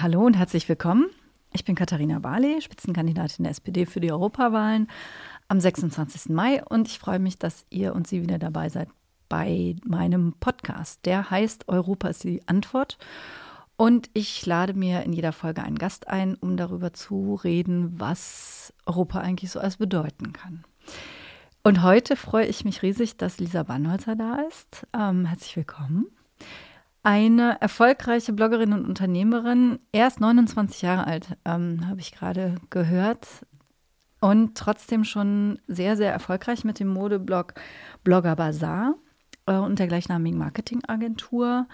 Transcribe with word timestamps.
Hallo 0.00 0.24
und 0.24 0.36
herzlich 0.36 0.68
willkommen. 0.68 1.06
Ich 1.52 1.64
bin 1.64 1.74
Katharina 1.74 2.20
Barley, 2.20 2.62
Spitzenkandidatin 2.62 3.42
der 3.42 3.50
SPD 3.50 3.84
für 3.84 3.98
die 3.98 4.12
Europawahlen 4.12 4.88
am 5.48 5.58
26. 5.58 6.28
Mai 6.28 6.62
und 6.64 6.86
ich 6.86 7.00
freue 7.00 7.18
mich, 7.18 7.36
dass 7.36 7.66
ihr 7.70 7.96
und 7.96 8.06
Sie 8.06 8.22
wieder 8.22 8.38
dabei 8.38 8.68
seid 8.68 8.88
bei 9.28 9.74
meinem 9.84 10.34
Podcast. 10.38 11.04
Der 11.04 11.30
heißt 11.30 11.68
Europa 11.68 12.08
ist 12.08 12.22
die 12.22 12.46
Antwort. 12.46 12.96
Und 13.76 14.08
ich 14.14 14.46
lade 14.46 14.74
mir 14.74 15.02
in 15.02 15.12
jeder 15.12 15.32
Folge 15.32 15.64
einen 15.64 15.78
Gast 15.78 16.06
ein, 16.06 16.36
um 16.36 16.56
darüber 16.56 16.92
zu 16.92 17.34
reden, 17.42 17.98
was 17.98 18.72
Europa 18.86 19.18
eigentlich 19.18 19.50
so 19.50 19.58
als 19.58 19.78
bedeuten 19.78 20.32
kann. 20.32 20.62
Und 21.64 21.82
heute 21.82 22.14
freue 22.14 22.46
ich 22.46 22.64
mich 22.64 22.82
riesig, 22.82 23.16
dass 23.16 23.40
Lisa 23.40 23.64
Bannholzer 23.64 24.14
da 24.14 24.42
ist. 24.48 24.86
Ähm, 24.96 25.24
herzlich 25.24 25.56
willkommen. 25.56 26.06
Eine 27.02 27.60
erfolgreiche 27.60 28.32
Bloggerin 28.32 28.72
und 28.72 28.84
Unternehmerin, 28.84 29.78
erst 29.92 30.20
29 30.20 30.82
Jahre 30.82 31.06
alt, 31.06 31.36
ähm, 31.44 31.86
habe 31.88 32.00
ich 32.00 32.12
gerade 32.12 32.56
gehört. 32.70 33.26
Und 34.20 34.56
trotzdem 34.56 35.04
schon 35.04 35.60
sehr, 35.68 35.96
sehr 35.96 36.12
erfolgreich 36.12 36.64
mit 36.64 36.80
dem 36.80 36.88
Modeblog 36.88 37.54
Blogger 38.02 38.34
Bazaar 38.34 38.94
äh, 39.46 39.54
und 39.54 39.78
der 39.78 39.86
gleichnamigen 39.86 40.38
Marketingagentur. 40.38 41.66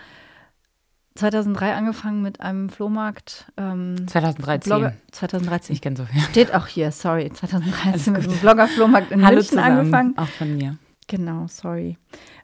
2003 1.16 1.74
angefangen 1.74 2.22
mit 2.22 2.40
einem 2.40 2.68
Flohmarkt. 2.68 3.52
Ähm, 3.56 4.06
2013. 4.08 4.70
Blogger, 4.70 4.94
2013. 5.12 5.74
Ich 5.74 5.80
kenne 5.80 5.96
so 5.96 6.04
viel. 6.04 6.20
Steht 6.22 6.52
auch 6.54 6.66
hier, 6.66 6.90
sorry. 6.90 7.30
2013 7.32 8.12
mit 8.12 8.24
einem 8.24 8.38
Blogger-Flohmarkt 8.38 9.12
in 9.12 9.24
Hallo 9.24 9.36
München 9.36 9.50
zusammen, 9.50 9.78
angefangen. 9.78 10.18
Auch 10.18 10.28
von 10.28 10.56
mir. 10.56 10.76
Genau, 11.06 11.46
sorry. 11.48 11.98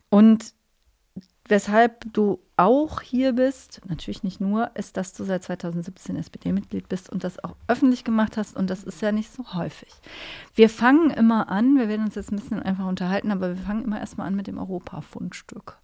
Und 0.08 0.54
weshalb 1.50 2.12
du 2.12 2.40
auch 2.56 3.00
hier 3.00 3.32
bist, 3.32 3.80
natürlich 3.88 4.22
nicht 4.22 4.40
nur, 4.40 4.70
ist, 4.74 4.96
dass 4.96 5.12
du 5.12 5.24
seit 5.24 5.42
2017 5.42 6.16
SPD-Mitglied 6.16 6.88
bist 6.88 7.10
und 7.10 7.24
das 7.24 7.42
auch 7.42 7.56
öffentlich 7.68 8.04
gemacht 8.04 8.36
hast. 8.36 8.56
Und 8.56 8.70
das 8.70 8.84
ist 8.84 9.02
ja 9.02 9.12
nicht 9.12 9.32
so 9.32 9.54
häufig. 9.54 9.92
Wir 10.54 10.68
fangen 10.68 11.10
immer 11.10 11.48
an, 11.48 11.76
wir 11.76 11.88
werden 11.88 12.06
uns 12.06 12.14
jetzt 12.14 12.32
ein 12.32 12.36
bisschen 12.36 12.62
einfach 12.62 12.86
unterhalten, 12.86 13.30
aber 13.30 13.56
wir 13.56 13.62
fangen 13.62 13.84
immer 13.84 13.98
erstmal 13.98 14.28
an 14.28 14.36
mit 14.36 14.46
dem 14.46 14.58
Europa-Fundstück. 14.58 15.78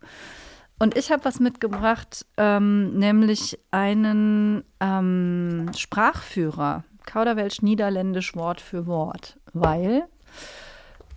Und 0.79 0.97
ich 0.97 1.11
habe 1.11 1.25
was 1.25 1.41
mitgebracht, 1.41 2.27
ähm, 2.37 2.99
nämlich 2.99 3.59
einen 3.71 4.63
ähm, 4.81 5.71
Sprachführer, 5.75 6.85
Kauderwelsch 7.07 7.63
Niederländisch 7.63 8.37
Wort 8.37 8.61
für 8.61 8.87
Wort, 8.87 9.39
weil 9.55 10.05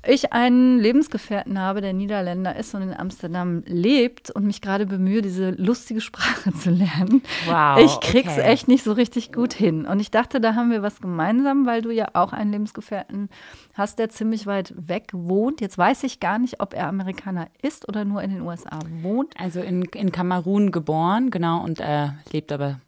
ich 0.10 0.34
einen 0.34 0.80
Lebensgefährten 0.80 1.60
habe, 1.60 1.82
der 1.82 1.94
Niederländer 1.94 2.56
ist 2.56 2.74
und 2.76 2.82
in 2.82 2.94
Amsterdam 2.94 3.64
lebt 3.66 4.32
und 4.32 4.46
mich 4.46 4.62
gerade 4.62 4.86
bemühe, 4.86 5.22
diese 5.22 5.52
lustige 5.52 6.02
Sprache 6.02 6.52
zu 6.60 6.72
lernen. 6.72 7.22
Wow. 7.46 7.80
Ich 7.84 8.00
krieg's 8.00 8.34
okay. 8.34 8.42
echt 8.42 8.68
nicht 8.68 8.84
so 8.84 8.94
richtig 8.94 9.32
gut 9.32 9.54
hin. 9.54 9.86
Und 9.86 10.00
ich 10.00 10.12
dachte, 10.12 10.42
da 10.42 10.56
haben 10.56 10.72
wir 10.72 10.82
was 10.82 11.02
gemeinsam, 11.02 11.66
weil 11.66 11.82
du 11.82 11.92
ja 11.92 12.10
auch 12.14 12.34
einen 12.34 12.52
Lebensgefährten 12.52 13.30
hast, 13.74 14.00
der 14.00 14.10
ziemlich 14.10 14.46
weit 14.48 14.74
weg 14.76 15.10
wohnt. 15.14 15.62
Jetzt 15.62 15.78
weiß 15.78 16.04
ich 16.04 16.20
gar 16.20 16.40
nicht, 16.40 16.60
ob 16.60 16.74
er 16.74 16.88
Amerikaner 16.88 17.48
ist 17.62 17.88
oder 17.88 18.06
nur 18.06 18.22
in 18.22 18.32
den 18.32 18.42
USA 18.42 18.80
wohnt. 19.02 19.34
Also 19.40 19.62
in, 19.62 19.84
in 19.84 20.12
Kamerun 20.12 20.72
geboren, 20.72 21.32
genau, 21.32 21.64
und 21.64 21.80
äh, 21.80 22.10
lebt 22.32 22.52
aber 22.52 22.80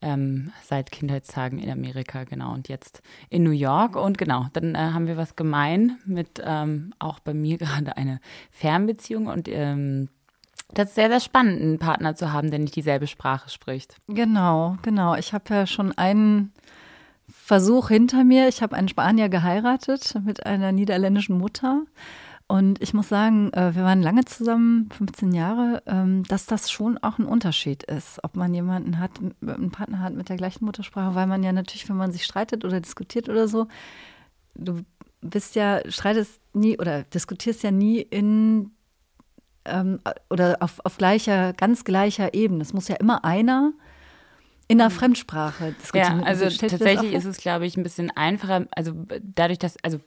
ähm, 0.00 0.52
seit 0.62 0.90
Kindheitstagen 0.90 1.58
in 1.58 1.70
Amerika, 1.70 2.24
genau, 2.24 2.54
und 2.54 2.68
jetzt 2.68 3.02
in 3.30 3.42
New 3.42 3.50
York. 3.50 3.96
Und 3.96 4.18
genau, 4.18 4.46
dann 4.52 4.74
äh, 4.74 4.78
haben 4.78 5.06
wir 5.06 5.16
was 5.16 5.36
gemein 5.36 5.98
mit 6.04 6.42
ähm, 6.44 6.92
auch 6.98 7.18
bei 7.20 7.34
mir 7.34 7.58
gerade 7.58 7.96
eine 7.96 8.20
Fernbeziehung 8.50 9.26
und 9.26 9.48
ähm, 9.48 10.08
das 10.74 10.90
ist 10.90 10.96
sehr, 10.96 11.08
sehr 11.08 11.20
spannend, 11.20 11.62
einen 11.62 11.78
Partner 11.78 12.14
zu 12.14 12.30
haben, 12.32 12.50
der 12.50 12.58
nicht 12.58 12.76
dieselbe 12.76 13.06
Sprache 13.06 13.48
spricht. 13.48 13.96
Genau, 14.06 14.76
genau. 14.82 15.14
Ich 15.14 15.32
habe 15.32 15.44
ja 15.48 15.66
schon 15.66 15.96
einen 15.96 16.52
Versuch 17.26 17.88
hinter 17.88 18.22
mir. 18.24 18.48
Ich 18.48 18.62
habe 18.62 18.76
einen 18.76 18.88
Spanier 18.88 19.30
geheiratet 19.30 20.14
mit 20.24 20.44
einer 20.44 20.72
niederländischen 20.72 21.38
Mutter. 21.38 21.82
Und 22.48 22.80
ich 22.80 22.94
muss 22.94 23.10
sagen, 23.10 23.52
äh, 23.52 23.74
wir 23.74 23.84
waren 23.84 24.00
lange 24.00 24.24
zusammen, 24.24 24.88
15 24.96 25.32
Jahre, 25.32 25.82
ähm, 25.86 26.24
dass 26.24 26.46
das 26.46 26.70
schon 26.70 26.96
auch 26.96 27.18
ein 27.18 27.26
Unterschied 27.26 27.82
ist, 27.82 28.18
ob 28.24 28.36
man 28.36 28.54
jemanden 28.54 28.98
hat, 28.98 29.10
einen 29.42 29.70
Partner 29.70 30.00
hat 30.00 30.14
mit 30.14 30.30
der 30.30 30.38
gleichen 30.38 30.64
Muttersprache, 30.64 31.14
weil 31.14 31.26
man 31.26 31.42
ja 31.42 31.52
natürlich, 31.52 31.86
wenn 31.90 31.98
man 31.98 32.10
sich 32.10 32.24
streitet 32.24 32.64
oder 32.64 32.80
diskutiert 32.80 33.28
oder 33.28 33.48
so, 33.48 33.68
du 34.54 34.80
bist 35.20 35.56
ja, 35.56 35.82
streitest 35.90 36.40
nie 36.54 36.78
oder 36.78 37.02
diskutierst 37.02 37.62
ja 37.62 37.70
nie 37.70 38.00
in 38.00 38.70
ähm, 39.66 40.00
oder 40.30 40.56
auf, 40.60 40.80
auf 40.84 40.96
gleicher, 40.96 41.52
ganz 41.52 41.84
gleicher 41.84 42.32
Ebene. 42.32 42.62
Es 42.62 42.72
muss 42.72 42.88
ja 42.88 42.96
immer 42.96 43.26
einer 43.26 43.72
in 44.68 44.80
einer 44.80 44.90
Fremdsprache 44.90 45.74
diskutieren. 45.82 46.20
Ja, 46.20 46.26
also 46.26 46.48
tatsächlich 46.48 47.14
ist 47.14 47.24
es, 47.24 47.38
glaube 47.38 47.66
ich, 47.66 47.76
ein 47.76 47.82
bisschen 47.82 48.10
einfacher, 48.10 48.66
also 48.70 48.92
dadurch, 49.22 49.58
dass, 49.58 49.76
also 49.82 49.98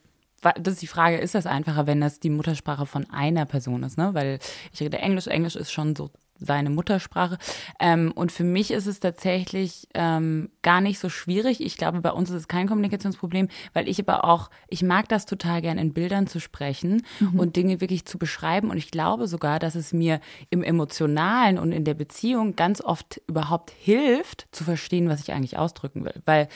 das 0.42 0.74
ist 0.74 0.82
die 0.82 0.88
Frage, 0.88 1.18
ist 1.18 1.36
das 1.36 1.46
einfacher, 1.46 1.88
wenn 1.88 2.02
das 2.02 2.20
die 2.20 2.30
Muttersprache 2.30 2.86
von 2.86 3.10
einer 3.12 3.46
Person 3.46 3.84
ist, 3.84 3.98
ne? 3.98 4.14
Weil 4.14 4.40
ich 4.74 4.80
rede 4.82 4.98
Englisch, 4.98 5.28
Englisch 5.28 5.56
ist 5.56 5.72
schon 5.72 5.96
so 5.96 6.10
seine 6.46 6.70
Muttersprache. 6.70 7.38
Ähm, 7.80 8.12
und 8.14 8.32
für 8.32 8.44
mich 8.44 8.72
ist 8.72 8.88
es 8.88 9.00
tatsächlich 9.00 9.88
ähm, 9.94 10.50
gar 10.62 10.82
nicht 10.82 11.00
so 11.00 11.10
schwierig. 11.10 11.62
Ich 11.62 11.78
glaube, 11.78 12.02
bei 12.02 12.12
uns 12.12 12.30
ist 12.30 12.36
es 12.36 12.48
kein 12.48 12.68
Kommunikationsproblem, 12.68 13.48
weil 13.74 13.88
ich 13.88 14.00
aber 14.00 14.26
auch, 14.26 14.50
ich 14.68 14.84
mag 14.84 15.08
das 15.10 15.26
total 15.26 15.62
gern 15.62 15.78
in 15.78 15.94
Bildern 15.94 16.28
zu 16.28 16.40
sprechen 16.40 17.04
mhm. 17.20 17.40
und 17.40 17.56
Dinge 17.56 17.82
wirklich 17.82 18.06
zu 18.06 18.18
beschreiben. 18.18 18.70
Und 18.70 18.78
ich 18.78 18.92
glaube 18.92 19.28
sogar, 19.28 19.60
dass 19.60 19.76
es 19.76 19.94
mir 19.94 20.20
im 20.50 20.64
Emotionalen 20.64 21.58
und 21.58 21.72
in 21.72 21.86
der 21.86 21.94
Beziehung 21.94 22.56
ganz 22.56 22.82
oft 22.82 23.22
überhaupt 23.28 23.72
hilft, 23.72 24.48
zu 24.52 24.64
verstehen, 24.64 25.10
was 25.10 25.22
ich 25.22 25.32
eigentlich 25.32 25.58
ausdrücken 25.58 26.06
will. 26.06 26.22
Weil 26.26 26.48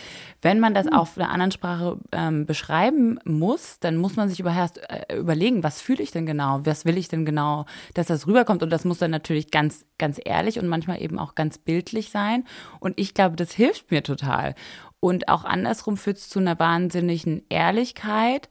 wenn 0.41 0.59
man 0.59 0.73
das 0.73 0.85
mhm. 0.87 0.93
auf 0.93 1.17
einer 1.17 1.29
anderen 1.29 1.51
Sprache 1.51 1.97
ähm, 2.11 2.45
beschreiben 2.45 3.19
muss, 3.25 3.79
dann 3.79 3.97
muss 3.97 4.15
man 4.15 4.29
sich 4.29 4.39
übererst 4.39 4.79
äh, 4.89 5.17
überlegen, 5.17 5.63
was 5.63 5.81
fühle 5.81 6.03
ich 6.03 6.11
denn 6.11 6.25
genau, 6.25 6.61
was 6.63 6.85
will 6.85 6.97
ich 6.97 7.07
denn 7.07 7.25
genau, 7.25 7.65
dass 7.93 8.07
das 8.07 8.27
rüberkommt. 8.27 8.63
Und 8.63 8.69
das 8.69 8.85
muss 8.85 8.99
dann 8.99 9.11
natürlich 9.11 9.51
ganz 9.51 9.74
ganz, 9.75 9.85
ganz 9.97 10.19
ehrlich 10.23 10.59
und 10.59 10.67
manchmal 10.67 11.01
eben 11.01 11.19
auch 11.19 11.35
ganz 11.35 11.57
bildlich 11.57 12.09
sein. 12.09 12.45
Und 12.79 12.99
ich 12.99 13.13
glaube, 13.13 13.35
das 13.35 13.51
hilft 13.51 13.91
mir 13.91 14.03
total. 14.03 14.55
Und 14.99 15.27
auch 15.27 15.43
andersrum 15.43 15.97
führt 15.97 16.17
es 16.17 16.29
zu 16.29 16.39
einer 16.39 16.59
wahnsinnigen 16.59 17.43
Ehrlichkeit. 17.49 18.49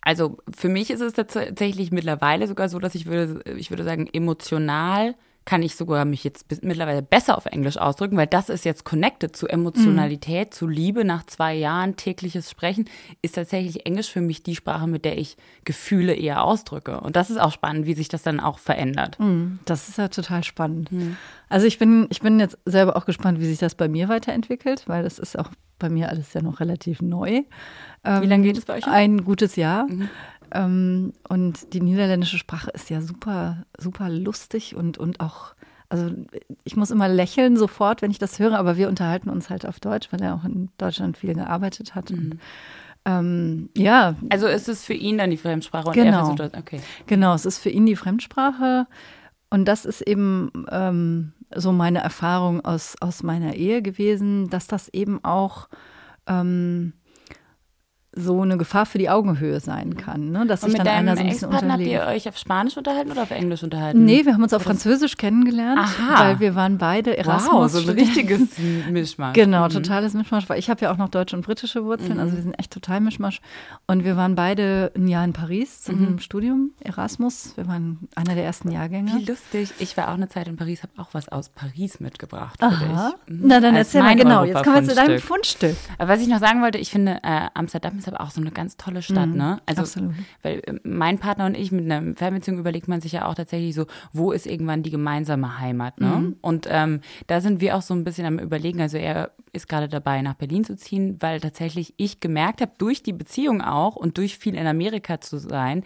Also 0.00 0.38
für 0.54 0.68
mich 0.68 0.90
ist 0.90 1.00
es 1.00 1.14
tatsächlich 1.14 1.90
mittlerweile 1.90 2.46
sogar 2.46 2.68
so, 2.68 2.78
dass 2.78 2.94
ich 2.94 3.06
würde, 3.06 3.42
ich 3.56 3.70
würde 3.70 3.84
sagen, 3.84 4.08
emotional 4.12 5.14
kann 5.46 5.62
ich 5.62 5.76
sogar 5.76 6.04
mich 6.04 6.24
jetzt 6.24 6.44
mittlerweile 6.62 7.02
besser 7.02 7.38
auf 7.38 7.46
Englisch 7.46 7.78
ausdrücken, 7.78 8.16
weil 8.16 8.26
das 8.26 8.48
ist 8.48 8.64
jetzt 8.64 8.84
connected 8.84 9.36
zu 9.36 9.46
Emotionalität, 9.46 10.48
mhm. 10.48 10.52
zu 10.52 10.66
Liebe 10.66 11.04
nach 11.04 11.24
zwei 11.24 11.54
Jahren 11.54 11.96
tägliches 11.96 12.50
Sprechen, 12.50 12.86
ist 13.22 13.36
tatsächlich 13.36 13.86
Englisch 13.86 14.10
für 14.10 14.20
mich 14.20 14.42
die 14.42 14.56
Sprache, 14.56 14.88
mit 14.88 15.04
der 15.04 15.16
ich 15.16 15.36
Gefühle 15.64 16.14
eher 16.14 16.42
ausdrücke. 16.42 17.00
Und 17.00 17.14
das 17.14 17.30
ist 17.30 17.40
auch 17.40 17.52
spannend, 17.52 17.86
wie 17.86 17.94
sich 17.94 18.08
das 18.08 18.24
dann 18.24 18.40
auch 18.40 18.58
verändert. 18.58 19.18
Mhm, 19.20 19.60
das 19.64 19.88
ist 19.88 19.98
ja 19.98 20.08
total 20.08 20.42
spannend. 20.42 20.90
Mhm. 20.90 21.16
Also 21.48 21.66
ich 21.68 21.78
bin, 21.78 22.08
ich 22.10 22.20
bin 22.20 22.40
jetzt 22.40 22.58
selber 22.66 22.96
auch 22.96 23.06
gespannt, 23.06 23.38
wie 23.40 23.46
sich 23.46 23.58
das 23.58 23.76
bei 23.76 23.86
mir 23.86 24.08
weiterentwickelt, 24.08 24.88
weil 24.88 25.04
das 25.04 25.20
ist 25.20 25.38
auch 25.38 25.50
bei 25.78 25.88
mir 25.88 26.08
alles 26.08 26.32
ja 26.32 26.42
noch 26.42 26.58
relativ 26.58 27.00
neu. 27.00 27.42
Wie 28.02 28.26
lange 28.26 28.44
geht 28.44 28.56
es 28.56 28.64
bei 28.64 28.74
euch? 28.74 28.86
Ein 28.86 29.24
gutes 29.24 29.56
Jahr. 29.56 29.88
Mhm. 29.88 30.08
Ähm, 30.52 31.12
und 31.28 31.72
die 31.72 31.80
niederländische 31.80 32.38
Sprache 32.38 32.70
ist 32.70 32.90
ja 32.90 33.00
super, 33.00 33.64
super 33.78 34.08
lustig 34.08 34.74
und, 34.74 34.98
und 34.98 35.20
auch, 35.20 35.54
also 35.88 36.10
ich 36.64 36.76
muss 36.76 36.90
immer 36.90 37.08
lächeln 37.08 37.56
sofort, 37.56 38.02
wenn 38.02 38.10
ich 38.10 38.18
das 38.18 38.38
höre, 38.38 38.58
aber 38.58 38.76
wir 38.76 38.88
unterhalten 38.88 39.28
uns 39.28 39.50
halt 39.50 39.66
auf 39.66 39.80
Deutsch, 39.80 40.12
weil 40.12 40.22
er 40.22 40.34
auch 40.34 40.44
in 40.44 40.68
Deutschland 40.78 41.16
viel 41.16 41.34
gearbeitet 41.34 41.94
hat. 41.94 42.10
Mhm. 42.10 42.16
Und, 42.18 42.40
ähm, 43.06 43.70
ja. 43.76 44.16
Also 44.30 44.46
ist 44.46 44.68
es 44.68 44.84
für 44.84 44.94
ihn 44.94 45.18
dann 45.18 45.30
die 45.30 45.36
Fremdsprache 45.36 45.88
und 45.88 45.94
genau. 45.94 46.34
er 46.36 46.58
okay. 46.58 46.80
Genau, 47.06 47.34
es 47.34 47.46
ist 47.46 47.58
für 47.58 47.70
ihn 47.70 47.86
die 47.86 47.96
Fremdsprache. 47.96 48.86
Und 49.48 49.66
das 49.66 49.84
ist 49.84 50.00
eben 50.00 50.50
ähm, 50.70 51.32
so 51.54 51.72
meine 51.72 52.00
Erfahrung 52.00 52.64
aus, 52.64 52.96
aus 53.00 53.22
meiner 53.22 53.54
Ehe 53.54 53.80
gewesen, 53.80 54.50
dass 54.50 54.66
das 54.66 54.88
eben 54.88 55.22
auch 55.24 55.68
ähm, 56.26 56.94
so 58.18 58.40
eine 58.40 58.56
Gefahr 58.56 58.86
für 58.86 58.96
die 58.98 59.10
Augenhöhe 59.10 59.60
sein 59.60 59.96
kann. 59.96 60.30
Ne? 60.30 60.46
Dass 60.46 60.64
und 60.64 60.70
sich 60.70 60.78
dann 60.78 60.88
einer 60.88 61.16
so 61.16 61.22
ein 61.22 61.28
bisschen 61.28 61.48
unterlegt. 61.50 61.72
Habt 61.72 62.08
ihr 62.10 62.14
euch 62.16 62.28
auf 62.28 62.38
Spanisch 62.38 62.76
unterhalten 62.78 63.10
oder 63.12 63.22
auf 63.22 63.30
Englisch 63.30 63.62
unterhalten? 63.62 64.04
Nee, 64.06 64.24
wir 64.24 64.32
haben 64.32 64.42
uns 64.42 64.54
auf 64.54 64.62
Französisch 64.62 65.16
kennengelernt, 65.18 65.78
Aha. 65.80 66.24
weil 66.24 66.40
wir 66.40 66.54
waren 66.54 66.78
beide 66.78 67.16
Erasmus. 67.16 67.52
Wow, 67.74 67.82
so 67.82 67.90
ein 67.90 67.94
richtiges 67.98 68.40
Mischmasch. 68.90 69.34
Genau, 69.34 69.64
mhm. 69.66 69.70
totales 69.70 70.14
Mischmasch. 70.14 70.48
Weil 70.48 70.58
ich 70.58 70.70
habe 70.70 70.80
ja 70.80 70.92
auch 70.92 70.96
noch 70.96 71.10
deutsche 71.10 71.36
und 71.36 71.44
britische 71.44 71.84
Wurzeln, 71.84 72.14
Mhm. 72.14 72.20
also 72.20 72.36
wir 72.36 72.42
sind 72.42 72.54
echt 72.58 72.72
total 72.72 73.00
Mischmasch. 73.00 73.40
Und 73.86 74.04
wir 74.04 74.16
waren 74.16 74.34
beide 74.34 74.92
ein 74.96 75.08
Jahr 75.08 75.24
in 75.24 75.34
Paris 75.34 75.82
zum 75.82 76.00
Mhm. 76.12 76.18
Studium, 76.18 76.70
Erasmus. 76.80 77.52
Wir 77.56 77.68
waren 77.68 78.08
einer 78.14 78.34
der 78.34 78.44
ersten 78.44 78.70
Jahrgänge. 78.70 79.12
Wie 79.18 79.24
lustig. 79.24 79.72
Ich 79.78 79.96
war 79.96 80.08
auch 80.08 80.14
eine 80.14 80.28
Zeit 80.28 80.48
in 80.48 80.56
Paris, 80.56 80.82
habe 80.82 80.92
auch 80.96 81.08
was 81.12 81.28
aus 81.28 81.50
Paris 81.50 82.00
mitgebracht 82.00 82.58
für 82.58 82.66
Aha. 82.66 83.12
dich. 83.26 83.34
Mhm. 83.36 83.42
Na, 83.46 83.60
dann 83.60 83.76
Als 83.76 83.88
erzähl 83.88 84.02
mal 84.02 84.16
genau. 84.16 84.44
Jetzt 84.44 84.64
kommen 84.64 84.76
wir 84.76 84.84
zu 84.88 84.94
deinem. 84.94 85.18
Fundstück. 85.20 85.76
Aber 85.98 86.08
was 86.14 86.20
ich 86.20 86.28
noch 86.28 86.38
sagen 86.40 86.62
wollte, 86.62 86.78
ich 86.78 86.90
finde, 86.90 87.18
äh, 87.22 87.48
Amsterdam 87.54 87.98
ist 87.98 88.05
ist 88.06 88.12
aber 88.12 88.24
auch 88.24 88.30
so 88.30 88.40
eine 88.40 88.50
ganz 88.50 88.76
tolle 88.76 89.02
Stadt, 89.02 89.28
Mhm, 89.28 89.36
ne? 89.36 89.60
Also, 89.66 89.82
absolut. 89.82 90.14
weil 90.42 90.60
äh, 90.66 90.74
mein 90.84 91.18
Partner 91.18 91.46
und 91.46 91.56
ich 91.56 91.72
mit 91.72 91.90
einer 91.90 92.14
Fernbeziehung 92.14 92.58
überlegt 92.58 92.88
man 92.88 93.00
sich 93.00 93.12
ja 93.12 93.26
auch 93.26 93.34
tatsächlich 93.34 93.74
so, 93.74 93.86
wo 94.12 94.32
ist 94.32 94.46
irgendwann 94.46 94.82
die 94.82 94.90
gemeinsame 94.90 95.58
Heimat, 95.58 96.00
ne? 96.00 96.08
Mhm. 96.08 96.36
Und 96.40 96.66
ähm, 96.70 97.00
da 97.26 97.40
sind 97.40 97.60
wir 97.60 97.76
auch 97.76 97.82
so 97.82 97.94
ein 97.94 98.04
bisschen 98.04 98.26
am 98.26 98.38
Überlegen. 98.38 98.80
Also 98.80 98.96
er 98.98 99.30
ist 99.52 99.68
gerade 99.68 99.88
dabei, 99.88 100.22
nach 100.22 100.34
Berlin 100.34 100.64
zu 100.64 100.76
ziehen, 100.76 101.16
weil 101.20 101.40
tatsächlich 101.40 101.94
ich 101.96 102.20
gemerkt 102.20 102.60
habe, 102.60 102.72
durch 102.78 103.02
die 103.02 103.12
Beziehung 103.12 103.62
auch 103.62 103.96
und 103.96 104.18
durch 104.18 104.38
viel 104.38 104.54
in 104.54 104.66
Amerika 104.66 105.20
zu 105.20 105.38
sein, 105.38 105.82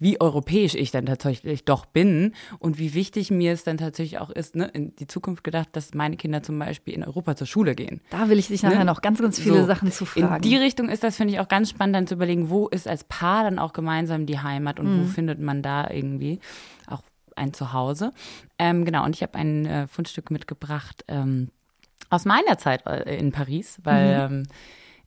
wie 0.00 0.20
europäisch 0.20 0.74
ich 0.74 0.90
dann 0.90 1.06
tatsächlich 1.06 1.64
doch 1.64 1.86
bin 1.86 2.34
und 2.58 2.78
wie 2.78 2.94
wichtig 2.94 3.30
mir 3.30 3.52
es 3.52 3.62
dann 3.62 3.76
tatsächlich 3.78 4.18
auch 4.18 4.30
ist, 4.30 4.56
ne, 4.56 4.64
in 4.72 4.96
die 4.96 5.06
Zukunft 5.06 5.44
gedacht, 5.44 5.68
dass 5.72 5.94
meine 5.94 6.16
Kinder 6.16 6.42
zum 6.42 6.58
Beispiel 6.58 6.94
in 6.94 7.04
Europa 7.04 7.36
zur 7.36 7.46
Schule 7.46 7.74
gehen. 7.76 8.00
Da 8.10 8.28
will 8.28 8.38
ich 8.38 8.48
dich 8.48 8.62
nachher 8.62 8.78
Ne? 8.80 8.84
noch 8.86 9.02
ganz, 9.02 9.20
ganz 9.20 9.38
viele 9.38 9.60
So, 9.60 9.66
Sachen 9.66 9.92
zu 9.92 10.06
fragen. 10.06 10.42
In 10.42 10.50
die 10.50 10.56
Richtung 10.56 10.88
ist 10.88 11.04
das, 11.04 11.16
finde 11.16 11.34
ich, 11.34 11.40
auch 11.40 11.48
ganz 11.48 11.70
spannend, 11.70 11.94
dann 11.94 12.06
zu 12.06 12.14
überlegen, 12.14 12.50
wo 12.50 12.66
ist 12.66 12.88
als 12.88 13.04
Paar 13.04 13.44
dann 13.44 13.58
auch 13.58 13.72
gemeinsam 13.72 14.26
die 14.26 14.40
Heimat 14.40 14.80
und 14.80 14.86
Mhm. 14.96 15.00
wo 15.02 15.04
findet 15.04 15.38
man 15.38 15.62
da 15.62 15.88
irgendwie 15.90 16.40
auch 16.86 17.02
ein 17.36 17.52
Zuhause. 17.52 18.12
Ähm, 18.58 18.84
genau, 18.84 19.04
und 19.04 19.14
ich 19.14 19.22
habe 19.22 19.34
ein 19.36 19.66
äh, 19.66 19.86
Fundstück 19.86 20.30
mitgebracht 20.30 21.04
ähm, 21.08 21.48
aus 22.08 22.24
meiner 22.24 22.58
Zeit 22.58 22.86
äh, 22.86 23.16
in 23.18 23.32
Paris, 23.32 23.78
weil 23.84 24.28
Mhm. 24.28 24.34
ähm, 24.36 24.42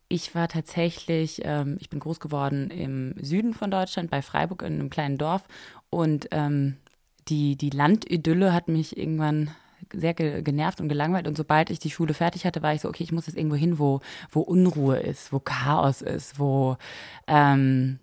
ich 0.08 0.34
war 0.34 0.48
tatsächlich, 0.48 1.40
ähm, 1.44 1.76
ich 1.80 1.90
bin 1.90 2.00
groß 2.00 2.20
geworden 2.20 2.70
im 2.70 3.14
Süden 3.20 3.54
von 3.54 3.70
Deutschland, 3.70 4.10
bei 4.10 4.22
Freiburg 4.22 4.62
in 4.62 4.74
einem 4.74 4.90
kleinen 4.90 5.18
Dorf. 5.18 5.42
Und 5.90 6.28
ähm, 6.30 6.76
die, 7.28 7.56
die 7.56 7.70
Landidylle 7.70 8.52
hat 8.52 8.68
mich 8.68 8.96
irgendwann 8.96 9.50
sehr 9.92 10.14
ge 10.14 10.42
genervt 10.42 10.80
und 10.80 10.88
gelangweilt. 10.88 11.26
Und 11.26 11.36
sobald 11.36 11.70
ich 11.70 11.78
die 11.78 11.90
Schule 11.90 12.14
fertig 12.14 12.44
hatte, 12.44 12.62
war 12.62 12.74
ich 12.74 12.82
so, 12.82 12.88
okay, 12.88 13.02
ich 13.02 13.12
muss 13.12 13.26
jetzt 13.26 13.36
irgendwo 13.36 13.56
hin, 13.56 13.78
wo, 13.78 14.00
wo 14.30 14.40
Unruhe 14.40 14.98
ist, 14.98 15.32
wo 15.32 15.40
Chaos 15.40 16.02
ist, 16.02 16.38
wo 16.38 16.76
ähm, 17.26 17.98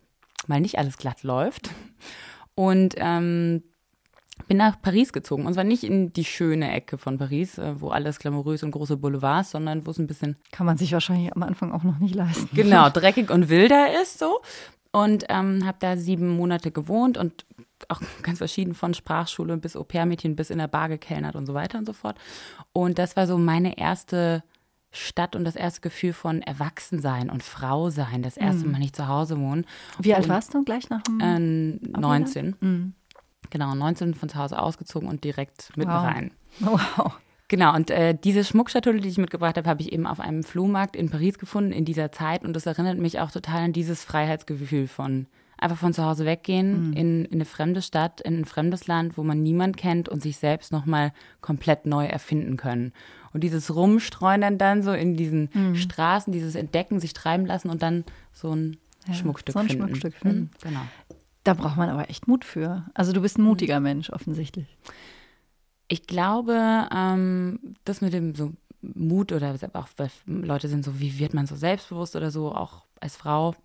mal 0.48 0.62
nicht 0.62 0.78
alles 0.78 0.98
glatt 0.98 1.24
läuft. 1.24 1.70
Und 2.56 2.96
ähm, 2.98 3.64
bin 4.52 4.58
nach 4.58 4.82
Paris 4.82 5.14
gezogen. 5.14 5.46
Und 5.46 5.54
zwar 5.54 5.64
nicht 5.64 5.86
in 5.86 6.12
die 6.12 6.26
schöne 6.26 6.74
Ecke 6.74 6.98
von 6.98 7.18
Paris, 7.18 7.58
äh, 7.58 7.80
wo 7.80 7.88
alles 7.88 8.20
glamourös 8.20 8.64
und 8.64 8.72
große 8.72 8.98
Boulevards, 8.98 9.52
sondern 9.52 9.88
wo 9.88 9.92
es 9.92 9.98
ein 9.98 10.08
bisschen 10.08 10.36
Kann 10.52 10.66
man 10.66 10.78
sich 10.78 10.92
wahrscheinlich 10.92 11.34
am 11.34 11.42
Anfang 11.44 11.72
auch 11.72 11.84
noch 11.84 12.00
nicht 12.00 12.16
leisten. 12.16 12.50
genau 12.54 12.90
dreckig 12.90 13.32
und 13.32 13.48
wilder 13.48 14.02
ist 14.02 14.20
so. 14.20 14.42
Und 14.92 15.24
ähm, 15.30 15.66
habe 15.66 15.78
da 15.80 15.96
sieben 15.96 16.28
Monate 16.28 16.72
gewohnt 16.72 17.18
und 17.18 17.46
auch 17.88 18.02
ganz 18.24 18.40
verschieden 18.40 18.74
von 18.74 18.94
Sprachschule 18.94 19.56
bis 19.56 19.78
Au-pair-Mädchen 19.78 20.36
bis 20.36 20.50
in 20.50 20.58
der 20.58 20.68
Bar 20.68 20.90
gekellnert 20.90 21.38
und 21.38 21.46
so 21.46 21.54
weiter 21.54 21.78
und 21.78 21.86
so 21.86 21.94
fort. 21.94 22.18
Und 22.74 23.00
das 23.00 23.16
war 23.16 23.28
so 23.28 23.38
meine 23.38 23.78
erste 23.78 24.44
Stadt 24.92 25.38
und 25.38 25.46
das 25.46 25.56
erste 25.56 25.80
Gefühl 25.80 26.12
von 26.12 26.42
Erwachsensein 26.42 27.30
und 27.30 27.42
Frau 27.42 27.90
sein, 27.90 28.22
das 28.22 28.36
erste 28.36 28.68
Mal 28.68 28.80
nicht 28.80 28.98
zu 28.98 29.08
Hause 29.08 29.40
wohnen. 29.40 29.66
Wie 30.00 30.14
alt 30.14 30.26
Und, 30.26 30.30
warst 30.30 30.54
du 30.54 30.66
gleich 30.66 30.90
nach 30.90 31.04
dem? 31.04 31.20
Ähm, 31.22 31.80
19. 31.98 32.56
Mhm. 32.60 32.94
Genau, 33.50 33.74
19 33.76 34.14
von 34.14 34.30
zu 34.30 34.38
Hause 34.38 34.60
ausgezogen 34.60 35.10
und 35.10 35.24
direkt 35.24 35.76
mitten 35.76 35.92
Wow. 35.92 36.04
rein. 36.06 36.32
Wow. 36.60 37.14
Genau, 37.48 37.76
und 37.76 37.90
äh, 37.92 38.16
diese 38.16 38.46
Schmuckschatulle, 38.46 39.02
die 39.02 39.10
ich 39.10 39.18
mitgebracht 39.18 39.58
habe, 39.58 39.70
habe 39.70 39.82
ich 39.82 39.92
eben 39.92 40.08
auf 40.08 40.22
einem 40.22 40.42
Flohmarkt 40.44 40.96
in 40.96 41.10
Paris 41.10 41.38
gefunden 41.38 41.74
in 41.74 41.84
dieser 41.84 42.12
Zeit. 42.14 42.46
Und 42.46 42.54
das 42.56 42.66
erinnert 42.66 42.98
mich 42.98 43.20
auch 43.20 43.30
total 43.30 43.64
an 43.64 43.74
dieses 43.74 44.06
Freiheitsgefühl 44.06 44.88
von 44.88 45.28
einfach 45.58 45.76
von 45.78 45.94
zu 45.94 46.04
Hause 46.06 46.26
weggehen 46.26 46.94
in, 46.94 47.26
in 47.26 47.34
eine 47.34 47.46
fremde 47.46 47.82
Stadt, 47.82 48.22
in 48.22 48.40
ein 48.40 48.46
fremdes 48.46 48.88
Land, 48.88 49.18
wo 49.18 49.24
man 49.24 49.44
niemand 49.44 49.76
kennt 49.78 50.08
und 50.10 50.22
sich 50.22 50.38
selbst 50.38 50.72
nochmal 50.72 51.12
komplett 51.42 51.86
neu 51.86 52.06
erfinden 52.06 52.56
können. 52.58 52.94
Und 53.34 53.44
dieses 53.44 53.76
Rumstreuen 53.76 54.42
dann, 54.42 54.58
dann 54.58 54.82
so 54.82 54.92
in 54.94 55.16
diesen 55.18 55.76
Straßen, 55.76 56.32
dieses 56.34 56.56
Entdecken, 56.56 57.00
sich 57.02 57.14
treiben 57.14 57.46
lassen 57.46 57.70
und 57.70 57.82
dann 57.84 58.06
so 58.34 58.56
ein 58.56 58.78
Ja, 59.08 59.14
Schmuckstück 59.14 59.54
so 59.54 59.60
ein 59.60 59.68
finden. 59.68 59.84
Schmuckstück 59.88 60.16
finden. 60.16 60.40
Mhm, 60.40 60.50
genau. 60.70 60.82
Da 61.44 61.54
braucht 61.54 61.78
man 61.78 61.90
aber 61.90 62.10
echt 62.10 62.28
Mut 62.28 62.46
für. 62.46 62.86
Also 62.94 63.14
du 63.14 63.22
bist 63.22 63.38
ein 63.38 63.44
mutiger 63.44 63.80
Mensch 63.80 64.10
offensichtlich. 64.12 64.78
Ich 65.88 66.08
glaube, 66.08 66.88
ähm, 66.96 67.60
das 67.84 68.02
mit 68.02 68.14
dem 68.14 68.36
so 68.36 68.54
Mut 68.82 69.32
oder 69.32 69.56
auch 69.74 69.88
weil 69.98 70.10
Leute 70.26 70.68
sind 70.68 70.86
so, 70.86 71.00
wie 71.00 71.20
wird 71.20 71.34
man 71.34 71.48
so 71.48 71.56
selbstbewusst 71.56 72.16
oder 72.16 72.32
so, 72.32 72.54
auch 72.54 72.86
als 73.00 73.16
Frau. 73.16 73.56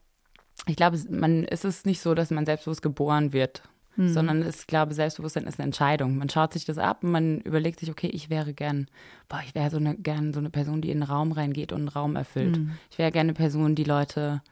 Ich 0.67 0.77
glaube, 0.77 0.99
man 1.11 1.45
ist 1.45 1.65
es 1.65 1.85
nicht 1.85 2.01
so, 2.01 2.15
dass 2.15 2.31
man 2.31 2.47
selbstbewusst 2.47 2.83
geboren 2.83 3.33
wird, 3.33 3.63
sondern 3.97 4.47
ich 4.47 4.67
glaube, 4.67 4.93
Selbstbewusstsein 4.93 5.47
ist 5.47 5.59
eine 5.59 5.65
Entscheidung. 5.65 6.19
Man 6.19 6.29
schaut 6.29 6.53
sich 6.53 6.67
das 6.67 6.77
ab 6.77 7.03
und 7.03 7.11
man 7.13 7.41
überlegt 7.41 7.81
sich, 7.81 7.91
okay, 7.91 8.09
ich 8.09 8.29
wäre 8.29 8.53
gern, 8.53 8.89
boah, 9.29 9.41
ich 9.47 9.55
wäre 9.55 9.71
so 9.71 9.79
eine, 9.79 9.95
gern 9.95 10.35
so 10.35 10.39
eine 10.39 10.51
Person, 10.51 10.83
die 10.83 10.91
in 10.91 11.03
einen 11.03 11.11
Raum 11.11 11.33
reingeht 11.33 11.73
und 11.73 11.81
einen 11.81 11.89
Raum 11.89 12.15
erfüllt. 12.17 12.57
Ich 12.91 12.99
wäre 12.99 13.11
gerne 13.11 13.29
eine 13.31 13.35
Person, 13.35 13.75
die 13.75 13.85
Leute 13.85 14.43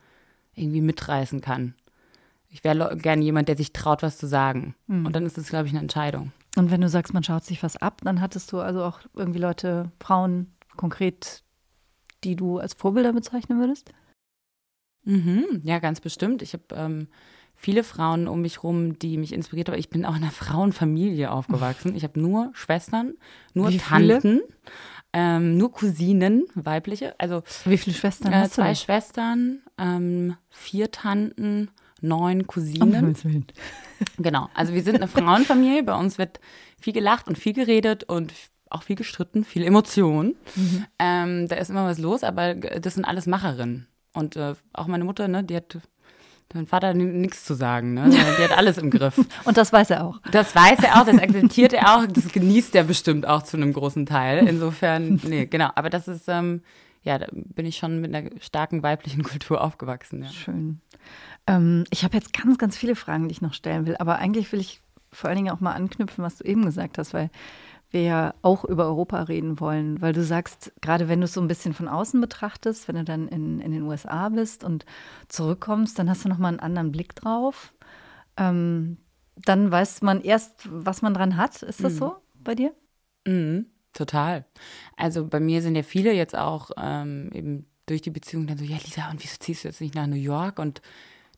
irgendwie 0.55 0.81
mitreißen 0.81 1.41
kann. 1.41 1.75
Ich 2.55 2.63
wäre 2.63 2.95
gern 2.95 3.21
jemand, 3.21 3.49
der 3.49 3.57
sich 3.57 3.73
traut, 3.73 4.01
was 4.01 4.17
zu 4.17 4.27
sagen. 4.27 4.75
Und 4.87 5.13
dann 5.13 5.25
ist 5.25 5.37
es, 5.37 5.49
glaube 5.49 5.65
ich, 5.67 5.73
eine 5.73 5.81
Entscheidung. 5.81 6.31
Und 6.55 6.71
wenn 6.71 6.79
du 6.79 6.87
sagst, 6.87 7.13
man 7.13 7.21
schaut 7.21 7.43
sich 7.43 7.61
was 7.61 7.75
ab, 7.75 7.99
dann 8.05 8.21
hattest 8.21 8.49
du 8.53 8.59
also 8.61 8.81
auch 8.81 9.01
irgendwie 9.13 9.39
Leute, 9.39 9.91
Frauen 9.99 10.53
konkret, 10.77 11.43
die 12.23 12.37
du 12.37 12.59
als 12.59 12.73
Vorbilder 12.73 13.11
bezeichnen 13.11 13.59
würdest? 13.59 13.91
Mhm, 15.03 15.63
ja, 15.63 15.79
ganz 15.79 15.99
bestimmt. 15.99 16.41
Ich 16.41 16.53
habe 16.53 16.63
ähm, 16.75 17.09
viele 17.55 17.83
Frauen 17.83 18.25
um 18.29 18.39
mich 18.39 18.63
rum, 18.63 18.97
die 18.99 19.17
mich 19.17 19.33
inspiriert 19.33 19.67
haben. 19.67 19.77
Ich 19.77 19.89
bin 19.89 20.05
auch 20.05 20.15
in 20.15 20.23
einer 20.23 20.31
Frauenfamilie 20.31 21.31
aufgewachsen. 21.31 21.93
Ich 21.93 22.05
habe 22.05 22.21
nur 22.21 22.51
Schwestern, 22.53 23.15
nur 23.53 23.69
Wie? 23.69 23.79
Tanten, 23.79 24.39
ähm, 25.11 25.57
nur 25.57 25.73
Cousinen, 25.73 26.45
weibliche. 26.55 27.15
Also 27.17 27.43
Wie 27.65 27.77
viele 27.77 27.97
Schwestern 27.97 28.31
äh, 28.31 28.37
hast 28.37 28.51
du? 28.53 28.61
zwei? 28.61 28.75
Schwestern, 28.75 29.61
ähm, 29.77 30.37
vier 30.49 30.89
Tanten, 30.89 31.69
neun 32.07 32.47
Cousinen. 32.47 33.15
Willen. 33.23 33.45
Genau, 34.17 34.49
also 34.53 34.73
wir 34.73 34.83
sind 34.83 34.97
eine 34.97 35.07
Frauenfamilie. 35.07 35.81
Bei 35.83 35.95
uns 35.95 36.17
wird 36.17 36.41
viel 36.81 36.91
gelacht 36.91 37.29
und 37.29 37.37
viel 37.37 37.53
geredet 37.53 38.03
und 38.03 38.33
auch 38.69 38.83
viel 38.83 38.97
gestritten, 38.97 39.45
viel 39.45 39.63
Emotion. 39.63 40.35
Ähm, 40.99 41.47
da 41.47 41.55
ist 41.55 41.69
immer 41.69 41.85
was 41.85 41.97
los, 41.97 42.23
aber 42.23 42.55
das 42.55 42.95
sind 42.95 43.05
alles 43.05 43.25
Macherinnen. 43.25 43.87
Und 44.13 44.35
äh, 44.35 44.55
auch 44.73 44.87
meine 44.87 45.05
Mutter, 45.05 45.29
ne, 45.29 45.45
die 45.45 45.55
hat 45.55 45.77
mein 46.53 46.67
Vater 46.67 46.93
nichts 46.93 47.43
zu 47.43 47.53
sagen, 47.53 47.93
ne? 47.93 48.09
Die 48.09 48.43
hat 48.43 48.57
alles 48.57 48.77
im 48.77 48.89
Griff. 48.89 49.17
Und 49.43 49.57
das 49.57 49.73
weiß 49.73 49.89
er 49.89 50.05
auch. 50.05 50.19
Das 50.31 50.55
weiß 50.55 50.79
er 50.83 51.01
auch, 51.01 51.05
das 51.05 51.17
akzeptiert 51.17 51.73
er 51.73 51.95
auch, 51.95 52.05
das 52.07 52.29
genießt 52.29 52.75
er 52.75 52.83
bestimmt 52.85 53.27
auch 53.27 53.43
zu 53.43 53.57
einem 53.57 53.73
großen 53.73 54.05
Teil. 54.05 54.47
Insofern, 54.47 55.19
nee, 55.23 55.47
genau. 55.47 55.69
Aber 55.75 55.89
das 55.89 56.07
ist, 56.07 56.29
ähm, 56.29 56.61
ja, 57.03 57.17
da 57.17 57.27
bin 57.31 57.65
ich 57.65 57.77
schon 57.77 57.99
mit 57.99 58.15
einer 58.15 58.29
starken 58.39 58.83
weiblichen 58.83 59.23
Kultur 59.23 59.61
aufgewachsen. 59.61 60.23
Ja. 60.23 60.29
Schön. 60.29 60.79
Ähm, 61.47 61.85
ich 61.89 62.03
habe 62.03 62.15
jetzt 62.15 62.33
ganz, 62.33 62.57
ganz 62.57 62.77
viele 62.77 62.95
Fragen, 62.95 63.27
die 63.27 63.33
ich 63.33 63.41
noch 63.41 63.53
stellen 63.53 63.85
will. 63.85 63.95
Aber 63.97 64.17
eigentlich 64.17 64.51
will 64.51 64.59
ich 64.59 64.81
vor 65.11 65.29
allen 65.29 65.37
Dingen 65.37 65.51
auch 65.51 65.61
mal 65.61 65.73
anknüpfen, 65.73 66.23
was 66.23 66.37
du 66.37 66.43
eben 66.43 66.65
gesagt 66.65 66.97
hast, 66.97 67.13
weil 67.13 67.29
wir 67.91 68.01
ja 68.01 68.33
auch 68.41 68.65
über 68.65 68.85
Europa 68.85 69.23
reden 69.23 69.59
wollen. 69.59 70.01
Weil 70.01 70.13
du 70.13 70.23
sagst, 70.23 70.73
gerade 70.81 71.07
wenn 71.07 71.21
du 71.21 71.25
es 71.25 71.33
so 71.33 71.41
ein 71.41 71.47
bisschen 71.47 71.73
von 71.73 71.87
außen 71.87 72.19
betrachtest, 72.19 72.87
wenn 72.87 72.95
du 72.95 73.03
dann 73.03 73.27
in, 73.27 73.59
in 73.59 73.71
den 73.71 73.83
USA 73.83 74.29
bist 74.29 74.63
und 74.63 74.85
zurückkommst, 75.27 75.97
dann 75.97 76.09
hast 76.09 76.25
du 76.25 76.29
nochmal 76.29 76.49
einen 76.49 76.59
anderen 76.59 76.91
Blick 76.91 77.15
drauf. 77.15 77.73
Ähm, 78.37 78.97
dann 79.35 79.71
weiß 79.71 80.01
man 80.01 80.21
erst, 80.21 80.67
was 80.69 81.01
man 81.01 81.13
dran 81.13 81.37
hat. 81.37 81.61
Ist 81.61 81.83
das 81.83 81.97
so 81.97 82.17
bei 82.35 82.55
dir? 82.55 82.73
Mhm, 83.25 83.67
total. 83.93 84.45
Also 84.95 85.27
bei 85.27 85.39
mir 85.39 85.61
sind 85.61 85.75
ja 85.75 85.83
viele 85.83 86.13
jetzt 86.13 86.37
auch 86.37 86.71
ähm, 86.77 87.29
eben 87.33 87.65
durch 87.85 88.01
die 88.01 88.11
Beziehung 88.11 88.47
dann 88.47 88.57
so, 88.57 88.63
ja 88.63 88.77
Lisa, 88.77 89.09
und 89.09 89.23
wieso 89.23 89.37
ziehst 89.39 89.63
du 89.63 89.67
jetzt 89.67 89.81
nicht 89.81 89.95
nach 89.95 90.07
New 90.07 90.15
York? 90.15 90.59
Und 90.59 90.81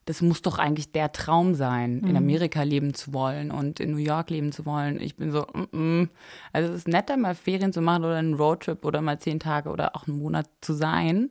das 0.08 0.22
muss 0.22 0.40
doch 0.40 0.58
eigentlich 0.58 0.90
der 0.90 1.12
Traum 1.12 1.54
sein, 1.54 1.98
in 1.98 2.16
Amerika 2.16 2.62
leben 2.62 2.94
zu 2.94 3.12
wollen 3.12 3.50
und 3.50 3.78
in 3.78 3.90
New 3.90 3.98
York 3.98 4.30
leben 4.30 4.52
zu 4.52 4.64
wollen. 4.64 5.02
Ich 5.02 5.16
bin 5.16 5.30
so, 5.30 5.42
mm 5.52 5.68
-mm. 5.70 6.08
also 6.50 6.72
es 6.72 6.78
ist 6.78 6.88
netter, 6.88 7.18
mal 7.18 7.34
Ferien 7.34 7.74
zu 7.74 7.82
machen 7.82 8.06
oder 8.06 8.16
einen 8.16 8.32
Roadtrip 8.32 8.86
oder 8.86 9.02
mal 9.02 9.18
zehn 9.18 9.38
Tage 9.38 9.68
oder 9.68 9.94
auch 9.94 10.08
einen 10.08 10.18
Monat 10.18 10.48
zu 10.62 10.72
sein. 10.72 11.28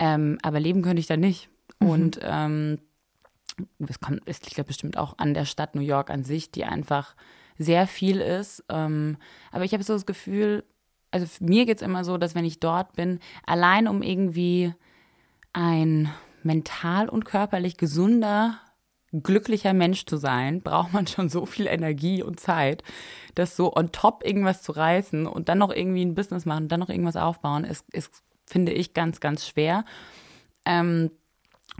Ähm, 0.00 0.38
aber 0.42 0.58
leben 0.58 0.82
könnte 0.82 0.98
ich 0.98 1.06
da 1.06 1.16
nicht. 1.16 1.50
Und 1.78 2.18
ähm, 2.24 2.80
es 3.78 4.00
kommt, 4.00 4.22
es 4.24 4.42
liegt 4.42 4.56
ja 4.56 4.64
bestimmt 4.64 4.96
auch 4.96 5.16
an 5.18 5.32
der 5.32 5.44
Stadt 5.44 5.76
New 5.76 5.80
York 5.80 6.10
an 6.10 6.24
sich, 6.24 6.50
die 6.50 6.64
einfach 6.64 7.14
sehr 7.58 7.86
viel 7.86 8.20
ist. 8.20 8.64
Ähm, 8.68 9.18
aber 9.52 9.62
ich 9.62 9.72
habe 9.72 9.84
so 9.84 9.92
das 9.92 10.04
Gefühl, 10.04 10.64
also 11.12 11.26
mir 11.38 11.64
geht 11.64 11.76
es 11.76 11.82
immer 11.82 12.02
so, 12.02 12.18
dass 12.18 12.34
wenn 12.34 12.44
ich 12.44 12.58
dort 12.58 12.94
bin, 12.94 13.20
allein 13.46 13.86
um 13.86 14.02
irgendwie 14.02 14.74
ein 15.52 16.10
mental 16.44 17.08
und 17.08 17.24
körperlich 17.24 17.76
gesunder, 17.76 18.58
glücklicher 19.12 19.72
Mensch 19.72 20.06
zu 20.06 20.16
sein, 20.16 20.60
braucht 20.60 20.92
man 20.92 21.06
schon 21.06 21.28
so 21.28 21.46
viel 21.46 21.66
Energie 21.66 22.22
und 22.22 22.38
Zeit, 22.40 22.82
dass 23.34 23.56
so 23.56 23.74
on 23.74 23.92
top 23.92 24.24
irgendwas 24.24 24.62
zu 24.62 24.72
reißen 24.72 25.26
und 25.26 25.48
dann 25.48 25.58
noch 25.58 25.72
irgendwie 25.72 26.04
ein 26.04 26.14
Business 26.14 26.46
machen, 26.46 26.68
dann 26.68 26.80
noch 26.80 26.90
irgendwas 26.90 27.16
aufbauen, 27.16 27.64
ist, 27.64 27.84
ist 27.92 28.22
finde 28.46 28.72
ich, 28.72 28.94
ganz, 28.94 29.20
ganz 29.20 29.46
schwer. 29.46 29.84
Ähm, 30.66 31.10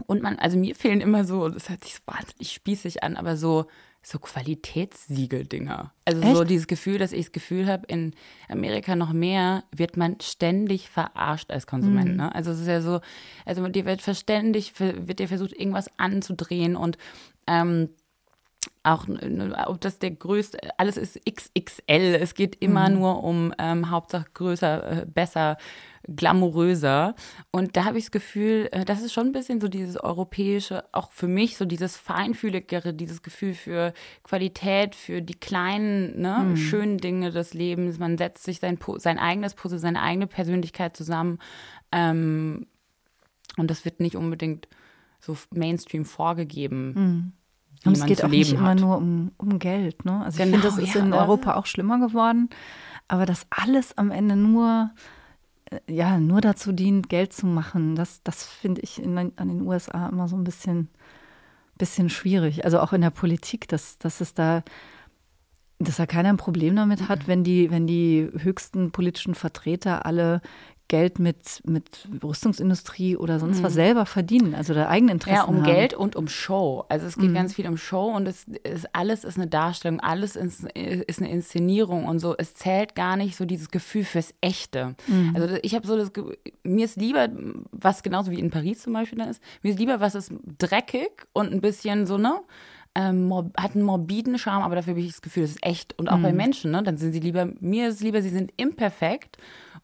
und 0.07 0.21
man, 0.23 0.39
also 0.39 0.57
mir 0.57 0.75
fehlen 0.75 1.01
immer 1.01 1.25
so, 1.25 1.49
das 1.49 1.69
hört 1.69 1.83
sich 1.83 1.95
so 1.95 2.01
wahnsinnig 2.05 2.53
spießig 2.53 3.03
an, 3.03 3.17
aber 3.17 3.37
so 3.37 3.65
so 4.03 4.17
Qualitätssiegel-Dinger. 4.17 5.91
Also 6.05 6.21
Echt? 6.21 6.35
so 6.35 6.43
dieses 6.43 6.67
Gefühl, 6.67 6.97
dass 6.97 7.11
ich 7.11 7.25
das 7.25 7.31
Gefühl 7.31 7.67
habe, 7.67 7.85
in 7.87 8.13
Amerika 8.49 8.95
noch 8.95 9.13
mehr 9.13 9.63
wird 9.71 9.95
man 9.95 10.19
ständig 10.21 10.89
verarscht 10.89 11.51
als 11.51 11.67
Konsument. 11.67 12.17
Ne? 12.17 12.33
Also 12.33 12.51
es 12.51 12.61
ist 12.61 12.67
ja 12.67 12.81
so, 12.81 12.99
also 13.45 13.67
dir 13.67 13.85
wird 13.85 14.01
verständig, 14.01 14.73
wird 14.79 15.19
dir 15.19 15.27
versucht, 15.27 15.53
irgendwas 15.53 15.89
anzudrehen 15.97 16.75
und 16.75 16.97
ähm, 17.45 17.89
auch 18.83 19.05
ob 19.67 19.79
das 19.81 19.99
der 19.99 20.11
größte, 20.11 20.57
alles 20.77 20.97
ist 20.97 21.19
XXL. 21.29 22.17
Es 22.19 22.33
geht 22.33 22.55
immer 22.61 22.89
mhm. 22.89 22.95
nur 22.95 23.23
um 23.23 23.53
ähm, 23.59 23.91
Hauptsache 23.91 24.25
größer, 24.33 25.01
äh, 25.01 25.05
besser, 25.05 25.57
glamouröser. 26.07 27.15
Und 27.51 27.77
da 27.77 27.85
habe 27.85 27.99
ich 27.99 28.05
das 28.05 28.11
Gefühl, 28.11 28.69
äh, 28.71 28.83
das 28.83 29.03
ist 29.03 29.13
schon 29.13 29.27
ein 29.27 29.33
bisschen 29.33 29.61
so 29.61 29.67
dieses 29.67 29.97
europäische, 29.97 30.83
auch 30.93 31.11
für 31.11 31.27
mich 31.27 31.57
so 31.57 31.65
dieses 31.65 31.95
feinfühligere, 31.95 32.93
dieses 32.93 33.21
Gefühl 33.21 33.53
für 33.53 33.93
Qualität, 34.23 34.95
für 34.95 35.21
die 35.21 35.35
kleinen, 35.35 36.19
ne, 36.19 36.39
mhm. 36.39 36.57
schönen 36.57 36.97
Dinge 36.97 37.29
des 37.29 37.53
Lebens. 37.53 37.99
Man 37.99 38.17
setzt 38.17 38.43
sich 38.43 38.59
sein, 38.59 38.79
sein 38.97 39.19
eigenes 39.19 39.53
Puzzle, 39.53 39.77
seine 39.77 40.01
eigene 40.01 40.25
Persönlichkeit 40.25 40.97
zusammen. 40.97 41.37
Ähm, 41.91 42.65
und 43.57 43.69
das 43.69 43.85
wird 43.85 43.99
nicht 43.99 44.15
unbedingt 44.15 44.67
so 45.19 45.37
Mainstream 45.51 46.05
vorgegeben. 46.05 46.93
Mhm. 46.93 47.31
Und 47.85 47.97
es 47.97 48.05
geht 48.05 48.23
auch 48.23 48.29
nicht 48.29 48.53
hat. 48.53 48.59
immer 48.59 48.75
nur 48.75 48.97
um, 48.97 49.31
um 49.37 49.59
Geld. 49.59 50.05
Ne? 50.05 50.23
Also 50.23 50.37
genau, 50.37 50.57
ich 50.57 50.61
finde, 50.61 50.67
das 50.67 50.77
ist 50.77 50.95
ja, 50.95 51.01
in 51.01 51.13
Europa 51.13 51.55
auch 51.55 51.65
schlimmer 51.65 51.99
geworden. 51.99 52.49
Aber 53.07 53.25
dass 53.25 53.47
alles 53.49 53.97
am 53.97 54.11
Ende 54.11 54.35
nur, 54.35 54.91
äh, 55.65 55.79
ja, 55.87 56.19
nur 56.19 56.41
dazu 56.41 56.71
dient, 56.71 57.09
Geld 57.09 57.33
zu 57.33 57.47
machen, 57.47 57.95
das, 57.95 58.21
das 58.23 58.45
finde 58.45 58.81
ich 58.81 59.01
in, 59.01 59.17
an 59.17 59.33
den 59.35 59.61
USA 59.61 60.07
immer 60.09 60.27
so 60.27 60.35
ein 60.35 60.43
bisschen, 60.43 60.89
bisschen 61.77 62.09
schwierig. 62.09 62.65
Also 62.65 62.79
auch 62.79 62.93
in 62.93 63.01
der 63.01 63.09
Politik, 63.09 63.67
dass, 63.67 63.97
dass 63.97 64.21
es 64.21 64.33
da 64.33 64.63
dass 65.83 65.97
da 65.97 66.05
keiner 66.05 66.29
ein 66.29 66.37
Problem 66.37 66.75
damit 66.75 67.07
hat, 67.09 67.27
wenn 67.27 67.43
die, 67.43 67.71
wenn 67.71 67.87
die 67.87 68.29
höchsten 68.37 68.91
politischen 68.91 69.35
Vertreter 69.35 70.05
alle 70.05 70.41
Geld 70.91 71.19
mit, 71.19 71.61
mit 71.65 72.09
Rüstungsindustrie 72.21 73.15
oder 73.15 73.39
sonst 73.39 73.59
mhm. 73.59 73.63
was 73.63 73.73
selber 73.75 74.05
verdienen, 74.05 74.53
also 74.53 74.73
der 74.73 74.89
eigene 74.89 75.13
Interessen 75.13 75.37
Ja, 75.37 75.43
um 75.45 75.59
haben. 75.59 75.63
Geld 75.63 75.93
und 75.93 76.17
um 76.17 76.27
Show. 76.27 76.83
Also 76.89 77.07
es 77.07 77.15
geht 77.15 77.29
mhm. 77.29 77.33
ganz 77.33 77.53
viel 77.53 77.65
um 77.65 77.77
Show 77.77 78.11
und 78.13 78.27
es 78.27 78.43
ist, 78.43 78.89
alles 78.91 79.23
ist 79.23 79.37
eine 79.37 79.47
Darstellung, 79.47 80.01
alles 80.01 80.35
ist, 80.35 80.65
ist, 80.65 81.21
eine 81.21 81.31
Inszenierung 81.31 82.03
und 82.03 82.19
so. 82.19 82.35
Es 82.37 82.55
zählt 82.55 82.93
gar 82.93 83.15
nicht 83.15 83.37
so 83.37 83.45
dieses 83.45 83.71
Gefühl 83.71 84.03
fürs 84.03 84.33
Echte. 84.41 84.95
Mhm. 85.07 85.31
Also 85.33 85.55
ich 85.61 85.75
habe 85.75 85.87
so 85.87 85.95
das, 85.95 86.11
mir 86.63 86.83
ist 86.83 86.97
lieber, 86.97 87.29
was 87.71 88.03
genauso 88.03 88.29
wie 88.29 88.39
in 88.39 88.49
Paris 88.49 88.81
zum 88.81 88.91
Beispiel 88.91 89.17
dann 89.17 89.29
ist, 89.29 89.41
mir 89.61 89.71
ist 89.71 89.79
lieber, 89.79 90.01
was 90.01 90.13
ist 90.13 90.33
dreckig 90.57 91.11
und 91.31 91.53
ein 91.53 91.61
bisschen 91.61 92.05
so, 92.05 92.17
ne? 92.17 92.41
Ähm, 92.95 93.33
hat 93.55 93.75
einen 93.75 93.85
morbiden 93.85 94.37
Charme, 94.37 94.63
aber 94.63 94.75
dafür 94.75 94.91
habe 94.91 94.99
ich 94.99 95.07
das 95.07 95.21
Gefühl, 95.21 95.43
das 95.43 95.51
ist 95.51 95.65
echt. 95.65 95.97
Und 95.97 96.09
auch 96.09 96.19
bei 96.19 96.31
mhm. 96.31 96.37
Menschen, 96.37 96.71
ne? 96.71 96.83
Dann 96.83 96.97
sind 96.97 97.13
sie 97.13 97.21
lieber, 97.21 97.47
mir 97.61 97.87
ist 97.87 97.95
es 97.95 98.01
lieber, 98.01 98.21
sie 98.21 98.27
sind 98.27 98.51
imperfekt 98.57 99.37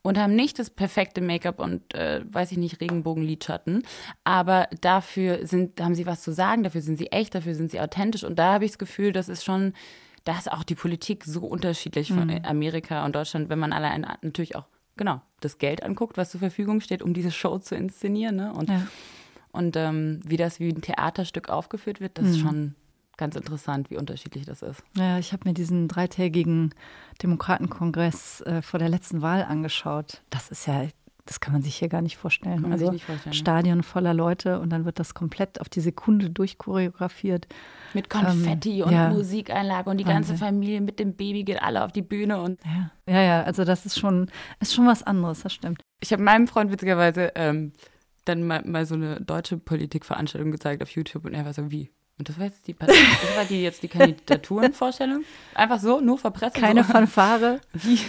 und 0.07 0.17
haben 0.17 0.35
nicht 0.35 0.57
das 0.57 0.69
perfekte 0.69 1.19
Make-up 1.19 1.59
und, 1.59 1.93
äh, 1.93 2.21
weiß 2.31 2.53
ich 2.53 2.57
nicht, 2.57 2.79
Regenbogenlidschatten. 2.79 3.83
Aber 4.23 4.69
dafür 4.79 5.45
sind, 5.45 5.81
haben 5.81 5.95
sie 5.95 6.05
was 6.05 6.21
zu 6.21 6.31
sagen, 6.31 6.63
dafür 6.63 6.79
sind 6.79 6.97
sie 6.97 7.11
echt, 7.11 7.35
dafür 7.35 7.55
sind 7.55 7.71
sie 7.71 7.81
authentisch. 7.81 8.23
Und 8.23 8.39
da 8.39 8.53
habe 8.53 8.63
ich 8.63 8.71
das 8.71 8.77
Gefühl, 8.77 9.11
das 9.11 9.27
ist 9.27 9.43
schon, 9.43 9.73
da 10.23 10.37
ist 10.37 10.49
auch 10.49 10.63
die 10.63 10.75
Politik 10.75 11.25
so 11.25 11.41
unterschiedlich 11.41 12.07
von 12.07 12.27
mhm. 12.27 12.39
Amerika 12.45 13.03
und 13.03 13.17
Deutschland, 13.17 13.49
wenn 13.49 13.59
man 13.59 13.73
allein 13.73 14.07
natürlich 14.21 14.55
auch, 14.55 14.67
genau, 14.95 15.19
das 15.41 15.57
Geld 15.57 15.83
anguckt, 15.83 16.15
was 16.15 16.29
zur 16.29 16.39
Verfügung 16.39 16.79
steht, 16.79 17.01
um 17.01 17.13
diese 17.13 17.31
Show 17.31 17.57
zu 17.59 17.75
inszenieren. 17.75 18.37
Ne? 18.37 18.53
Und, 18.53 18.69
ja. 18.69 18.87
und 19.51 19.75
ähm, 19.75 20.21
wie 20.23 20.37
das 20.37 20.61
wie 20.61 20.69
ein 20.69 20.81
Theaterstück 20.81 21.49
aufgeführt 21.49 21.99
wird, 21.99 22.17
das 22.17 22.27
mhm. 22.27 22.31
ist 22.31 22.39
schon 22.39 22.75
ganz 23.17 23.35
interessant, 23.35 23.89
wie 23.89 23.97
unterschiedlich 23.97 24.45
das 24.45 24.61
ist. 24.61 24.83
Ja, 24.95 25.17
ich 25.17 25.33
habe 25.33 25.47
mir 25.47 25.53
diesen 25.53 25.87
dreitägigen 25.87 26.73
Demokratenkongress 27.21 28.41
äh, 28.41 28.61
vor 28.61 28.79
der 28.79 28.89
letzten 28.89 29.21
Wahl 29.21 29.43
angeschaut. 29.43 30.21
Das 30.29 30.49
ist 30.49 30.67
ja, 30.67 30.87
das 31.25 31.39
kann 31.39 31.53
man 31.53 31.63
sich 31.63 31.75
hier 31.75 31.89
gar 31.89 32.01
nicht 32.01 32.17
vorstellen. 32.17 32.61
Kann 32.61 32.63
man 32.63 32.73
also 32.73 32.85
sich 32.85 32.93
nicht 32.93 33.05
vorstellen, 33.05 33.33
Stadion 33.33 33.83
voller 33.83 34.13
Leute 34.13 34.59
und 34.59 34.69
dann 34.69 34.85
wird 34.85 34.99
das 34.99 35.13
komplett 35.13 35.59
auf 35.59 35.67
die 35.67 35.81
Sekunde 35.81 36.29
durchchoreografiert. 36.29 37.47
Mit 37.93 38.09
Konfetti 38.09 38.79
ähm, 38.79 38.87
und 38.87 38.93
ja. 38.93 39.09
Musikeinlage 39.09 39.89
und 39.89 39.97
die 39.97 40.05
Wahnsinn. 40.05 40.35
ganze 40.35 40.45
Familie 40.45 40.81
mit 40.81 40.99
dem 40.99 41.15
Baby 41.15 41.43
geht 41.43 41.61
alle 41.61 41.83
auf 41.83 41.91
die 41.91 42.03
Bühne 42.03 42.41
und. 42.41 42.59
Ja, 42.63 42.91
ja, 43.13 43.21
ja 43.21 43.43
also 43.43 43.65
das 43.65 43.85
ist 43.85 43.99
schon, 43.99 44.29
ist 44.59 44.73
schon 44.73 44.87
was 44.87 45.03
anderes, 45.03 45.41
das 45.41 45.53
stimmt. 45.53 45.81
Ich 45.99 46.13
habe 46.13 46.21
meinem 46.21 46.47
Freund 46.47 46.71
witzigerweise 46.71 47.31
ähm, 47.35 47.73
dann 48.25 48.45
mal, 48.45 48.61
mal 48.65 48.85
so 48.85 48.95
eine 48.95 49.19
deutsche 49.21 49.57
Politikveranstaltung 49.57 50.51
gezeigt 50.51 50.83
auf 50.83 50.89
YouTube 50.91 51.25
und 51.25 51.33
er 51.33 51.45
war 51.45 51.53
so, 51.53 51.71
wie? 51.71 51.89
Und 52.17 52.29
das 52.29 52.39
war 52.39 52.45
jetzt 52.45 52.67
die, 52.67 52.73
das 52.79 52.89
war 52.89 53.45
die 53.45 53.61
jetzt 53.61 53.83
die 53.83 53.87
Kandidaturenvorstellung? 53.87 55.23
Einfach 55.53 55.79
so, 55.79 55.99
nur 55.99 56.17
verpresst? 56.17 56.55
Keine 56.55 56.83
so. 56.83 56.91
Fanfare. 56.91 57.61
Wie? 57.73 57.99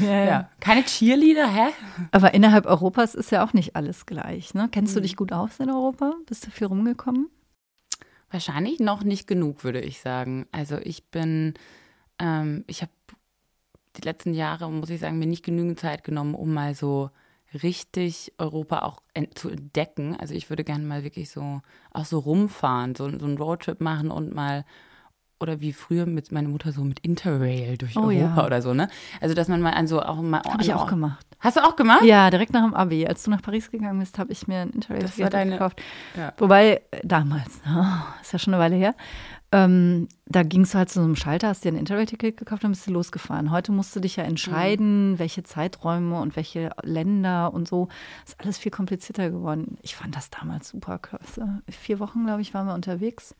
ja, 0.04 0.24
ja. 0.24 0.50
Keine 0.60 0.84
Cheerleader, 0.84 1.48
hä? 1.48 1.72
Aber 2.12 2.32
innerhalb 2.32 2.66
Europas 2.66 3.14
ist 3.14 3.30
ja 3.30 3.44
auch 3.44 3.52
nicht 3.52 3.76
alles 3.76 4.06
gleich. 4.06 4.54
Ne? 4.54 4.68
Kennst 4.72 4.92
mhm. 4.92 4.96
du 4.96 5.02
dich 5.02 5.16
gut 5.16 5.32
aus 5.32 5.60
in 5.60 5.70
Europa? 5.70 6.14
Bist 6.26 6.46
du 6.46 6.50
viel 6.50 6.66
rumgekommen? 6.66 7.28
Wahrscheinlich 8.30 8.80
noch 8.80 9.04
nicht 9.04 9.26
genug, 9.26 9.64
würde 9.64 9.80
ich 9.80 10.00
sagen. 10.00 10.46
Also 10.52 10.78
ich 10.78 11.10
bin, 11.10 11.52
ähm, 12.18 12.64
ich 12.66 12.80
habe 12.80 12.92
die 13.98 14.02
letzten 14.02 14.32
Jahre, 14.32 14.70
muss 14.70 14.88
ich 14.88 15.00
sagen, 15.00 15.18
mir 15.18 15.26
nicht 15.26 15.44
genügend 15.44 15.78
Zeit 15.78 16.04
genommen, 16.04 16.34
um 16.34 16.54
mal 16.54 16.74
so 16.74 17.10
richtig 17.62 18.32
Europa 18.38 18.80
auch 18.80 19.02
zu 19.34 19.50
entdecken. 19.50 20.16
Also 20.18 20.34
ich 20.34 20.50
würde 20.50 20.64
gerne 20.64 20.84
mal 20.84 21.04
wirklich 21.04 21.30
so 21.30 21.60
auch 21.92 22.04
so 22.04 22.18
rumfahren, 22.18 22.94
so, 22.94 23.08
so 23.18 23.26
einen 23.26 23.38
Roadtrip 23.38 23.80
machen 23.80 24.10
und 24.10 24.34
mal 24.34 24.64
oder 25.42 25.60
wie 25.60 25.72
früher 25.72 26.06
mit 26.06 26.32
meiner 26.32 26.48
Mutter 26.48 26.72
so 26.72 26.82
mit 26.84 27.00
Interrail 27.00 27.76
durch 27.76 27.96
oh, 27.96 28.06
Europa 28.06 28.40
ja. 28.40 28.46
oder 28.46 28.62
so, 28.62 28.74
ne? 28.74 28.88
Also 29.20 29.34
dass 29.34 29.48
man 29.48 29.60
mal 29.60 29.72
an 29.72 29.86
so 29.86 30.00
auch 30.00 30.20
mal 30.20 30.42
habe 30.42 30.62
ich 30.62 30.72
auch 30.72 30.86
gemacht. 30.86 31.26
Hast 31.40 31.56
du 31.56 31.64
auch 31.64 31.76
gemacht? 31.76 32.04
Ja, 32.04 32.30
direkt 32.30 32.52
nach 32.52 32.62
dem 32.62 32.74
Abi, 32.74 33.06
als 33.06 33.24
du 33.24 33.30
nach 33.30 33.42
Paris 33.42 33.70
gegangen 33.70 33.98
bist, 33.98 34.18
habe 34.18 34.30
ich 34.32 34.46
mir 34.46 34.60
ein 34.60 34.70
Interrail 34.70 35.50
gekauft. 35.50 35.82
Ja. 36.16 36.32
Wobei 36.38 36.82
damals, 37.02 37.60
oh, 37.66 37.84
ist 38.22 38.32
ja 38.32 38.38
schon 38.38 38.54
eine 38.54 38.62
Weile 38.62 38.76
her, 38.76 38.94
ähm, 39.54 40.08
da 40.24 40.44
gingst 40.44 40.72
du 40.72 40.78
halt 40.78 40.88
zu 40.88 41.00
so 41.00 41.04
einem 41.04 41.14
Schalter, 41.14 41.48
hast 41.48 41.62
dir 41.64 41.72
ein 41.72 41.76
Interrail-Ticket 41.76 42.38
gekauft, 42.38 42.64
dann 42.64 42.70
bist 42.70 42.86
du 42.86 42.90
losgefahren. 42.90 43.50
Heute 43.50 43.70
musst 43.70 43.94
du 43.94 44.00
dich 44.00 44.16
ja 44.16 44.24
entscheiden, 44.24 45.12
mhm. 45.12 45.18
welche 45.18 45.42
Zeiträume 45.42 46.18
und 46.20 46.36
welche 46.36 46.70
Länder 46.82 47.52
und 47.52 47.68
so. 47.68 47.88
Das 48.22 48.32
ist 48.32 48.40
alles 48.40 48.58
viel 48.58 48.72
komplizierter 48.72 49.30
geworden. 49.30 49.76
Ich 49.82 49.94
fand 49.94 50.16
das 50.16 50.30
damals 50.30 50.70
super 50.70 50.98
klasse. 50.98 51.62
Vier 51.68 52.00
Wochen, 52.00 52.24
glaube 52.24 52.40
ich, 52.40 52.54
waren 52.54 52.66
wir 52.66 52.74
unterwegs. 52.74 53.34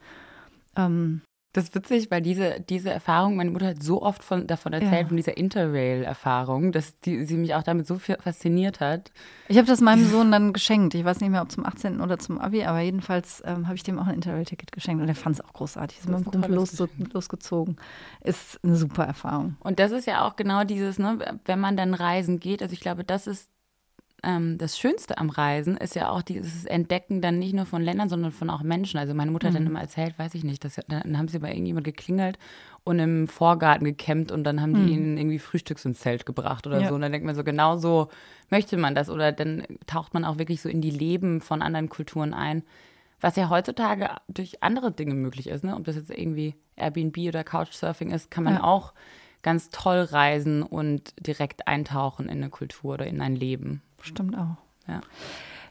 Ähm, 0.77 1.23
das 1.53 1.65
ist 1.65 1.75
witzig, 1.75 2.11
weil 2.11 2.23
diese, 2.23 2.61
diese 2.61 2.91
Erfahrung, 2.91 3.37
meine 3.37 3.51
Mutter 3.51 3.67
hat 3.67 3.83
so 3.83 4.01
oft 4.01 4.25
von, 4.25 4.47
davon 4.47 4.73
erzählt, 4.73 5.03
ja. 5.03 5.07
von 5.07 5.17
dieser 5.19 5.37
Interrail-Erfahrung, 5.37 6.73
dass 6.73 6.99
die, 7.01 7.25
sie 7.27 7.37
mich 7.37 7.55
auch 7.55 7.63
damit 7.63 7.87
so 7.87 7.99
fasziniert 7.99 8.81
hat. 8.81 9.13
Ich 9.49 9.59
habe 9.59 9.67
das 9.67 9.83
meinem 9.83 10.07
Sohn 10.07 10.33
dann 10.33 10.55
geschenkt. 10.55 10.95
Ich 10.95 11.05
weiß 11.05 11.21
nicht 11.21 11.29
mehr, 11.29 11.43
ob 11.43 11.53
zum 11.53 11.67
18. 11.67 12.01
oder 12.01 12.19
zum 12.19 12.39
Abi, 12.39 12.65
aber 12.65 12.81
jedenfalls 12.81 13.43
ähm, 13.45 13.67
habe 13.67 13.77
ich 13.77 13.83
dem 13.83 13.99
auch 13.99 14.07
ein 14.07 14.15
Interrail-Ticket 14.15 14.73
geschenkt 14.73 15.03
und 15.03 15.09
er 15.09 15.15
fand 15.15 15.37
es 15.37 15.45
auch 15.45 15.53
großartig. 15.53 15.99
Ist 15.99 16.09
mit 16.09 16.19
dem 16.21 16.25
Kumpel 16.25 16.55
los, 16.55 16.83
losgezogen. 17.13 17.77
Ist 18.23 18.59
eine 18.65 18.77
super 18.77 19.05
Erfahrung. 19.05 19.57
Und 19.61 19.79
das 19.79 19.93
ist 19.93 20.07
ja 20.07 20.27
auch 20.27 20.37
genau 20.37 20.65
dieses, 20.65 20.99
ne, 20.99 21.19
wenn 21.45 21.61
man 21.61 21.77
dann 21.77 21.93
reisen 21.93 22.41
geht, 22.41 22.63
also 22.63 22.73
ich 22.73 22.81
glaube, 22.81 23.05
das 23.05 23.27
ist 23.27 23.51
ähm, 24.23 24.57
das 24.59 24.79
Schönste 24.79 25.19
am 25.19 25.31
Reisen 25.31 25.77
ist 25.77 25.97
ja 25.97 26.11
auch 26.11 26.23
dieses 26.23 26.65
Entdecken 26.65 27.21
dann 27.21 27.39
nicht 27.39 27.55
nur 27.55 27.67
von 27.67 27.83
Ländern, 27.83 28.09
sondern 28.09 28.31
von 28.31 28.51
auch 28.51 28.63
Menschen. 28.63 28.99
Also 28.99 29.15
meine 29.15 29.31
Mutter 29.31 29.47
mhm. 29.47 29.51
hat 29.51 29.57
dann 29.57 29.65
mhm. 29.65 29.71
immer 29.71 29.81
erzählt, 29.81 30.19
weiß 30.19 30.35
ich 30.35 30.45
nicht, 30.45 30.65
dass, 30.65 30.77
dann 30.89 31.19
haben 31.19 31.29
sie 31.29 31.41
bei 31.41 31.51
irgendjemand 31.51 31.85
geklingelt 31.85 32.39
und 32.85 32.99
im 32.99 33.27
Vorgarten 33.27 33.85
gekämmt 33.85 34.31
und 34.31 34.45
dann 34.45 34.61
haben 34.61 34.75
die 34.75 34.81
mhm. 34.81 34.89
ihnen 34.89 35.19
irgendwie 35.19 35.39
Frühstücks 35.39 35.85
ins 35.85 36.01
Zelt 36.01 36.25
gebracht 36.25 36.67
oder 36.67 36.81
ja. 36.81 36.89
so. 36.89 36.95
Und 36.95 37.01
dann 37.01 37.13
denkt 37.13 37.27
man 37.27 37.35
so, 37.35 37.43
genau 37.43 37.77
so 37.77 38.09
möchte 38.49 38.77
man 38.77 38.95
das. 38.95 39.11
Oder 39.11 39.33
dann 39.33 39.65
taucht 39.87 40.15
man 40.15 40.25
auch 40.25 40.39
wirklich 40.39 40.61
so 40.61 40.69
in 40.69 40.81
die 40.81 40.91
Leben 40.91 41.41
von 41.41 41.63
anderen 41.63 41.89
Kulturen 41.89 42.33
ein. 42.33 42.63
Was 43.21 43.37
ja 43.37 43.49
heutzutage 43.51 44.11
durch 44.29 44.63
andere 44.63 44.93
Dinge 44.93 45.15
möglich 45.15 45.49
ist, 45.49 45.63
ne? 45.63 45.77
Ob 45.77 45.85
das 45.85 45.95
jetzt 45.95 46.11
irgendwie 46.11 46.57
Airbnb 46.75 47.17
oder 47.19 47.45
Couchsurfing 47.45 48.11
ist, 48.11 48.33
kann 48.33 48.43
man 48.43 48.55
ja. 48.55 48.65
auch 48.65 48.95
ganz 49.43 49.71
toll 49.71 50.01
reisen 50.01 50.63
und 50.63 51.15
direkt 51.25 51.69
eintauchen 51.69 52.27
in 52.27 52.39
eine 52.39 52.51
Kultur 52.51 52.95
oder 52.95 53.07
in 53.07 53.21
ein 53.21 53.37
Leben. 53.37 53.83
Stimmt 54.03 54.37
auch. 54.37 54.57
Ja. 54.87 55.01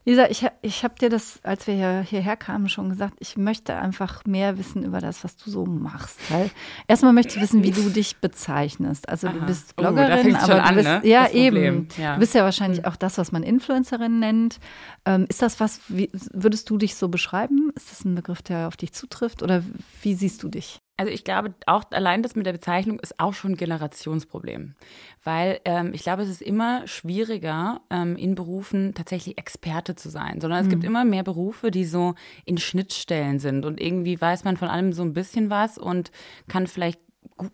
Lisa, 0.03 0.27
ich, 0.29 0.47
ich 0.63 0.83
habe 0.83 0.95
dir 0.95 1.09
das, 1.09 1.39
als 1.43 1.67
wir 1.67 1.75
hier, 1.75 2.01
hierher 2.01 2.35
kamen, 2.35 2.69
schon 2.69 2.89
gesagt, 2.89 3.13
ich 3.19 3.37
möchte 3.37 3.75
einfach 3.75 4.25
mehr 4.25 4.57
wissen 4.57 4.83
über 4.83 4.99
das, 4.99 5.23
was 5.23 5.37
du 5.37 5.51
so 5.51 5.65
machst. 5.65 6.17
Weil 6.31 6.49
erstmal 6.87 7.13
möchte 7.13 7.35
ich 7.35 7.41
wissen, 7.41 7.61
wie 7.63 7.69
du 7.69 7.87
dich 7.87 8.17
bezeichnest. 8.17 9.07
Also 9.07 9.27
Aha. 9.27 9.37
du 9.37 9.45
bist 9.45 9.75
oh, 9.77 9.81
Bloggerin, 9.81 10.35
oh, 10.35 10.39
aber 10.39 10.69
du 10.69 10.75
bist, 10.75 10.87
an, 10.87 11.01
ne? 11.01 11.07
ja 11.07 11.29
eben, 11.29 11.87
ja. 11.97 12.15
du 12.15 12.19
bist 12.19 12.33
ja 12.33 12.43
wahrscheinlich 12.43 12.79
hm. 12.79 12.85
auch 12.85 12.95
das, 12.95 13.19
was 13.19 13.31
man 13.31 13.43
Influencerin 13.43 14.19
nennt. 14.19 14.59
Ähm, 15.05 15.27
ist 15.29 15.43
das 15.43 15.59
was, 15.59 15.81
wie, 15.87 16.09
würdest 16.33 16.67
du 16.71 16.79
dich 16.79 16.95
so 16.95 17.07
beschreiben? 17.09 17.71
Ist 17.75 17.91
das 17.91 18.03
ein 18.03 18.15
Begriff, 18.15 18.41
der 18.41 18.67
auf 18.67 18.77
dich 18.77 18.93
zutrifft 18.93 19.43
oder 19.43 19.63
wie 20.01 20.15
siehst 20.15 20.41
du 20.41 20.49
dich? 20.49 20.79
Also 21.01 21.11
ich 21.11 21.23
glaube, 21.23 21.55
auch 21.65 21.85
allein 21.89 22.21
das 22.21 22.35
mit 22.35 22.45
der 22.45 22.51
Bezeichnung 22.51 22.99
ist 22.99 23.19
auch 23.19 23.33
schon 23.33 23.53
ein 23.53 23.57
Generationsproblem. 23.57 24.75
Weil 25.23 25.59
ähm, 25.65 25.95
ich 25.95 26.03
glaube, 26.03 26.21
es 26.21 26.29
ist 26.29 26.43
immer 26.43 26.85
schwieriger, 26.85 27.81
ähm, 27.89 28.15
in 28.17 28.35
Berufen 28.35 28.93
tatsächlich 28.93 29.39
Experte 29.39 29.95
zu 29.95 30.11
sein. 30.11 30.39
Sondern 30.39 30.59
es 30.59 30.67
mhm. 30.67 30.69
gibt 30.69 30.83
immer 30.83 31.03
mehr 31.03 31.23
Berufe, 31.23 31.71
die 31.71 31.85
so 31.85 32.13
in 32.45 32.59
Schnittstellen 32.59 33.39
sind. 33.39 33.65
Und 33.65 33.81
irgendwie 33.81 34.21
weiß 34.21 34.43
man 34.43 34.57
von 34.57 34.67
allem 34.67 34.93
so 34.93 35.01
ein 35.01 35.13
bisschen 35.13 35.49
was 35.49 35.79
und 35.79 36.11
kann 36.47 36.67
vielleicht 36.67 36.99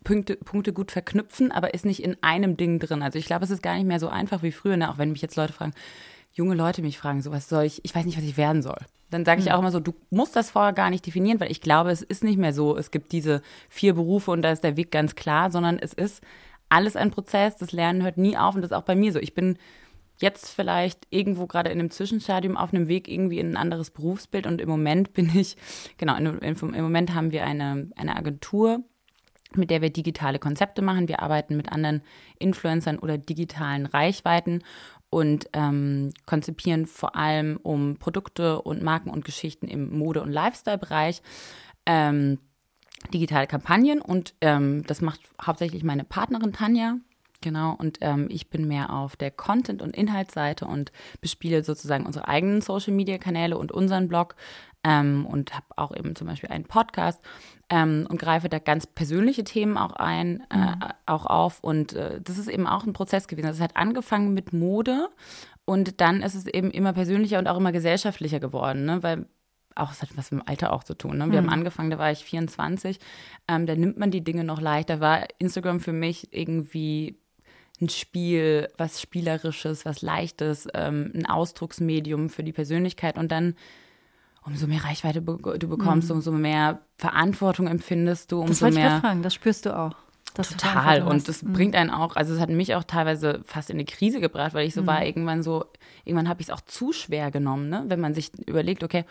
Punkte, 0.03 0.35
Punkte 0.35 0.73
gut 0.73 0.91
verknüpfen, 0.91 1.53
aber 1.53 1.73
ist 1.73 1.85
nicht 1.85 2.03
in 2.03 2.21
einem 2.21 2.57
Ding 2.57 2.79
drin. 2.79 3.01
Also 3.01 3.17
ich 3.17 3.27
glaube, 3.27 3.45
es 3.45 3.49
ist 3.49 3.63
gar 3.63 3.75
nicht 3.75 3.87
mehr 3.87 4.01
so 4.01 4.09
einfach 4.09 4.43
wie 4.43 4.51
früher, 4.51 4.75
ne? 4.75 4.91
auch 4.91 4.97
wenn 4.97 5.13
mich 5.13 5.21
jetzt 5.21 5.37
Leute 5.37 5.53
fragen, 5.53 5.71
junge 6.33 6.55
Leute 6.55 6.81
mich 6.81 6.97
fragen, 6.97 7.21
so 7.21 7.31
was 7.31 7.47
soll 7.47 7.63
ich, 7.63 7.85
ich 7.85 7.95
weiß 7.95 8.05
nicht, 8.05 8.17
was 8.17 8.25
ich 8.25 8.35
werden 8.35 8.61
soll. 8.61 8.79
Dann 9.09 9.25
sage 9.25 9.39
ich 9.41 9.47
hm. 9.47 9.53
auch 9.53 9.59
immer 9.59 9.71
so, 9.71 9.79
du 9.79 9.93
musst 10.09 10.35
das 10.35 10.51
vorher 10.51 10.73
gar 10.73 10.89
nicht 10.89 11.05
definieren, 11.05 11.39
weil 11.39 11.51
ich 11.51 11.61
glaube, 11.61 11.91
es 11.91 12.01
ist 12.01 12.23
nicht 12.23 12.37
mehr 12.37 12.53
so, 12.53 12.77
es 12.77 12.91
gibt 12.91 13.11
diese 13.11 13.41
vier 13.69 13.93
Berufe 13.93 14.31
und 14.31 14.41
da 14.41 14.51
ist 14.51 14.63
der 14.63 14.77
Weg 14.77 14.91
ganz 14.91 15.15
klar, 15.15 15.51
sondern 15.51 15.79
es 15.79 15.93
ist 15.93 16.21
alles 16.69 16.95
ein 16.95 17.11
Prozess, 17.11 17.57
das 17.57 17.71
Lernen 17.71 18.03
hört 18.03 18.17
nie 18.17 18.37
auf 18.37 18.55
und 18.55 18.61
das 18.61 18.71
ist 18.71 18.77
auch 18.77 18.83
bei 18.83 18.95
mir 18.95 19.13
so. 19.13 19.19
Ich 19.19 19.33
bin 19.33 19.57
jetzt 20.19 20.49
vielleicht 20.49 21.07
irgendwo 21.09 21.47
gerade 21.47 21.69
in 21.69 21.79
einem 21.79 21.91
Zwischenstadium 21.91 22.57
auf 22.57 22.73
einem 22.73 22.87
Weg 22.87 23.07
irgendwie 23.07 23.39
in 23.39 23.51
ein 23.51 23.57
anderes 23.57 23.91
Berufsbild 23.91 24.47
und 24.47 24.59
im 24.59 24.69
Moment 24.69 25.13
bin 25.13 25.31
ich, 25.35 25.55
genau, 25.97 26.15
im 26.17 26.81
Moment 26.83 27.13
haben 27.13 27.31
wir 27.31 27.45
eine, 27.45 27.89
eine 27.95 28.15
Agentur, 28.15 28.83
mit 29.55 29.69
der 29.69 29.81
wir 29.81 29.89
digitale 29.89 30.39
Konzepte 30.39 30.81
machen. 30.81 31.07
Wir 31.07 31.21
arbeiten 31.21 31.55
mit 31.55 31.71
anderen 31.71 32.01
Influencern 32.39 32.99
oder 32.99 33.17
digitalen 33.17 33.85
Reichweiten 33.85 34.63
und 35.09 35.47
ähm, 35.53 36.11
konzipieren 36.25 36.85
vor 36.85 37.15
allem 37.15 37.57
um 37.63 37.97
Produkte 37.97 38.61
und 38.61 38.83
Marken 38.83 39.09
und 39.09 39.23
Geschichten 39.23 39.67
im 39.67 39.97
Mode- 39.97 40.21
und 40.21 40.31
Lifestyle-Bereich. 40.31 41.21
Ähm, 41.85 42.39
digitale 43.13 43.47
Kampagnen 43.47 44.01
und 44.01 44.33
ähm, 44.41 44.83
das 44.87 45.01
macht 45.01 45.21
hauptsächlich 45.41 45.83
meine 45.83 46.03
Partnerin 46.03 46.51
Tanja. 46.51 46.97
Genau, 47.41 47.75
und 47.77 47.99
ähm, 48.01 48.27
ich 48.31 48.49
bin 48.49 48.67
mehr 48.67 48.91
auf 48.91 49.15
der 49.15 49.29
Content- 49.29 49.83
und 49.83 49.95
Inhaltsseite 49.95 50.65
und 50.65 50.91
bespiele 51.21 51.63
sozusagen 51.63 52.07
unsere 52.07 52.27
eigenen 52.27 52.61
Social-Media-Kanäle 52.61 53.57
und 53.57 53.71
unseren 53.71 54.07
Blog 54.07 54.35
ähm, 54.87 55.25
und 55.25 55.53
habe 55.53 55.65
auch 55.75 55.93
eben 55.95 56.15
zum 56.15 56.27
Beispiel 56.27 56.49
einen 56.49 56.63
Podcast 56.63 57.21
ähm, 57.69 58.07
und 58.09 58.19
greife 58.19 58.47
da 58.47 58.59
ganz 58.59 58.87
persönliche 58.87 59.43
Themen 59.43 59.77
auch 59.77 59.91
ein, 59.93 60.45
äh, 60.49 60.57
mhm. 60.57 60.75
auch 61.05 61.25
auf. 61.25 61.59
Und 61.61 61.93
äh, 61.93 62.21
das 62.21 62.37
ist 62.37 62.47
eben 62.47 62.65
auch 62.65 62.85
ein 62.85 62.93
Prozess 62.93 63.27
gewesen. 63.27 63.47
Also 63.47 63.57
es 63.57 63.63
hat 63.63 63.75
angefangen 63.75 64.33
mit 64.33 64.53
Mode 64.53 65.09
und 65.65 65.99
dann 65.99 66.21
ist 66.21 66.35
es 66.35 66.47
eben 66.47 66.71
immer 66.71 66.93
persönlicher 66.93 67.37
und 67.37 67.47
auch 67.47 67.57
immer 67.57 67.73
gesellschaftlicher 67.73 68.39
geworden, 68.39 68.85
ne? 68.85 69.03
weil 69.03 69.25
auch, 69.75 69.91
es 69.91 70.01
hat 70.01 70.09
was 70.15 70.31
mit 70.31 70.41
dem 70.41 70.47
Alter 70.47 70.73
auch 70.73 70.83
zu 70.83 70.95
tun. 70.95 71.17
Ne? 71.17 71.31
Wir 71.31 71.41
mhm. 71.41 71.47
haben 71.47 71.53
angefangen, 71.53 71.91
da 71.91 71.99
war 71.99 72.11
ich 72.11 72.23
24, 72.23 72.99
ähm, 73.49 73.65
da 73.65 73.75
nimmt 73.75 73.97
man 73.97 74.09
die 74.09 74.23
Dinge 74.23 74.45
noch 74.45 74.61
leichter. 74.61 75.01
War 75.01 75.27
Instagram 75.37 75.81
für 75.81 75.91
mich 75.91 76.33
irgendwie 76.33 77.19
ein 77.79 77.89
Spiel, 77.89 78.69
was 78.77 79.01
Spielerisches, 79.01 79.85
was 79.85 80.01
Leichtes, 80.01 80.67
ähm, 80.73 81.11
ein 81.13 81.27
Ausdrucksmedium 81.27 82.29
für 82.29 82.43
die 82.43 82.53
Persönlichkeit 82.53 83.17
und 83.17 83.31
dann 83.31 83.55
umso 84.47 84.65
mehr 84.65 84.83
Reichweite 84.83 85.21
du 85.21 85.67
bekommst, 85.67 86.09
mhm. 86.09 86.15
umso 86.15 86.31
mehr 86.31 86.79
Verantwortung 86.97 87.67
empfindest 87.67 88.31
du, 88.31 88.41
umso 88.41 88.65
das 88.65 88.73
mehr. 88.73 88.95
Ich 88.95 89.01
fragen, 89.01 89.21
das 89.21 89.33
spürst 89.33 89.65
du 89.65 89.77
auch. 89.77 89.93
Total. 90.33 91.01
Und 91.01 91.27
das 91.27 91.41
mhm. 91.41 91.53
bringt 91.53 91.75
einen 91.75 91.89
auch, 91.89 92.15
also 92.15 92.33
es 92.33 92.39
hat 92.39 92.49
mich 92.49 92.75
auch 92.75 92.83
teilweise 92.83 93.41
fast 93.45 93.69
in 93.69 93.75
eine 93.75 93.85
Krise 93.85 94.19
gebracht, 94.19 94.53
weil 94.53 94.67
ich 94.67 94.73
so 94.73 94.83
mhm. 94.83 94.87
war, 94.87 95.05
irgendwann 95.05 95.43
so, 95.43 95.65
irgendwann 96.05 96.29
habe 96.29 96.41
ich 96.41 96.47
es 96.47 96.53
auch 96.53 96.61
zu 96.61 96.93
schwer 96.93 97.31
genommen, 97.31 97.69
ne? 97.69 97.85
Wenn 97.87 97.99
man 97.99 98.13
sich 98.13 98.31
überlegt, 98.47 98.83
okay, 98.83 99.03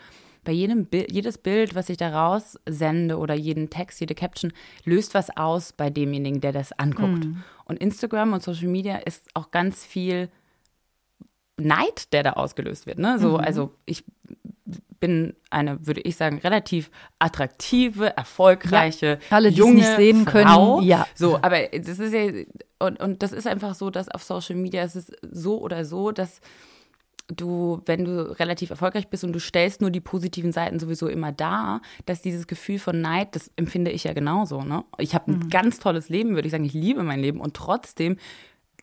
bei 0.43 0.53
jedem 0.53 0.85
Bild, 0.85 1.11
jedes 1.11 1.37
Bild, 1.37 1.75
was 1.75 1.89
ich 1.89 1.97
da 1.97 2.09
raussende 2.09 3.17
oder 3.17 3.33
jeden 3.33 3.69
Text, 3.69 3.99
jede 3.99 4.15
Caption, 4.15 4.53
löst 4.85 5.13
was 5.13 5.35
aus 5.35 5.73
bei 5.73 5.89
demjenigen, 5.89 6.39
der 6.39 6.53
das 6.53 6.71
anguckt. 6.71 7.25
Mhm. 7.25 7.43
Und 7.65 7.79
Instagram 7.79 8.31
und 8.31 8.41
Social 8.41 8.69
Media 8.69 8.95
ist 8.95 9.27
auch 9.33 9.51
ganz 9.51 9.83
viel 9.83 10.29
Neid, 11.57 12.13
der 12.13 12.23
da 12.23 12.33
ausgelöst 12.33 12.85
wird. 12.85 12.99
Ne? 12.99 13.19
So, 13.19 13.31
mhm. 13.31 13.43
Also 13.43 13.73
ich 13.85 14.05
bin 14.99 15.35
eine, 15.49 15.85
würde 15.85 16.01
ich 16.01 16.15
sagen, 16.15 16.39
relativ 16.39 16.89
attraktive, 17.19 18.15
erfolgreiche, 18.15 19.19
ja, 19.29 19.35
alle, 19.35 19.49
junge 19.49 19.75
nicht 19.75 19.95
sehen 19.95 20.25
Frau. 20.25 20.77
können. 20.77 20.87
Ja. 20.87 21.07
So, 21.15 21.37
aber 21.37 21.67
das 21.67 21.99
ist 21.99 22.13
ja 22.13 22.31
und, 22.79 22.99
und 22.99 23.23
das 23.23 23.31
ist 23.31 23.47
einfach 23.47 23.75
so, 23.75 23.89
dass 23.89 24.09
auf 24.09 24.23
Social 24.23 24.55
Media 24.55 24.83
ist 24.83 24.95
es 24.95 25.11
so 25.21 25.59
oder 25.59 25.83
so, 25.85 26.11
dass 26.11 26.41
du, 27.27 27.81
wenn 27.85 28.05
du 28.05 28.39
relativ 28.39 28.69
erfolgreich 28.69 29.09
bist 29.09 29.23
und 29.23 29.33
du 29.33 29.39
stellst 29.39 29.81
nur 29.81 29.91
die 29.91 29.99
positiven 29.99 30.51
Seiten 30.51 30.79
sowieso 30.79 31.07
immer 31.07 31.31
da, 31.31 31.81
dass 32.05 32.21
dieses 32.21 32.47
Gefühl 32.47 32.79
von 32.79 33.01
Neid, 33.01 33.35
das 33.35 33.51
empfinde 33.57 33.91
ich 33.91 34.05
ja 34.05 34.13
genauso. 34.13 34.61
Ne? 34.61 34.85
Ich 34.97 35.13
habe 35.13 35.31
ein 35.31 35.39
mhm. 35.39 35.49
ganz 35.49 35.79
tolles 35.79 36.09
Leben, 36.09 36.35
würde 36.35 36.47
ich 36.47 36.51
sagen. 36.51 36.65
Ich 36.65 36.73
liebe 36.73 37.03
mein 37.03 37.19
Leben 37.19 37.41
und 37.41 37.53
trotzdem 37.53 38.17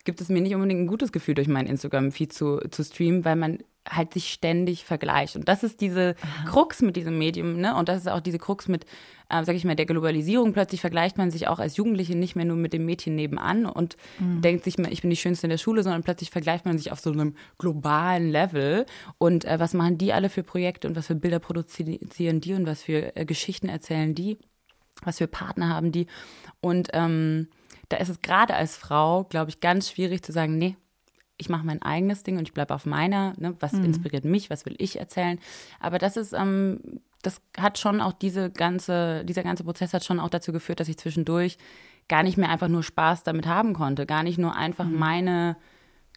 gibt 0.04 0.21
es 0.21 0.28
mir 0.28 0.42
nicht 0.42 0.54
unbedingt 0.54 0.80
ein 0.80 0.87
gutes 0.87 1.12
Gefühl, 1.12 1.35
durch 1.35 1.48
meinen 1.48 1.68
Instagram-Feed 1.68 2.33
zu, 2.33 2.59
zu 2.70 2.85
streamen, 2.85 3.24
weil 3.24 3.37
man 3.37 3.59
halt 3.88 4.14
sich 4.14 4.33
ständig 4.33 4.85
vergleicht. 4.85 5.37
Und 5.37 5.49
das 5.49 5.62
ist 5.62 5.81
diese 5.81 6.14
Aha. 6.20 6.49
Krux 6.49 6.81
mit 6.81 6.97
diesem 6.97 7.18
Medium, 7.18 7.61
ne? 7.61 7.77
Und 7.77 7.88
das 7.88 7.99
ist 7.99 8.09
auch 8.09 8.20
diese 8.20 8.38
Krux 8.38 8.66
mit, 8.66 8.85
äh, 9.29 9.44
sag 9.44 9.55
ich 9.55 9.64
mal, 9.64 9.77
der 9.77 9.87
Globalisierung. 9.87 10.53
Plötzlich 10.53 10.81
vergleicht 10.81 11.18
man 11.18 11.31
sich 11.31 11.49
auch 11.49 11.59
als 11.59 11.77
Jugendliche 11.77 12.16
nicht 12.16 12.35
mehr 12.35 12.47
nur 12.47 12.57
mit 12.57 12.73
dem 12.73 12.87
Mädchen 12.87 13.14
nebenan 13.14 13.66
und 13.66 13.97
mhm. 14.18 14.40
denkt 14.40 14.64
sich, 14.64 14.79
ich 14.79 15.03
bin 15.03 15.11
die 15.11 15.16
Schönste 15.16 15.47
in 15.47 15.51
der 15.51 15.59
Schule, 15.59 15.83
sondern 15.83 16.03
plötzlich 16.03 16.31
vergleicht 16.31 16.64
man 16.64 16.79
sich 16.79 16.92
auf 16.92 17.01
so 17.01 17.12
einem 17.12 17.35
globalen 17.59 18.31
Level. 18.31 18.87
Und 19.18 19.44
äh, 19.44 19.61
was 19.61 19.75
machen 19.75 19.99
die 19.99 20.12
alle 20.12 20.31
für 20.31 20.42
Projekte 20.42 20.88
und 20.88 20.97
was 20.97 21.07
für 21.07 21.14
Bilder 21.14 21.38
produzieren 21.38 22.40
die 22.40 22.55
und 22.55 22.66
was 22.66 22.83
für 22.83 23.14
äh, 23.16 23.25
Geschichten 23.27 23.68
erzählen 23.68 24.14
die? 24.14 24.38
Was 25.03 25.18
für 25.18 25.27
Partner 25.27 25.68
haben 25.68 25.92
die? 25.92 26.07
Und 26.61 26.88
ähm, 26.94 27.49
da 27.90 27.99
ist 27.99 28.09
es 28.09 28.23
gerade 28.23 28.55
als 28.55 28.77
Frau, 28.77 29.25
glaube 29.25 29.51
ich, 29.51 29.61
ganz 29.61 29.90
schwierig 29.90 30.23
zu 30.23 30.33
sagen, 30.33 30.57
nee, 30.57 30.77
ich 31.37 31.49
mache 31.49 31.66
mein 31.66 31.83
eigenes 31.83 32.23
Ding 32.23 32.38
und 32.38 32.49
ich 32.49 32.55
bleibe 32.55 32.75
auf 32.75 32.87
meiner, 32.87 33.35
ne, 33.38 33.57
was 33.61 33.73
mhm. 33.73 33.87
inspiriert 33.87 34.25
mich, 34.25 34.51
was 34.51 34.66
will 34.66 34.77
ich 34.79 34.99
erzählen. 34.99 35.38
Aber 35.81 35.99
das 35.99 36.16
ist, 36.16 36.33
ähm, 36.33 37.01
das 37.23 37.40
hat 37.57 37.79
schon 37.79 38.01
auch 38.01 38.12
diese 38.12 38.51
ganze, 38.51 39.25
dieser 39.25 39.42
ganze 39.42 39.64
Prozess 39.64 39.92
hat 39.94 40.05
schon 40.05 40.20
auch 40.20 40.29
dazu 40.29 40.53
geführt, 40.53 40.81
dass 40.81 40.88
ich 40.88 40.99
zwischendurch 40.99 41.59
gar 42.09 42.23
nicht 42.23 42.37
mehr 42.37 42.51
einfach 42.51 42.68
nur 42.68 42.83
Spaß 42.83 43.23
damit 43.23 43.47
haben 43.47 43.73
konnte, 43.73 44.07
gar 44.07 44.23
nicht 44.23 44.38
nur 44.38 44.55
einfach 44.55 44.85
mhm. 44.85 44.99
meine 44.99 45.57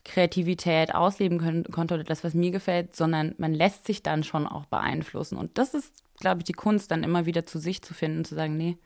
Kreativität 0.04 0.94
ausleben 0.94 1.38
können, 1.40 1.64
konnte 1.66 1.96
oder 1.96 2.04
das, 2.04 2.24
was 2.24 2.34
mir 2.34 2.52
gefällt, 2.52 2.96
sondern 2.96 3.36
man 3.38 3.54
lässt 3.54 3.86
sich 3.86 4.04
dann 4.04 4.24
schon 4.24 4.46
auch 4.48 4.66
beeinflussen. 4.66 5.38
Und 5.38 5.58
das 5.58 5.74
ist, 5.74 6.04
glaube 6.20 6.40
ich, 6.40 6.46
die 6.46 6.54
Kunst, 6.54 6.92
dann 6.92 7.04
immer 7.04 7.26
wieder 7.26 7.46
zu 7.46 7.60
sich 7.60 7.82
zu 7.82 7.94
finden, 7.94 8.24
zu 8.24 8.36
sagen, 8.36 8.56
nee, 8.56 8.78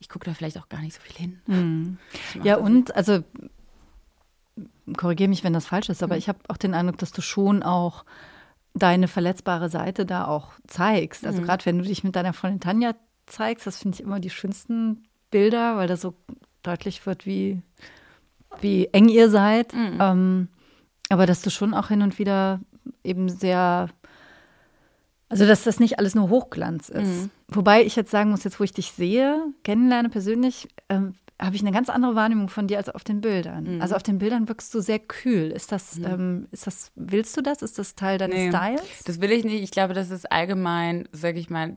ich 0.00 0.08
gucke 0.08 0.26
da 0.26 0.34
vielleicht 0.34 0.58
auch 0.58 0.68
gar 0.68 0.80
nicht 0.80 0.94
so 0.94 1.00
viel 1.00 1.16
hin. 1.16 1.40
Mhm. 1.46 1.98
Ja, 2.42 2.56
und 2.56 2.94
also 2.94 3.22
korrigiere 4.96 5.28
mich, 5.28 5.44
wenn 5.44 5.52
das 5.52 5.66
falsch 5.66 5.88
ist, 5.88 6.02
aber 6.02 6.14
mhm. 6.14 6.18
ich 6.18 6.28
habe 6.28 6.38
auch 6.48 6.56
den 6.56 6.74
Eindruck, 6.74 6.98
dass 6.98 7.12
du 7.12 7.20
schon 7.20 7.62
auch 7.62 8.04
deine 8.74 9.08
verletzbare 9.08 9.68
Seite 9.68 10.06
da 10.06 10.26
auch 10.26 10.52
zeigst. 10.66 11.26
Also 11.26 11.40
mhm. 11.40 11.46
gerade 11.46 11.66
wenn 11.66 11.78
du 11.78 11.84
dich 11.84 12.04
mit 12.04 12.16
deiner 12.16 12.32
Freundin 12.32 12.60
Tanja 12.60 12.94
zeigst, 13.26 13.66
das 13.66 13.78
finde 13.78 13.96
ich 13.96 14.02
immer 14.02 14.20
die 14.20 14.30
schönsten 14.30 15.04
Bilder, 15.30 15.76
weil 15.76 15.88
da 15.88 15.96
so 15.96 16.14
deutlich 16.62 17.04
wird, 17.06 17.26
wie, 17.26 17.60
wie 18.60 18.86
eng 18.92 19.08
ihr 19.08 19.30
seid. 19.30 19.74
Mhm. 19.74 19.98
Ähm, 20.00 20.48
aber 21.08 21.26
dass 21.26 21.42
du 21.42 21.50
schon 21.50 21.74
auch 21.74 21.88
hin 21.88 22.02
und 22.02 22.18
wieder 22.18 22.60
eben 23.04 23.28
sehr, 23.28 23.88
also 25.28 25.46
dass 25.46 25.64
das 25.64 25.80
nicht 25.80 25.98
alles 25.98 26.14
nur 26.14 26.28
Hochglanz 26.28 26.88
ist. 26.88 27.22
Mhm. 27.22 27.30
Wobei 27.48 27.82
ich 27.82 27.96
jetzt 27.96 28.10
sagen 28.10 28.30
muss, 28.30 28.44
jetzt 28.44 28.60
wo 28.60 28.64
ich 28.64 28.72
dich 28.72 28.92
sehe, 28.92 29.42
kennenlerne 29.64 30.10
persönlich, 30.10 30.68
ähm, 30.88 31.14
habe 31.40 31.54
ich 31.54 31.62
eine 31.62 31.72
ganz 31.72 31.88
andere 31.88 32.14
Wahrnehmung 32.14 32.48
von 32.48 32.66
dir 32.66 32.78
als 32.78 32.88
auf 32.88 33.04
den 33.04 33.20
Bildern. 33.20 33.76
Mhm. 33.76 33.82
Also 33.82 33.94
auf 33.94 34.02
den 34.02 34.18
Bildern 34.18 34.48
wirkst 34.48 34.74
du 34.74 34.80
sehr 34.80 34.98
kühl. 34.98 35.50
Ist 35.50 35.70
das, 35.70 35.98
mhm. 35.98 36.04
ähm, 36.04 36.48
ist 36.50 36.66
das, 36.66 36.90
willst 36.96 37.36
du 37.36 37.42
das? 37.42 37.62
Ist 37.62 37.78
das 37.78 37.94
Teil 37.94 38.18
deines 38.18 38.36
nee, 38.36 38.48
Styles? 38.48 39.04
Das 39.04 39.20
will 39.20 39.30
ich 39.30 39.44
nicht. 39.44 39.62
Ich 39.62 39.70
glaube, 39.70 39.94
das 39.94 40.10
ist 40.10 40.30
allgemein, 40.30 41.08
sage 41.12 41.38
ich 41.38 41.48
mal, 41.48 41.76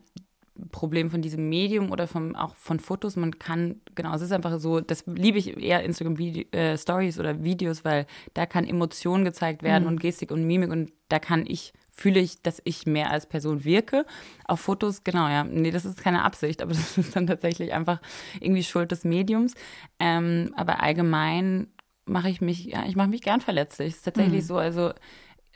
Problem 0.70 1.10
von 1.10 1.22
diesem 1.22 1.48
Medium 1.48 1.90
oder 1.90 2.06
vom, 2.06 2.36
auch 2.36 2.54
von 2.56 2.78
Fotos. 2.78 3.16
Man 3.16 3.38
kann, 3.38 3.80
genau, 3.94 4.14
es 4.14 4.22
ist 4.22 4.32
einfach 4.32 4.58
so, 4.58 4.80
das 4.80 5.04
liebe 5.06 5.38
ich 5.38 5.56
eher 5.56 5.82
Instagram 5.82 6.16
äh, 6.16 6.76
Stories 6.76 7.18
oder 7.18 7.42
Videos, 7.42 7.84
weil 7.84 8.06
da 8.34 8.46
kann 8.46 8.66
Emotion 8.66 9.24
gezeigt 9.24 9.62
werden 9.62 9.84
mhm. 9.84 9.90
und 9.90 10.00
Gestik 10.00 10.30
und 10.30 10.44
Mimik 10.44 10.70
und 10.70 10.90
da 11.08 11.18
kann 11.18 11.44
ich 11.46 11.72
fühle 11.92 12.20
ich, 12.20 12.42
dass 12.42 12.60
ich 12.64 12.86
mehr 12.86 13.10
als 13.10 13.26
Person 13.26 13.64
wirke. 13.64 14.06
Auf 14.46 14.60
Fotos, 14.60 15.04
genau, 15.04 15.28
ja, 15.28 15.44
nee, 15.44 15.70
das 15.70 15.84
ist 15.84 16.02
keine 16.02 16.24
Absicht, 16.24 16.62
aber 16.62 16.72
das 16.72 16.98
ist 16.98 17.14
dann 17.14 17.26
tatsächlich 17.26 17.72
einfach 17.72 18.00
irgendwie 18.40 18.64
Schuld 18.64 18.90
des 18.90 19.04
Mediums. 19.04 19.54
Ähm, 19.98 20.52
aber 20.56 20.82
allgemein 20.82 21.68
mache 22.04 22.30
ich 22.30 22.40
mich, 22.40 22.64
ja, 22.64 22.84
ich 22.86 22.96
mache 22.96 23.08
mich 23.08 23.22
gern 23.22 23.40
verletzlich. 23.40 23.90
Es 23.90 23.96
ist 23.98 24.04
tatsächlich 24.04 24.42
mhm. 24.42 24.46
so, 24.46 24.56
also 24.56 24.92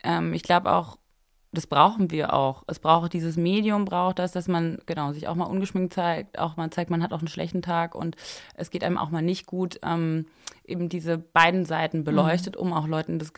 ähm, 0.04 0.32
ich 0.34 0.42
glaube 0.42 0.72
auch, 0.72 0.98
das 1.52 1.66
brauchen 1.66 2.10
wir 2.10 2.34
auch. 2.34 2.64
Es 2.66 2.78
braucht 2.78 3.14
dieses 3.14 3.36
Medium, 3.36 3.86
braucht 3.86 4.18
das, 4.18 4.32
dass 4.32 4.46
man 4.46 4.78
genau 4.84 5.12
sich 5.12 5.26
auch 5.26 5.34
mal 5.34 5.44
ungeschminkt 5.44 5.94
zeigt, 5.94 6.38
auch 6.38 6.56
mal 6.56 6.68
zeigt, 6.70 6.90
man 6.90 7.02
hat 7.02 7.12
auch 7.12 7.20
einen 7.20 7.28
schlechten 7.28 7.62
Tag 7.62 7.94
und 7.94 8.14
es 8.54 8.70
geht 8.70 8.84
einem 8.84 8.98
auch 8.98 9.10
mal 9.10 9.22
nicht 9.22 9.46
gut. 9.46 9.80
Ähm, 9.82 10.26
eben 10.64 10.88
diese 10.88 11.16
beiden 11.16 11.64
Seiten 11.64 12.04
beleuchtet, 12.04 12.56
mhm. 12.56 12.62
um 12.62 12.72
auch 12.74 12.86
Leuten 12.86 13.18
das 13.18 13.32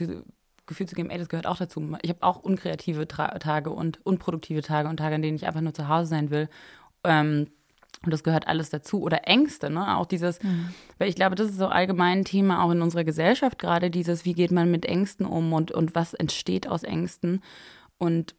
Gefühl 0.69 0.87
zu 0.87 0.95
geben, 0.95 1.11
ey, 1.11 1.19
das 1.19 1.29
gehört 1.29 1.47
auch 1.47 1.57
dazu. 1.57 1.97
Ich 2.03 2.11
habe 2.11 2.23
auch 2.23 2.37
unkreative 2.39 3.09
Tra 3.09 3.37
Tage 3.41 3.71
und 3.71 3.99
unproduktive 4.07 4.63
Tage 4.63 4.89
und 4.89 4.99
Tage, 4.99 5.17
an 5.17 5.23
denen 5.23 5.37
ich 5.37 5.47
einfach 5.47 5.61
nur 5.61 5.75
zu 5.75 5.89
Hause 5.89 6.11
sein 6.11 6.31
will. 6.31 6.49
Ähm, 7.03 7.49
Und 8.05 8.13
das 8.13 8.23
gehört 8.23 8.47
alles 8.47 8.71
dazu. 8.71 9.03
Oder 9.03 9.27
Ängste, 9.27 9.71
ne? 9.71 9.97
Auch 9.97 10.07
dieses, 10.07 10.41
mhm. 10.41 10.69
weil 10.99 11.09
ich 11.09 11.17
glaube, 11.17 11.35
das 11.35 11.51
ist 11.51 11.59
so 11.59 11.67
allgemein 11.67 12.19
ein 12.19 12.25
Thema 12.25 12.63
auch 12.63 12.71
in 12.71 12.81
unserer 12.81 13.03
Gesellschaft 13.03 13.59
gerade, 13.59 13.91
dieses, 13.91 14.25
wie 14.25 14.35
geht 14.35 14.53
man 14.53 14.71
mit 14.71 14.87
Ängsten 14.87 15.27
um 15.27 15.53
und, 15.53 15.73
und 15.73 15.97
was 15.97 16.15
entsteht 16.15 16.69
aus 16.69 16.85
Ängsten. 16.85 17.43
Und 17.99 18.37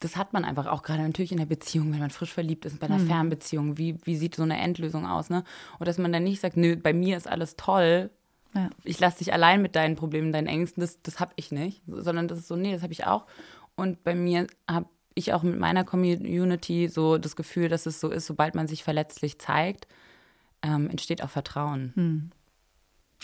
das 0.00 0.16
hat 0.16 0.32
man 0.32 0.44
einfach 0.44 0.66
auch 0.66 0.82
gerade 0.82 1.02
natürlich 1.02 1.30
in 1.30 1.38
der 1.38 1.46
Beziehung, 1.46 1.92
wenn 1.92 2.00
man 2.00 2.10
frisch 2.10 2.32
verliebt 2.32 2.64
ist, 2.64 2.80
bei 2.80 2.88
einer 2.88 2.98
mhm. 2.98 3.06
Fernbeziehung. 3.06 3.78
Wie, 3.78 3.98
wie 4.04 4.16
sieht 4.16 4.34
so 4.34 4.42
eine 4.42 4.58
Endlösung 4.58 5.06
aus, 5.06 5.30
ne? 5.30 5.44
Und 5.78 5.86
dass 5.86 5.98
man 5.98 6.12
dann 6.12 6.24
nicht 6.24 6.40
sagt, 6.40 6.56
nö, 6.56 6.74
bei 6.74 6.92
mir 6.92 7.16
ist 7.16 7.28
alles 7.28 7.54
toll. 7.54 8.10
Ja. 8.54 8.70
Ich 8.84 9.00
lasse 9.00 9.18
dich 9.18 9.32
allein 9.32 9.62
mit 9.62 9.76
deinen 9.76 9.96
Problemen, 9.96 10.32
deinen 10.32 10.46
Ängsten, 10.46 10.80
das, 10.80 11.00
das 11.02 11.20
habe 11.20 11.32
ich 11.36 11.52
nicht. 11.52 11.82
Sondern 11.86 12.28
das 12.28 12.38
ist 12.38 12.48
so, 12.48 12.56
nee, 12.56 12.72
das 12.72 12.82
habe 12.82 12.92
ich 12.92 13.06
auch. 13.06 13.26
Und 13.74 14.04
bei 14.04 14.14
mir 14.14 14.46
habe 14.68 14.86
ich 15.14 15.32
auch 15.32 15.42
mit 15.42 15.58
meiner 15.58 15.84
Community 15.84 16.88
so 16.88 17.18
das 17.18 17.36
Gefühl, 17.36 17.68
dass 17.68 17.86
es 17.86 18.00
so 18.00 18.10
ist, 18.10 18.26
sobald 18.26 18.54
man 18.54 18.68
sich 18.68 18.84
verletzlich 18.84 19.38
zeigt, 19.38 19.86
ähm, 20.62 20.88
entsteht 20.90 21.22
auch 21.22 21.30
Vertrauen. 21.30 21.92
Hm. 21.94 22.30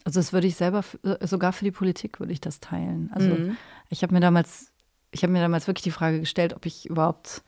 Also 0.04 0.20
das 0.20 0.32
würde 0.32 0.46
ich 0.46 0.56
selber, 0.56 0.84
äh, 1.02 1.26
sogar 1.26 1.52
für 1.52 1.64
die 1.64 1.70
Politik 1.70 2.20
würde 2.20 2.32
ich 2.32 2.40
das 2.40 2.60
teilen. 2.60 3.10
Also 3.12 3.28
mhm. 3.28 3.56
ich 3.90 4.02
habe 4.02 4.14
mir 4.14 4.20
damals, 4.20 4.72
ich 5.10 5.22
habe 5.22 5.32
mir 5.32 5.40
damals 5.40 5.66
wirklich 5.66 5.82
die 5.82 5.90
Frage 5.90 6.20
gestellt, 6.20 6.54
ob 6.54 6.66
ich 6.66 6.88
überhaupt 6.88 7.42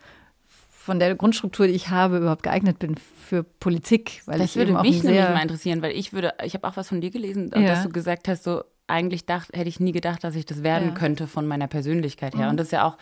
von 0.81 0.99
der 0.99 1.15
Grundstruktur, 1.15 1.67
die 1.67 1.75
ich 1.75 1.91
habe, 1.91 2.17
überhaupt 2.17 2.43
geeignet 2.43 2.79
bin 2.79 2.95
für 2.97 3.43
Politik. 3.43 4.23
Weil 4.25 4.39
das 4.39 4.57
würde 4.57 4.73
mich 4.81 5.03
nämlich 5.03 5.21
mal 5.21 5.43
interessieren, 5.43 5.83
weil 5.83 5.93
ich 5.93 6.15
würde, 6.15 6.33
ich 6.43 6.55
habe 6.55 6.67
auch 6.67 6.79
was 6.79 6.89
von 6.89 7.03
dir 7.03 7.11
gelesen, 7.11 7.51
ja. 7.55 7.61
dass 7.61 7.83
du 7.83 7.91
gesagt 7.91 8.29
hast, 8.29 8.45
so 8.45 8.65
eigentlich 8.87 9.27
dacht, 9.27 9.51
hätte 9.53 9.69
ich 9.69 9.79
nie 9.79 9.93
gedacht, 9.93 10.25
dass 10.25 10.35
ich 10.35 10.47
das 10.47 10.63
werden 10.63 10.89
ja. 10.89 10.95
könnte 10.95 11.27
von 11.27 11.47
meiner 11.47 11.67
Persönlichkeit 11.67 12.35
her. 12.35 12.47
Mhm. 12.47 12.51
Und 12.53 12.57
das 12.57 12.69
ist 12.69 12.73
ja 12.73 12.87
auch 12.89 12.97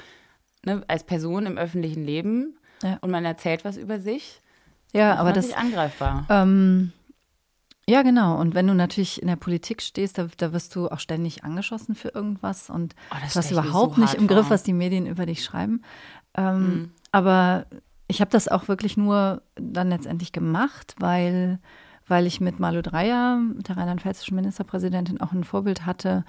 ne, 0.67 0.83
als 0.89 1.05
Person 1.05 1.47
im 1.47 1.57
öffentlichen 1.57 2.05
Leben 2.05 2.59
ja. 2.83 2.99
und 3.01 3.13
man 3.13 3.25
erzählt 3.25 3.65
was 3.65 3.77
über 3.77 4.01
sich. 4.01 4.41
Ja, 4.93 5.15
aber 5.15 5.33
das 5.33 5.47
ist 5.47 5.57
angreifbar. 5.57 6.27
Ähm, 6.31 6.93
ja, 7.87 8.03
genau. 8.03 8.41
Und 8.41 8.57
wenn 8.57 8.67
du 8.67 8.75
natürlich 8.75 9.23
in 9.23 9.29
der 9.29 9.37
Politik 9.37 9.83
stehst, 9.83 10.19
da, 10.19 10.27
da 10.37 10.53
wirst 10.53 10.75
du 10.75 10.89
auch 10.89 10.99
ständig 10.99 11.45
angeschossen 11.45 11.95
für 11.95 12.09
irgendwas 12.09 12.71
und 12.71 12.97
oh, 13.13 13.15
du 13.15 13.35
hast 13.37 13.51
überhaupt 13.53 13.95
so 13.95 14.01
nicht 14.01 14.15
im 14.15 14.27
Griff, 14.27 14.51
was 14.51 14.65
die 14.65 14.73
Medien 14.73 15.07
über 15.07 15.27
dich 15.27 15.45
schreiben. 15.45 15.83
Ähm, 16.35 16.59
mhm. 16.59 16.93
Aber 17.13 17.67
ich 18.09 18.21
habe 18.21 18.31
das 18.31 18.49
auch 18.49 18.69
wirklich 18.69 18.97
nur 18.97 19.43
dann 19.55 19.91
letztendlich 19.91 20.33
gemacht, 20.33 20.95
weil, 20.99 21.59
weil 22.07 22.27
ich 22.27 22.41
mit 22.41 22.59
Malu 22.59 22.83
Dreyer, 22.83 23.41
der 23.69 23.77
rheinland-pfälzischen 23.77 24.35
Ministerpräsidentin, 24.35 25.21
auch 25.21 25.33
ein 25.33 25.45
Vorbild 25.45 25.87
hatte, 25.87 26.25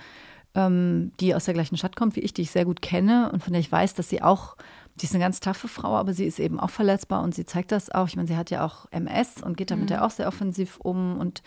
ähm, 0.55 1.11
die 1.19 1.35
aus 1.35 1.45
der 1.45 1.53
gleichen 1.53 1.77
Stadt 1.77 1.95
kommt 1.95 2.15
wie 2.15 2.21
ich, 2.21 2.33
die 2.33 2.41
ich 2.41 2.51
sehr 2.51 2.65
gut 2.65 2.81
kenne 2.81 3.31
und 3.31 3.43
von 3.43 3.53
der 3.53 3.59
ich 3.59 3.71
weiß, 3.71 3.93
dass 3.93 4.09
sie 4.09 4.21
auch, 4.21 4.57
die 4.95 5.05
ist 5.05 5.13
eine 5.13 5.23
ganz 5.23 5.39
taffe 5.39 5.67
Frau, 5.67 5.95
aber 5.95 6.13
sie 6.13 6.25
ist 6.25 6.39
eben 6.39 6.59
auch 6.59 6.69
verletzbar 6.69 7.23
und 7.23 7.35
sie 7.35 7.45
zeigt 7.45 7.71
das 7.71 7.89
auch. 7.89 8.07
Ich 8.07 8.15
meine, 8.15 8.27
sie 8.27 8.35
hat 8.35 8.49
ja 8.49 8.65
auch 8.65 8.87
MS 8.91 9.41
und 9.43 9.57
geht 9.57 9.71
damit 9.71 9.89
mhm. 9.89 9.95
ja 9.95 10.05
auch 10.05 10.11
sehr 10.11 10.27
offensiv 10.27 10.77
um 10.81 11.17
und 11.17 11.43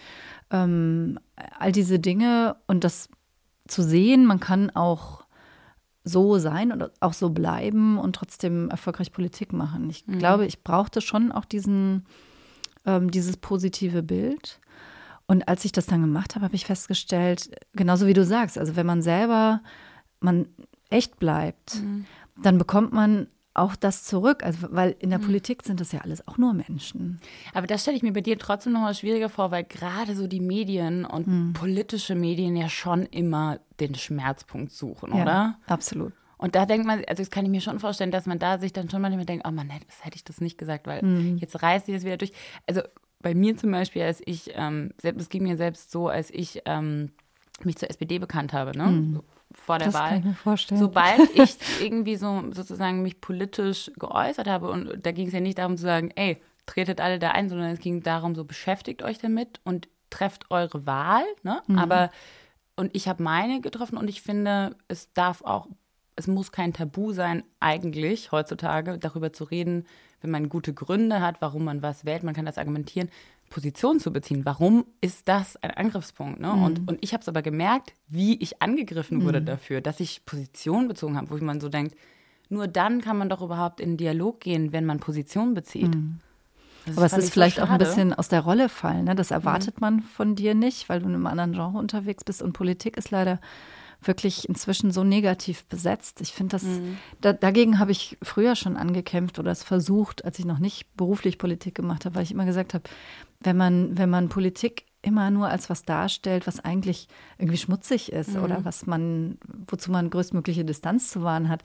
ähm, 0.50 1.18
all 1.58 1.72
diese 1.72 1.98
Dinge 1.98 2.56
und 2.66 2.84
das 2.84 3.08
zu 3.66 3.82
sehen, 3.82 4.24
man 4.24 4.40
kann 4.40 4.70
auch 4.70 5.21
so 6.04 6.38
sein 6.38 6.72
und 6.72 6.90
auch 7.00 7.12
so 7.12 7.30
bleiben 7.30 7.98
und 7.98 8.16
trotzdem 8.16 8.68
erfolgreich 8.70 9.12
Politik 9.12 9.52
machen. 9.52 9.88
Ich 9.90 10.06
mhm. 10.06 10.18
glaube, 10.18 10.46
ich 10.46 10.62
brauchte 10.62 11.00
schon 11.00 11.30
auch 11.30 11.44
diesen, 11.44 12.06
ähm, 12.84 13.10
dieses 13.10 13.36
positive 13.36 14.02
Bild. 14.02 14.60
Und 15.26 15.46
als 15.48 15.64
ich 15.64 15.72
das 15.72 15.86
dann 15.86 16.00
gemacht 16.00 16.34
habe, 16.34 16.44
habe 16.44 16.54
ich 16.56 16.66
festgestellt, 16.66 17.50
genauso 17.74 18.06
wie 18.06 18.14
du 18.14 18.24
sagst, 18.24 18.58
also 18.58 18.76
wenn 18.76 18.86
man 18.86 19.02
selber, 19.02 19.62
man 20.20 20.46
echt 20.90 21.18
bleibt, 21.18 21.76
mhm. 21.76 22.06
dann 22.42 22.58
bekommt 22.58 22.92
man 22.92 23.28
auch 23.54 23.76
das 23.76 24.04
zurück. 24.04 24.42
Also, 24.42 24.68
weil 24.70 24.96
in 24.98 25.10
der 25.10 25.18
mhm. 25.18 25.24
Politik 25.24 25.62
sind 25.62 25.80
das 25.80 25.92
ja 25.92 26.00
alles 26.00 26.26
auch 26.26 26.38
nur 26.38 26.52
Menschen. 26.54 27.20
Aber 27.54 27.66
das 27.66 27.82
stelle 27.82 27.96
ich 27.96 28.02
mir 28.02 28.12
bei 28.12 28.20
dir 28.20 28.38
trotzdem 28.38 28.72
noch 28.72 28.80
mal 28.80 28.94
schwieriger 28.94 29.28
vor, 29.28 29.50
weil 29.50 29.64
gerade 29.64 30.14
so 30.16 30.26
die 30.26 30.40
Medien 30.40 31.04
und 31.04 31.26
mhm. 31.26 31.52
politische 31.52 32.14
Medien 32.14 32.56
ja 32.56 32.68
schon 32.68 33.06
immer 33.06 33.60
den 33.80 33.94
Schmerzpunkt 33.94 34.72
suchen, 34.72 35.14
ja, 35.14 35.22
oder? 35.22 35.58
Absolut. 35.66 36.12
Und 36.38 36.56
da 36.56 36.66
denkt 36.66 36.86
man, 36.86 37.04
also 37.06 37.22
das 37.22 37.30
kann 37.30 37.44
ich 37.44 37.50
mir 37.50 37.60
schon 37.60 37.78
vorstellen, 37.78 38.10
dass 38.10 38.26
man 38.26 38.38
da 38.38 38.58
sich 38.58 38.72
dann 38.72 38.90
schon 38.90 39.00
manchmal 39.00 39.26
denkt, 39.26 39.46
oh 39.46 39.52
das 39.52 40.04
hätte 40.04 40.16
ich 40.16 40.24
das 40.24 40.40
nicht 40.40 40.58
gesagt, 40.58 40.88
weil 40.88 41.04
mhm. 41.04 41.36
jetzt 41.38 41.62
reißt 41.62 41.86
sie 41.86 41.92
das 41.92 42.04
wieder 42.04 42.16
durch. 42.16 42.32
Also 42.66 42.82
bei 43.20 43.34
mir 43.34 43.56
zum 43.56 43.70
Beispiel, 43.70 44.02
als 44.02 44.20
ich, 44.26 44.50
ähm, 44.54 44.92
es 45.02 45.28
ging 45.28 45.44
mir 45.44 45.56
selbst 45.56 45.92
so, 45.92 46.08
als 46.08 46.30
ich 46.30 46.62
ähm, 46.64 47.12
mich 47.62 47.76
zur 47.76 47.90
SPD 47.90 48.18
bekannt 48.18 48.52
habe, 48.52 48.76
ne? 48.76 49.20
Vor 49.54 49.78
der 49.78 49.88
das 49.88 49.94
Wahl. 49.94 50.08
Kann 50.10 50.18
ich 50.18 50.24
mir 50.24 50.34
vorstellen. 50.34 50.80
Sobald 50.80 51.20
ich 51.34 51.56
irgendwie 51.80 52.16
so 52.16 52.42
sozusagen 52.52 53.02
mich 53.02 53.20
politisch 53.20 53.90
geäußert 53.96 54.48
habe, 54.48 54.70
und 54.70 55.04
da 55.04 55.12
ging 55.12 55.28
es 55.28 55.32
ja 55.32 55.40
nicht 55.40 55.58
darum 55.58 55.76
zu 55.76 55.82
sagen, 55.82 56.10
ey, 56.14 56.40
tretet 56.66 57.00
alle 57.00 57.18
da 57.18 57.30
ein, 57.30 57.48
sondern 57.48 57.70
es 57.70 57.80
ging 57.80 58.02
darum, 58.02 58.34
so 58.34 58.44
beschäftigt 58.44 59.02
euch 59.02 59.18
damit 59.18 59.60
und 59.64 59.88
trefft 60.10 60.50
eure 60.50 60.86
Wahl, 60.86 61.24
ne? 61.42 61.62
Mhm. 61.66 61.78
Aber 61.78 62.10
und 62.76 62.94
ich 62.94 63.08
habe 63.08 63.22
meine 63.22 63.60
getroffen 63.60 63.98
und 63.98 64.08
ich 64.08 64.22
finde, 64.22 64.76
es 64.88 65.12
darf 65.12 65.42
auch, 65.42 65.68
es 66.16 66.26
muss 66.26 66.52
kein 66.52 66.72
Tabu 66.72 67.12
sein, 67.12 67.42
eigentlich 67.60 68.32
heutzutage 68.32 68.98
darüber 68.98 69.32
zu 69.32 69.44
reden, 69.44 69.86
wenn 70.20 70.30
man 70.30 70.48
gute 70.48 70.72
Gründe 70.72 71.20
hat, 71.20 71.36
warum 71.40 71.64
man 71.64 71.82
was 71.82 72.04
wählt, 72.04 72.22
man 72.22 72.34
kann 72.34 72.46
das 72.46 72.58
argumentieren, 72.58 73.10
Position 73.52 74.00
zu 74.00 74.12
beziehen. 74.12 74.46
Warum 74.46 74.86
ist 75.02 75.28
das 75.28 75.56
ein 75.62 75.70
Angriffspunkt? 75.70 76.40
Ne? 76.40 76.48
Mhm. 76.48 76.62
Und, 76.62 76.88
und 76.88 76.98
ich 77.02 77.12
habe 77.12 77.20
es 77.20 77.28
aber 77.28 77.42
gemerkt, 77.42 77.92
wie 78.08 78.40
ich 78.40 78.62
angegriffen 78.62 79.24
wurde 79.24 79.42
mhm. 79.42 79.46
dafür, 79.46 79.80
dass 79.82 80.00
ich 80.00 80.24
Position 80.24 80.88
bezogen 80.88 81.18
habe, 81.18 81.30
wo 81.30 81.44
man 81.44 81.60
so 81.60 81.68
denkt, 81.68 81.94
nur 82.48 82.66
dann 82.66 83.02
kann 83.02 83.18
man 83.18 83.28
doch 83.28 83.42
überhaupt 83.42 83.80
in 83.80 83.98
Dialog 83.98 84.40
gehen, 84.40 84.72
wenn 84.72 84.86
man 84.86 85.00
Position 85.00 85.52
bezieht. 85.52 85.94
Mhm. 85.94 86.18
Aber 86.96 87.04
es 87.04 87.12
ist 87.12 87.32
vielleicht 87.32 87.56
so 87.56 87.62
auch 87.62 87.70
ein 87.70 87.78
bisschen 87.78 88.12
aus 88.12 88.28
der 88.28 88.40
Rolle 88.40 88.68
fallen. 88.68 89.04
Ne? 89.04 89.14
Das 89.14 89.30
erwartet 89.30 89.76
mhm. 89.76 89.80
man 89.80 90.00
von 90.00 90.34
dir 90.34 90.54
nicht, 90.54 90.88
weil 90.88 91.00
du 91.00 91.06
in 91.06 91.14
einem 91.14 91.26
anderen 91.26 91.52
Genre 91.52 91.78
unterwegs 91.78 92.24
bist. 92.24 92.42
Und 92.42 92.54
Politik 92.54 92.96
ist 92.96 93.10
leider 93.10 93.38
wirklich 94.06 94.48
inzwischen 94.48 94.90
so 94.90 95.04
negativ 95.04 95.64
besetzt. 95.66 96.20
Ich 96.20 96.32
finde 96.32 96.52
das, 96.52 96.64
mhm. 96.64 96.98
da, 97.20 97.32
dagegen 97.32 97.78
habe 97.78 97.92
ich 97.92 98.18
früher 98.22 98.56
schon 98.56 98.76
angekämpft 98.76 99.38
oder 99.38 99.50
es 99.50 99.62
versucht, 99.62 100.24
als 100.24 100.38
ich 100.38 100.44
noch 100.44 100.58
nicht 100.58 100.96
beruflich 100.96 101.38
Politik 101.38 101.74
gemacht 101.74 102.04
habe, 102.04 102.14
weil 102.14 102.22
ich 102.22 102.32
immer 102.32 102.44
gesagt 102.44 102.74
habe, 102.74 102.84
wenn 103.40 103.56
man, 103.56 103.98
wenn 103.98 104.10
man 104.10 104.28
Politik 104.28 104.84
immer 105.02 105.30
nur 105.30 105.48
als 105.48 105.68
was 105.68 105.82
darstellt, 105.82 106.46
was 106.46 106.60
eigentlich 106.60 107.08
irgendwie 107.38 107.58
schmutzig 107.58 108.12
ist 108.12 108.34
mhm. 108.36 108.44
oder 108.44 108.64
was 108.64 108.86
man, 108.86 109.38
wozu 109.66 109.90
man 109.90 110.10
größtmögliche 110.10 110.64
Distanz 110.64 111.10
zu 111.10 111.22
wahren 111.22 111.48
hat, 111.48 111.64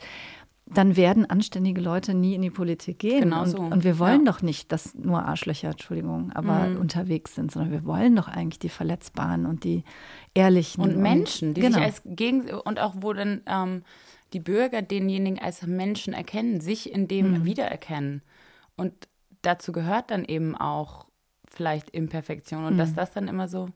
dann 0.70 0.96
werden 0.98 1.26
anständige 1.30 1.80
Leute 1.80 2.14
nie 2.14 2.36
in 2.36 2.42
die 2.42 2.50
Politik 2.50 3.00
gehen. 3.00 3.22
Genau 3.22 3.44
und, 3.44 3.50
so. 3.50 3.58
und 3.58 3.84
wir 3.84 4.00
wollen 4.00 4.26
ja. 4.26 4.32
doch 4.32 4.42
nicht, 4.42 4.72
dass 4.72 4.96
nur 4.96 5.24
Arschlöcher, 5.24 5.70
Entschuldigung, 5.70 6.32
aber 6.34 6.68
mhm. 6.68 6.78
unterwegs 6.78 7.36
sind, 7.36 7.52
sondern 7.52 7.72
wir 7.72 7.86
wollen 7.86 8.16
doch 8.16 8.28
eigentlich 8.28 8.60
die 8.60 8.70
Verletzbaren 8.70 9.46
und 9.46 9.64
die 9.64 9.84
Ehrlichen. 10.34 10.84
Und 10.84 10.98
Menschen, 10.98 11.54
die 11.54 11.62
genau. 11.62 11.78
sich 11.78 11.86
als 11.86 12.02
Gegen 12.06 12.50
und 12.50 12.80
auch 12.80 12.96
wo 12.98 13.14
dann 13.14 13.42
ähm, 13.46 13.84
die 14.34 14.40
Bürger 14.40 14.82
denjenigen 14.82 15.40
als 15.40 15.66
Menschen 15.66 16.14
erkennen, 16.14 16.60
sich 16.60 16.92
in 16.92 17.08
dem 17.08 17.32
mhm. 17.32 17.46
wiedererkennen. 17.46 18.22
Und 18.76 18.94
dazu 19.42 19.72
gehört 19.72 20.12
dann 20.12 20.26
eben 20.26 20.56
auch 20.56 21.06
vielleicht 21.50 21.90
Imperfektion 21.92 22.66
und 22.66 22.74
mhm. 22.74 22.78
dass 22.78 22.94
das 22.94 23.12
dann 23.12 23.28
immer 23.28 23.48
so 23.48 23.70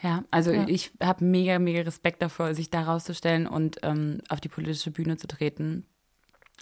ja, 0.00 0.22
also 0.30 0.52
ja. 0.52 0.66
ich 0.68 0.92
habe 1.02 1.24
mega, 1.24 1.58
mega 1.58 1.80
Respekt 1.80 2.22
davor, 2.22 2.54
sich 2.54 2.70
da 2.70 2.82
rauszustellen 2.82 3.46
und 3.46 3.78
ähm, 3.82 4.20
auf 4.28 4.40
die 4.40 4.48
politische 4.48 4.90
Bühne 4.90 5.16
zu 5.16 5.26
treten. 5.26 5.86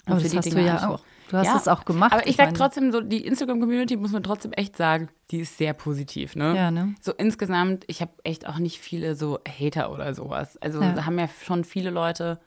Und 0.05 0.13
aber 0.13 0.21
das 0.21 0.35
hast 0.35 0.45
Dinge 0.45 0.61
du 0.61 0.65
ja 0.65 0.89
auch. 0.89 1.01
Du 1.29 1.37
hast 1.37 1.47
ja, 1.47 1.57
es 1.57 1.67
auch 1.67 1.83
gemacht. 1.83 2.13
Aber 2.13 2.23
ich, 2.23 2.31
ich 2.31 2.35
sag 2.37 2.53
trotzdem, 2.53 2.91
so 2.91 3.01
die 3.01 3.25
Instagram-Community 3.25 3.97
muss 3.97 4.13
man 4.13 4.23
trotzdem 4.23 4.53
echt 4.53 4.77
sagen, 4.77 5.09
die 5.29 5.39
ist 5.39 5.57
sehr 5.57 5.73
positiv, 5.73 6.35
ne? 6.35 6.55
Ja, 6.55 6.71
ne? 6.71 6.95
So 7.01 7.11
insgesamt, 7.13 7.83
ich 7.87 8.01
habe 8.01 8.13
echt 8.23 8.47
auch 8.47 8.59
nicht 8.59 8.79
viele 8.79 9.15
so 9.15 9.39
Hater 9.47 9.91
oder 9.91 10.15
sowas. 10.15 10.57
Also 10.57 10.81
ja. 10.81 11.05
haben 11.05 11.19
ja 11.19 11.27
schon 11.43 11.65
viele 11.65 11.89
Leute 11.89 12.39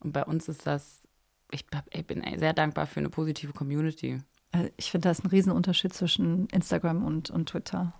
und 0.00 0.12
bei 0.12 0.24
uns 0.24 0.48
ist 0.48 0.66
das, 0.66 1.00
ich, 1.50 1.64
ich 1.90 2.06
bin 2.06 2.22
sehr 2.38 2.52
dankbar 2.52 2.86
für 2.86 3.00
eine 3.00 3.10
positive 3.10 3.52
Community. 3.52 4.20
Äh, 4.52 4.70
ich 4.76 4.90
finde, 4.90 5.06
da 5.06 5.10
ist 5.10 5.24
ein 5.24 5.28
Riesenunterschied 5.28 5.92
zwischen 5.92 6.46
Instagram 6.48 7.04
und, 7.04 7.30
und 7.30 7.48
Twitter. 7.48 7.92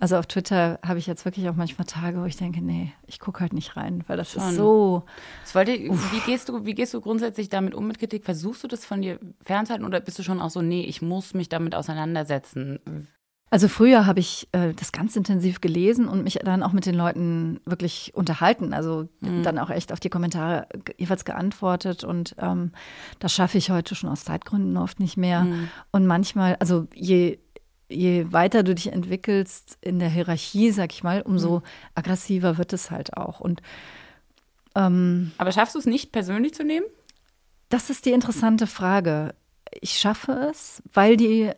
Also 0.00 0.16
auf 0.16 0.26
Twitter 0.26 0.78
habe 0.84 0.98
ich 0.98 1.06
jetzt 1.06 1.26
wirklich 1.26 1.48
auch 1.50 1.54
manchmal 1.54 1.84
Tage, 1.84 2.20
wo 2.20 2.24
ich 2.24 2.36
denke, 2.36 2.62
nee, 2.62 2.92
ich 3.06 3.20
gucke 3.20 3.40
halt 3.40 3.52
nicht 3.52 3.76
rein, 3.76 4.02
weil 4.06 4.16
das 4.16 4.32
Schon. 4.32 4.42
ist 4.42 4.56
so. 4.56 5.04
Das 5.42 5.54
wollte, 5.54 5.72
wie, 5.72 6.20
gehst 6.24 6.48
du, 6.48 6.64
wie 6.64 6.74
gehst 6.74 6.94
du 6.94 7.02
grundsätzlich 7.02 7.50
damit 7.50 7.74
um 7.74 7.86
mit 7.86 7.98
Kritik? 7.98 8.24
Versuchst 8.24 8.64
du 8.64 8.68
das 8.68 8.86
von 8.86 9.02
dir 9.02 9.20
fernzuhalten 9.44 9.86
oder 9.86 10.00
bist 10.00 10.18
du 10.18 10.22
schon 10.22 10.40
auch 10.40 10.48
so, 10.48 10.62
nee, 10.62 10.82
ich 10.82 11.02
muss 11.02 11.34
mich 11.34 11.50
damit 11.50 11.74
auseinandersetzen? 11.74 12.80
Also 13.50 13.66
früher 13.68 14.06
habe 14.06 14.20
ich 14.20 14.48
äh, 14.52 14.72
das 14.74 14.92
ganz 14.92 15.16
intensiv 15.16 15.60
gelesen 15.60 16.08
und 16.08 16.22
mich 16.22 16.38
dann 16.42 16.62
auch 16.62 16.72
mit 16.72 16.86
den 16.86 16.94
Leuten 16.94 17.60
wirklich 17.66 18.12
unterhalten. 18.14 18.72
Also 18.72 19.08
mhm. 19.20 19.42
dann 19.42 19.58
auch 19.58 19.70
echt 19.70 19.92
auf 19.92 20.00
die 20.00 20.08
Kommentare 20.08 20.66
jeweils 20.96 21.26
geantwortet. 21.26 22.04
Und 22.04 22.36
ähm, 22.38 22.70
das 23.18 23.34
schaffe 23.34 23.58
ich 23.58 23.70
heute 23.70 23.96
schon 23.96 24.08
aus 24.08 24.24
Zeitgründen 24.24 24.76
oft 24.76 25.00
nicht 25.00 25.16
mehr. 25.16 25.42
Mhm. 25.42 25.68
Und 25.90 26.06
manchmal, 26.06 26.56
also 26.60 26.86
je 26.94 27.38
je 27.90 28.32
weiter 28.32 28.62
du 28.62 28.74
dich 28.74 28.92
entwickelst 28.92 29.78
in 29.80 29.98
der 29.98 30.08
Hierarchie, 30.08 30.70
sag 30.70 30.92
ich 30.92 31.02
mal, 31.02 31.22
umso 31.22 31.58
mhm. 31.58 31.64
aggressiver 31.94 32.58
wird 32.58 32.72
es 32.72 32.90
halt 32.90 33.16
auch. 33.16 33.40
Und 33.40 33.60
ähm, 34.74 35.32
aber 35.36 35.52
schaffst 35.52 35.74
du 35.74 35.78
es 35.78 35.86
nicht 35.86 36.12
persönlich 36.12 36.54
zu 36.54 36.64
nehmen? 36.64 36.86
Das 37.68 37.90
ist 37.90 38.06
die 38.06 38.12
interessante 38.12 38.66
Frage. 38.66 39.34
Ich 39.80 39.98
schaffe 39.98 40.32
es, 40.50 40.82
weil 40.92 41.16
die 41.16 41.50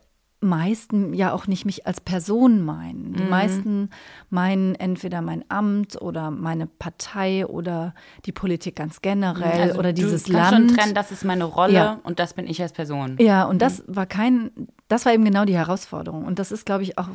meisten 0.42 1.14
ja 1.14 1.32
auch 1.32 1.46
nicht 1.46 1.64
mich 1.64 1.86
als 1.86 2.00
Person 2.00 2.62
meinen. 2.62 3.14
Die 3.14 3.22
mhm. 3.22 3.28
meisten 3.30 3.90
meinen 4.28 4.74
entweder 4.74 5.22
mein 5.22 5.44
Amt 5.48 6.00
oder 6.00 6.30
meine 6.30 6.66
Partei 6.66 7.46
oder 7.46 7.94
die 8.26 8.32
Politik 8.32 8.76
ganz 8.76 9.00
generell 9.00 9.62
also 9.62 9.78
oder 9.78 9.92
dieses 9.92 10.24
du 10.24 10.32
Land. 10.32 10.54
schon 10.54 10.76
trennen, 10.76 10.94
das 10.94 11.10
ist 11.12 11.24
meine 11.24 11.44
Rolle 11.44 11.72
ja. 11.72 12.00
und 12.02 12.18
das 12.18 12.34
bin 12.34 12.46
ich 12.46 12.60
als 12.60 12.72
Person. 12.72 13.16
Ja, 13.20 13.44
und 13.44 13.62
das 13.62 13.86
mhm. 13.86 13.96
war 13.96 14.06
kein, 14.06 14.50
das 14.88 15.06
war 15.06 15.14
eben 15.14 15.24
genau 15.24 15.44
die 15.44 15.56
Herausforderung. 15.56 16.24
Und 16.24 16.38
das 16.38 16.52
ist, 16.52 16.66
glaube 16.66 16.82
ich, 16.82 16.98
auch 16.98 17.08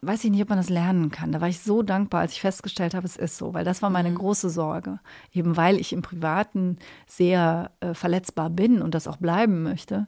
weiß 0.00 0.24
ich 0.24 0.30
nicht, 0.30 0.42
ob 0.42 0.48
man 0.48 0.58
das 0.58 0.68
lernen 0.68 1.10
kann. 1.10 1.32
Da 1.32 1.40
war 1.40 1.48
ich 1.48 1.60
so 1.60 1.82
dankbar, 1.82 2.20
als 2.20 2.32
ich 2.32 2.40
festgestellt 2.40 2.94
habe, 2.94 3.06
es 3.06 3.16
ist 3.16 3.36
so, 3.36 3.54
weil 3.54 3.64
das 3.64 3.82
war 3.82 3.90
meine 3.90 4.10
mhm. 4.10 4.16
große 4.16 4.50
Sorge. 4.50 5.00
Eben 5.32 5.56
weil 5.56 5.78
ich 5.78 5.92
im 5.92 6.02
Privaten 6.02 6.78
sehr 7.06 7.72
äh, 7.80 7.94
verletzbar 7.94 8.50
bin 8.50 8.80
und 8.80 8.94
das 8.94 9.08
auch 9.08 9.16
bleiben 9.16 9.62
möchte. 9.62 10.06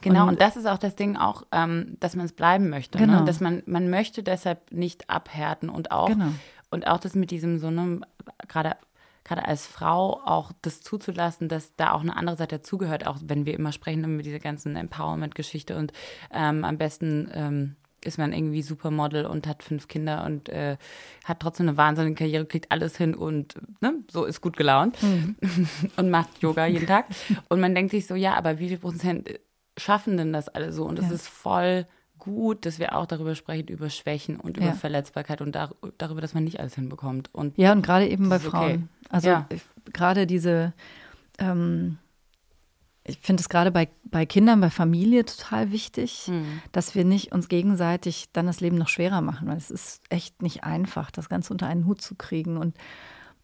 Genau, 0.00 0.24
und, 0.24 0.30
und 0.30 0.40
das 0.40 0.56
ist 0.56 0.66
auch 0.66 0.78
das 0.78 0.96
Ding 0.96 1.16
auch, 1.16 1.44
ähm, 1.52 1.96
dass 2.00 2.16
man 2.16 2.26
es 2.26 2.32
bleiben 2.32 2.68
möchte. 2.68 2.98
Ne? 2.98 3.06
Genau. 3.06 3.20
Ne? 3.20 3.24
Dass 3.26 3.40
man, 3.40 3.62
man 3.66 3.90
möchte 3.90 4.22
deshalb 4.22 4.72
nicht 4.72 5.08
abhärten 5.08 5.68
und 5.68 5.92
auch, 5.92 6.08
genau. 6.08 6.32
und 6.70 6.86
auch 6.86 6.98
das 6.98 7.14
mit 7.14 7.30
diesem 7.30 7.58
so, 7.58 7.70
ne, 7.70 8.00
gerade 8.48 8.76
gerade 9.24 9.44
als 9.44 9.66
Frau 9.66 10.22
auch 10.24 10.52
das 10.62 10.80
zuzulassen, 10.80 11.48
dass 11.50 11.76
da 11.76 11.92
auch 11.92 12.00
eine 12.00 12.16
andere 12.16 12.38
Seite 12.38 12.56
dazugehört, 12.56 13.06
auch 13.06 13.18
wenn 13.22 13.44
wir 13.44 13.52
immer 13.52 13.72
sprechen 13.72 14.16
mit 14.16 14.24
dieser 14.24 14.38
ganzen 14.38 14.74
Empowerment-Geschichte 14.74 15.76
und 15.76 15.92
ähm, 16.32 16.64
am 16.64 16.78
besten 16.78 17.30
ähm, 17.34 17.76
ist 18.04 18.18
man 18.18 18.32
irgendwie 18.32 18.62
Supermodel 18.62 19.26
und 19.26 19.46
hat 19.46 19.62
fünf 19.62 19.88
Kinder 19.88 20.24
und 20.24 20.48
äh, 20.48 20.76
hat 21.24 21.40
trotzdem 21.40 21.68
eine 21.68 21.76
wahnsinnige 21.76 22.14
Karriere, 22.14 22.46
kriegt 22.46 22.70
alles 22.70 22.96
hin 22.96 23.14
und 23.14 23.54
ne, 23.80 23.94
so 24.10 24.24
ist 24.24 24.40
gut 24.40 24.56
gelaunt 24.56 25.02
mhm. 25.02 25.36
und 25.96 26.10
macht 26.10 26.40
Yoga 26.40 26.66
jeden 26.66 26.86
Tag. 26.86 27.06
Und 27.48 27.60
man 27.60 27.74
denkt 27.74 27.90
sich 27.90 28.06
so, 28.06 28.14
ja, 28.14 28.34
aber 28.34 28.58
wie 28.58 28.68
viel 28.68 28.78
Prozent 28.78 29.28
schaffen 29.76 30.16
denn 30.16 30.32
das 30.32 30.48
alle 30.48 30.72
so? 30.72 30.84
Und 30.84 30.98
es 30.98 31.06
ja. 31.06 31.12
ist 31.12 31.28
voll 31.28 31.86
gut, 32.18 32.66
dass 32.66 32.78
wir 32.78 32.96
auch 32.96 33.06
darüber 33.06 33.34
sprechen, 33.34 33.68
über 33.68 33.90
Schwächen 33.90 34.38
und 34.38 34.56
über 34.56 34.66
ja. 34.66 34.72
Verletzbarkeit 34.72 35.40
und 35.40 35.54
dar 35.54 35.74
darüber, 35.98 36.20
dass 36.20 36.34
man 36.34 36.44
nicht 36.44 36.60
alles 36.60 36.74
hinbekommt. 36.74 37.30
Und 37.32 37.56
ja, 37.56 37.72
und 37.72 37.82
gerade 37.82 38.08
eben 38.08 38.28
bei 38.28 38.38
Frauen. 38.38 38.64
Okay. 38.64 38.82
Also 39.10 39.28
ja. 39.28 39.48
gerade 39.92 40.26
diese 40.26 40.72
ähm, 41.38 41.98
ich 43.08 43.18
finde 43.20 43.40
es 43.40 43.48
gerade 43.48 43.70
bei, 43.70 43.88
bei 44.04 44.26
Kindern, 44.26 44.60
bei 44.60 44.70
Familie 44.70 45.24
total 45.24 45.72
wichtig, 45.72 46.28
mhm. 46.28 46.60
dass 46.72 46.94
wir 46.94 47.04
nicht 47.04 47.32
uns 47.32 47.48
gegenseitig 47.48 48.26
dann 48.32 48.46
das 48.46 48.60
Leben 48.60 48.76
noch 48.76 48.88
schwerer 48.88 49.20
machen, 49.20 49.48
weil 49.48 49.56
es 49.56 49.70
ist 49.70 50.02
echt 50.10 50.42
nicht 50.42 50.64
einfach, 50.64 51.10
das 51.10 51.28
Ganze 51.28 51.52
unter 51.52 51.66
einen 51.66 51.86
Hut 51.86 52.02
zu 52.02 52.14
kriegen. 52.14 52.58
Und 52.58 52.76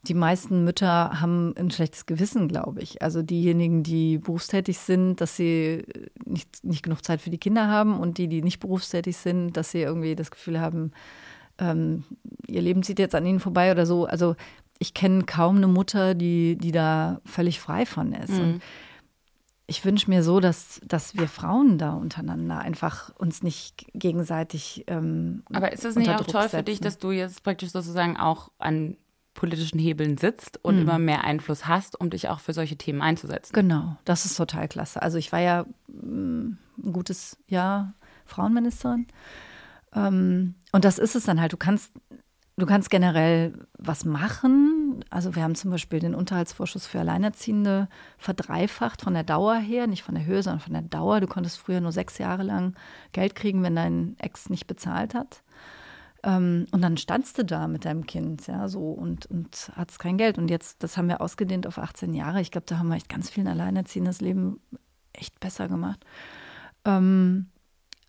die 0.06 0.14
meisten 0.14 0.64
Mütter 0.64 1.20
haben 1.20 1.54
ein 1.56 1.70
schlechtes 1.70 2.04
Gewissen, 2.04 2.46
glaube 2.48 2.82
ich. 2.82 3.00
Also 3.00 3.22
diejenigen, 3.22 3.82
die 3.82 4.18
berufstätig 4.18 4.78
sind, 4.78 5.20
dass 5.20 5.36
sie 5.36 5.84
nicht, 6.26 6.62
nicht 6.62 6.82
genug 6.82 7.02
Zeit 7.02 7.22
für 7.22 7.30
die 7.30 7.38
Kinder 7.38 7.68
haben 7.68 7.98
und 7.98 8.18
die, 8.18 8.28
die 8.28 8.42
nicht 8.42 8.60
berufstätig 8.60 9.16
sind, 9.16 9.52
dass 9.56 9.70
sie 9.70 9.80
irgendwie 9.80 10.14
das 10.14 10.30
Gefühl 10.30 10.60
haben, 10.60 10.92
ähm, 11.58 12.04
ihr 12.46 12.60
Leben 12.60 12.82
zieht 12.82 12.98
jetzt 12.98 13.14
an 13.14 13.24
ihnen 13.24 13.40
vorbei 13.40 13.72
oder 13.72 13.86
so. 13.86 14.04
Also 14.04 14.36
ich 14.78 14.92
kenne 14.92 15.24
kaum 15.24 15.56
eine 15.56 15.68
Mutter, 15.68 16.14
die, 16.14 16.56
die 16.56 16.72
da 16.72 17.20
völlig 17.24 17.60
frei 17.60 17.86
von 17.86 18.12
ist. 18.12 18.32
Mhm. 18.32 18.40
Und 18.40 18.62
ich 19.66 19.84
wünsche 19.84 20.10
mir 20.10 20.22
so, 20.22 20.40
dass, 20.40 20.80
dass 20.84 21.16
wir 21.16 21.28
Frauen 21.28 21.78
da 21.78 21.94
untereinander 21.94 22.58
einfach 22.58 23.14
uns 23.16 23.42
nicht 23.42 23.86
gegenseitig. 23.94 24.84
Ähm, 24.88 25.42
Aber 25.52 25.72
ist 25.72 25.84
es 25.84 25.96
nicht 25.96 26.10
auch 26.10 26.18
Druck 26.18 26.28
toll 26.28 26.42
setzen. 26.42 26.56
für 26.58 26.62
dich, 26.62 26.80
dass 26.80 26.98
du 26.98 27.12
jetzt 27.12 27.42
praktisch 27.42 27.70
sozusagen 27.70 28.16
auch 28.16 28.50
an 28.58 28.96
politischen 29.32 29.78
Hebeln 29.78 30.16
sitzt 30.16 30.62
und 30.62 30.76
mhm. 30.76 30.82
immer 30.82 30.98
mehr 30.98 31.24
Einfluss 31.24 31.66
hast, 31.66 32.00
um 32.00 32.10
dich 32.10 32.28
auch 32.28 32.40
für 32.40 32.52
solche 32.52 32.76
Themen 32.76 33.02
einzusetzen? 33.02 33.52
Genau, 33.52 33.96
das 34.04 34.26
ist 34.26 34.36
total 34.36 34.68
klasse. 34.68 35.02
Also 35.02 35.18
ich 35.18 35.32
war 35.32 35.40
ja 35.40 35.64
mm, 35.88 36.56
ein 36.78 36.92
gutes 36.92 37.38
Jahr 37.48 37.94
Frauenministerin. 38.26 39.06
Ähm, 39.94 40.54
und 40.72 40.84
das 40.84 40.98
ist 40.98 41.14
es 41.14 41.24
dann 41.24 41.40
halt. 41.40 41.52
Du 41.52 41.56
kannst 41.56 41.92
Du 42.56 42.66
kannst 42.66 42.88
generell 42.88 43.52
was 43.78 44.04
machen. 44.04 45.04
Also 45.10 45.34
wir 45.34 45.42
haben 45.42 45.56
zum 45.56 45.72
Beispiel 45.72 45.98
den 45.98 46.14
Unterhaltsvorschuss 46.14 46.86
für 46.86 47.00
Alleinerziehende 47.00 47.88
verdreifacht 48.16 49.02
von 49.02 49.14
der 49.14 49.24
Dauer 49.24 49.56
her, 49.56 49.88
nicht 49.88 50.04
von 50.04 50.14
der 50.14 50.24
Höhe, 50.24 50.42
sondern 50.42 50.60
von 50.60 50.72
der 50.72 50.82
Dauer. 50.82 51.20
Du 51.20 51.26
konntest 51.26 51.58
früher 51.58 51.80
nur 51.80 51.90
sechs 51.90 52.18
Jahre 52.18 52.44
lang 52.44 52.76
Geld 53.10 53.34
kriegen, 53.34 53.64
wenn 53.64 53.74
dein 53.74 54.14
Ex 54.18 54.50
nicht 54.50 54.68
bezahlt 54.68 55.14
hat. 55.14 55.42
Ähm, 56.22 56.66
und 56.70 56.80
dann 56.80 56.96
standst 56.96 57.38
du 57.38 57.44
da 57.44 57.66
mit 57.66 57.84
deinem 57.84 58.06
Kind, 58.06 58.46
ja, 58.46 58.68
so 58.68 58.92
und, 58.92 59.26
und 59.26 59.72
hattest 59.74 59.98
kein 59.98 60.16
Geld. 60.16 60.38
Und 60.38 60.48
jetzt, 60.48 60.82
das 60.84 60.96
haben 60.96 61.08
wir 61.08 61.20
ausgedehnt 61.20 61.66
auf 61.66 61.78
18 61.78 62.14
Jahre. 62.14 62.40
Ich 62.40 62.52
glaube, 62.52 62.66
da 62.68 62.78
haben 62.78 62.88
wir 62.88 62.96
echt 62.96 63.08
ganz 63.08 63.30
vielen 63.30 63.48
Alleinerziehenden 63.48 64.10
das 64.10 64.20
Leben 64.20 64.60
echt 65.12 65.40
besser 65.40 65.66
gemacht. 65.66 66.04
Ähm, 66.84 67.50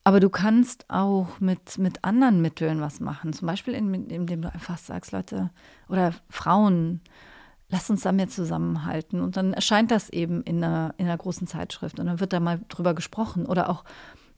aber 0.05 0.19
du 0.19 0.29
kannst 0.29 0.85
auch 0.87 1.39
mit, 1.39 1.79
mit 1.79 2.05
anderen 2.05 2.39
Mitteln 2.39 2.79
was 2.79 2.99
machen. 2.99 3.33
Zum 3.33 3.47
Beispiel, 3.47 3.73
indem 3.73 4.41
du 4.41 4.53
einfach 4.53 4.77
sagst, 4.77 5.11
Leute 5.11 5.49
oder 5.89 6.13
Frauen, 6.29 7.01
lasst 7.69 7.89
uns 7.89 8.03
da 8.03 8.11
mehr 8.11 8.27
zusammenhalten. 8.27 9.19
Und 9.19 9.35
dann 9.35 9.53
erscheint 9.53 9.89
das 9.89 10.11
eben 10.11 10.43
in 10.43 10.63
einer, 10.63 10.93
in 10.97 11.07
einer 11.07 11.17
großen 11.17 11.47
Zeitschrift 11.47 11.99
und 11.99 12.05
dann 12.05 12.19
wird 12.19 12.33
da 12.33 12.39
mal 12.39 12.61
drüber 12.69 12.93
gesprochen. 12.93 13.47
Oder 13.47 13.67
auch 13.67 13.83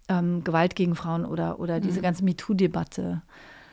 ähm, 0.08 0.42
Gewalt 0.46 0.74
gegen 0.78 0.96
Frauen 0.96 1.26
oder, 1.26 1.60
oder 1.60 1.82
diese 1.82 2.00
mhm. 2.00 2.04
ganze 2.04 2.24
MeToo-Debatte. 2.24 3.22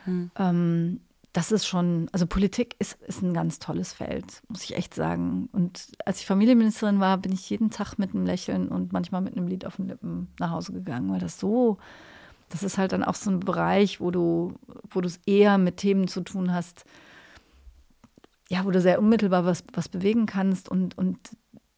Mhm. 0.05 0.31
Ähm, 0.37 0.99
das 1.35 1.51
ist 1.51 1.67
schon, 1.67 2.07
also 2.13 2.25
Politik 2.27 2.77
ist, 2.79 2.93
ist 3.03 3.21
ein 3.21 3.33
ganz 3.33 3.59
tolles 3.59 3.91
Feld, 3.91 4.41
muss 4.47 4.63
ich 4.63 4.77
echt 4.77 4.93
sagen. 4.93 5.49
Und 5.51 5.89
als 6.05 6.21
ich 6.21 6.25
Familienministerin 6.25 7.01
war, 7.01 7.17
bin 7.17 7.33
ich 7.33 7.49
jeden 7.49 7.71
Tag 7.71 7.97
mit 7.97 8.15
einem 8.15 8.25
Lächeln 8.25 8.69
und 8.69 8.93
manchmal 8.93 9.19
mit 9.19 9.35
einem 9.35 9.47
Lied 9.47 9.65
auf 9.65 9.75
den 9.75 9.89
Lippen 9.89 10.29
nach 10.39 10.51
Hause 10.51 10.71
gegangen, 10.71 11.11
weil 11.11 11.19
das 11.19 11.37
so, 11.37 11.77
das 12.47 12.63
ist 12.63 12.77
halt 12.77 12.93
dann 12.93 13.03
auch 13.03 13.15
so 13.15 13.31
ein 13.31 13.41
Bereich, 13.41 13.99
wo 13.99 14.11
du, 14.11 14.53
wo 14.89 15.01
du 15.01 15.07
es 15.07 15.19
eher 15.25 15.57
mit 15.57 15.75
Themen 15.75 16.07
zu 16.07 16.21
tun 16.21 16.53
hast, 16.53 16.85
ja, 18.47 18.63
wo 18.63 18.71
du 18.71 18.79
sehr 18.79 18.99
unmittelbar 18.99 19.43
was, 19.45 19.65
was 19.73 19.89
bewegen 19.89 20.27
kannst 20.27 20.69
und, 20.69 20.97
und 20.97 21.17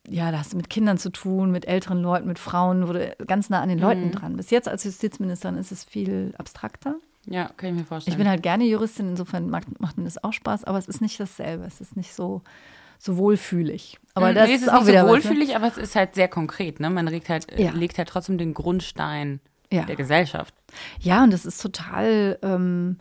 ja, 0.07 0.31
da 0.31 0.37
hast 0.37 0.53
du 0.53 0.57
mit 0.57 0.69
Kindern 0.69 0.99
zu 0.99 1.09
tun, 1.09 1.49
mit 1.49 1.67
älteren 1.67 2.03
Leuten, 2.03 2.27
mit 2.27 2.37
Frauen, 2.37 2.87
wo 2.87 2.93
du 2.93 3.15
ganz 3.25 3.49
nah 3.49 3.61
an 3.61 3.69
den 3.69 3.79
Leuten 3.79 4.05
mhm. 4.05 4.11
dran 4.11 4.37
bist. 4.37 4.51
Jetzt 4.51 4.67
als 4.67 4.83
Justizministerin 4.83 5.57
ist 5.57 5.71
es 5.71 5.83
viel 5.83 6.35
abstrakter. 6.37 6.97
Ja, 7.29 7.49
kann 7.57 7.69
ich 7.71 7.75
mir 7.75 7.85
vorstellen. 7.85 8.13
Ich 8.13 8.17
bin 8.17 8.29
halt 8.29 8.41
gerne 8.41 8.63
Juristin, 8.65 9.09
insofern 9.09 9.49
macht, 9.49 9.79
macht 9.79 9.97
mir 9.97 10.05
das 10.05 10.23
auch 10.23 10.33
Spaß, 10.33 10.63
aber 10.63 10.77
es 10.77 10.87
ist 10.87 11.01
nicht 11.01 11.19
dasselbe. 11.19 11.65
Es 11.65 11.81
ist 11.81 11.97
nicht 11.97 12.13
so, 12.13 12.41
so 12.99 13.17
wohlfühlig. 13.17 13.99
Aber 14.13 14.31
mhm, 14.31 14.35
das 14.35 14.47
nee, 14.47 14.55
es 14.55 14.61
ist, 14.61 14.69
auch 14.69 14.79
nicht 14.79 14.87
wieder 14.87 15.01
so 15.01 15.09
wohlfühlig, 15.09 15.49
was, 15.49 15.55
ne? 15.55 15.55
aber 15.55 15.67
es 15.67 15.77
ist 15.77 15.95
halt 15.95 16.15
sehr 16.15 16.27
konkret. 16.27 16.79
Ne? 16.79 16.89
Man 16.89 17.05
legt 17.07 17.29
halt, 17.29 17.47
ja. 17.57 17.71
legt 17.71 17.97
halt 17.97 18.07
trotzdem 18.07 18.37
den 18.37 18.53
Grundstein 18.53 19.41
ja. 19.71 19.83
der 19.83 19.95
Gesellschaft. 19.95 20.53
Ja, 20.99 21.23
und 21.23 21.31
das 21.31 21.45
ist 21.45 21.61
total. 21.61 22.39
Ähm, 22.41 22.97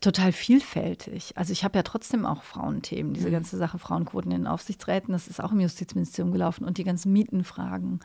total 0.00 0.32
vielfältig. 0.32 1.36
Also 1.36 1.52
ich 1.52 1.62
habe 1.62 1.78
ja 1.78 1.82
trotzdem 1.82 2.26
auch 2.26 2.42
Frauenthemen. 2.42 3.14
Diese 3.14 3.28
mhm. 3.28 3.32
ganze 3.32 3.56
Sache 3.56 3.78
Frauenquoten 3.78 4.32
in 4.32 4.42
den 4.42 4.46
Aufsichtsräten, 4.46 5.12
das 5.12 5.28
ist 5.28 5.42
auch 5.42 5.52
im 5.52 5.60
Justizministerium 5.60 6.32
gelaufen 6.32 6.64
und 6.64 6.78
die 6.78 6.84
ganzen 6.84 7.12
Mietenfragen 7.12 8.00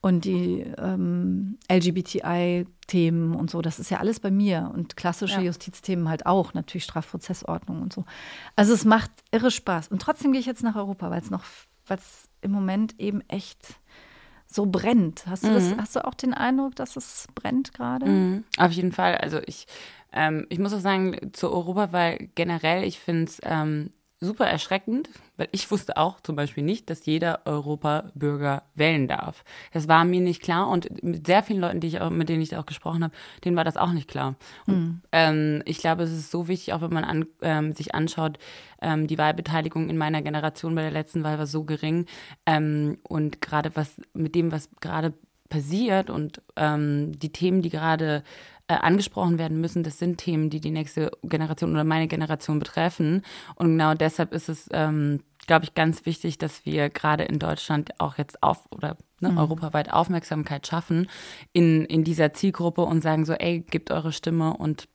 und 0.00 0.24
die 0.24 0.62
ähm, 0.78 1.58
LGBTI-Themen 1.70 3.36
und 3.36 3.50
so, 3.50 3.62
das 3.62 3.78
ist 3.78 3.90
ja 3.90 3.98
alles 3.98 4.18
bei 4.18 4.30
mir 4.30 4.72
und 4.74 4.96
klassische 4.96 5.36
ja. 5.36 5.46
Justizthemen 5.46 6.08
halt 6.08 6.26
auch, 6.26 6.54
natürlich 6.54 6.84
Strafprozessordnung 6.84 7.82
und 7.82 7.92
so. 7.92 8.04
Also 8.56 8.72
es 8.72 8.84
macht 8.84 9.10
irre 9.30 9.50
Spaß 9.50 9.88
und 9.88 10.02
trotzdem 10.02 10.32
gehe 10.32 10.40
ich 10.40 10.46
jetzt 10.46 10.64
nach 10.64 10.76
Europa, 10.76 11.10
weil 11.10 11.20
es 11.20 11.30
noch, 11.30 11.44
weil 11.86 11.98
es 11.98 12.28
im 12.40 12.50
Moment 12.50 12.98
eben 12.98 13.20
echt 13.28 13.76
so 14.46 14.66
brennt. 14.66 15.26
Hast 15.28 15.44
du, 15.44 15.52
das, 15.52 15.64
mhm. 15.64 15.80
hast 15.80 15.94
du 15.94 16.04
auch 16.04 16.14
den 16.14 16.34
Eindruck, 16.34 16.74
dass 16.74 16.96
es 16.96 17.28
brennt 17.36 17.72
gerade? 17.72 18.06
Mhm. 18.06 18.44
Auf 18.56 18.72
jeden 18.72 18.90
Fall. 18.90 19.16
Also 19.18 19.38
ich, 19.46 19.66
ähm, 20.12 20.46
ich 20.48 20.58
muss 20.58 20.72
auch 20.72 20.80
sagen, 20.80 21.32
zur 21.32 21.52
Europawahl 21.52 22.18
generell, 22.34 22.84
ich 22.84 22.98
finde 22.98 23.24
es 23.24 23.40
ähm, 23.44 23.90
super 24.22 24.46
erschreckend, 24.46 25.08
weil 25.38 25.48
ich 25.50 25.70
wusste 25.70 25.96
auch 25.96 26.20
zum 26.20 26.36
Beispiel 26.36 26.62
nicht, 26.62 26.90
dass 26.90 27.06
jeder 27.06 27.40
Europabürger 27.46 28.64
wählen 28.74 29.08
darf. 29.08 29.44
Das 29.72 29.88
war 29.88 30.04
mir 30.04 30.20
nicht 30.20 30.42
klar 30.42 30.68
und 30.68 31.02
mit 31.02 31.26
sehr 31.26 31.42
vielen 31.42 31.60
Leuten, 31.60 31.80
die 31.80 31.86
ich 31.86 32.00
auch, 32.02 32.10
mit 32.10 32.28
denen 32.28 32.42
ich 32.42 32.54
auch 32.54 32.66
gesprochen 32.66 33.02
habe, 33.02 33.14
denen 33.44 33.56
war 33.56 33.64
das 33.64 33.78
auch 33.78 33.92
nicht 33.92 34.08
klar. 34.08 34.34
Und, 34.66 34.74
mhm. 34.74 35.02
ähm, 35.12 35.62
ich 35.64 35.78
glaube, 35.78 36.02
es 36.02 36.12
ist 36.12 36.30
so 36.30 36.48
wichtig, 36.48 36.74
auch 36.74 36.82
wenn 36.82 36.92
man 36.92 37.04
an, 37.04 37.26
ähm, 37.40 37.72
sich 37.72 37.94
anschaut, 37.94 38.38
ähm, 38.82 39.06
die 39.06 39.16
Wahlbeteiligung 39.16 39.88
in 39.88 39.96
meiner 39.96 40.20
Generation 40.20 40.74
bei 40.74 40.82
der 40.82 40.90
letzten 40.90 41.24
Wahl 41.24 41.38
war 41.38 41.46
so 41.46 41.64
gering 41.64 42.04
ähm, 42.44 42.98
und 43.02 43.40
gerade 43.40 43.74
was 43.74 44.02
mit 44.12 44.34
dem, 44.34 44.52
was 44.52 44.68
gerade 44.80 45.14
passiert 45.48 46.10
und 46.10 46.42
ähm, 46.56 47.18
die 47.18 47.32
Themen, 47.32 47.62
die 47.62 47.70
gerade 47.70 48.22
äh, 48.70 48.74
angesprochen 48.74 49.36
werden 49.36 49.60
müssen. 49.60 49.82
Das 49.82 49.98
sind 49.98 50.18
Themen, 50.18 50.48
die 50.48 50.60
die 50.60 50.70
nächste 50.70 51.10
Generation 51.24 51.72
oder 51.72 51.82
meine 51.82 52.06
Generation 52.06 52.60
betreffen. 52.60 53.22
Und 53.56 53.66
genau 53.66 53.94
deshalb 53.94 54.32
ist 54.32 54.48
es, 54.48 54.68
ähm, 54.70 55.24
glaube 55.48 55.64
ich, 55.64 55.74
ganz 55.74 56.06
wichtig, 56.06 56.38
dass 56.38 56.64
wir 56.64 56.88
gerade 56.88 57.24
in 57.24 57.40
Deutschland 57.40 57.98
auch 57.98 58.16
jetzt 58.16 58.44
auf 58.44 58.70
oder 58.70 58.96
ne, 59.18 59.30
mhm. 59.30 59.38
europaweit 59.38 59.92
Aufmerksamkeit 59.92 60.68
schaffen 60.68 61.08
in, 61.52 61.84
in 61.84 62.04
dieser 62.04 62.32
Zielgruppe 62.32 62.82
und 62.82 63.00
sagen 63.00 63.24
so, 63.24 63.32
ey, 63.32 63.58
gebt 63.58 63.90
eure 63.90 64.12
Stimme 64.12 64.56
und 64.56 64.86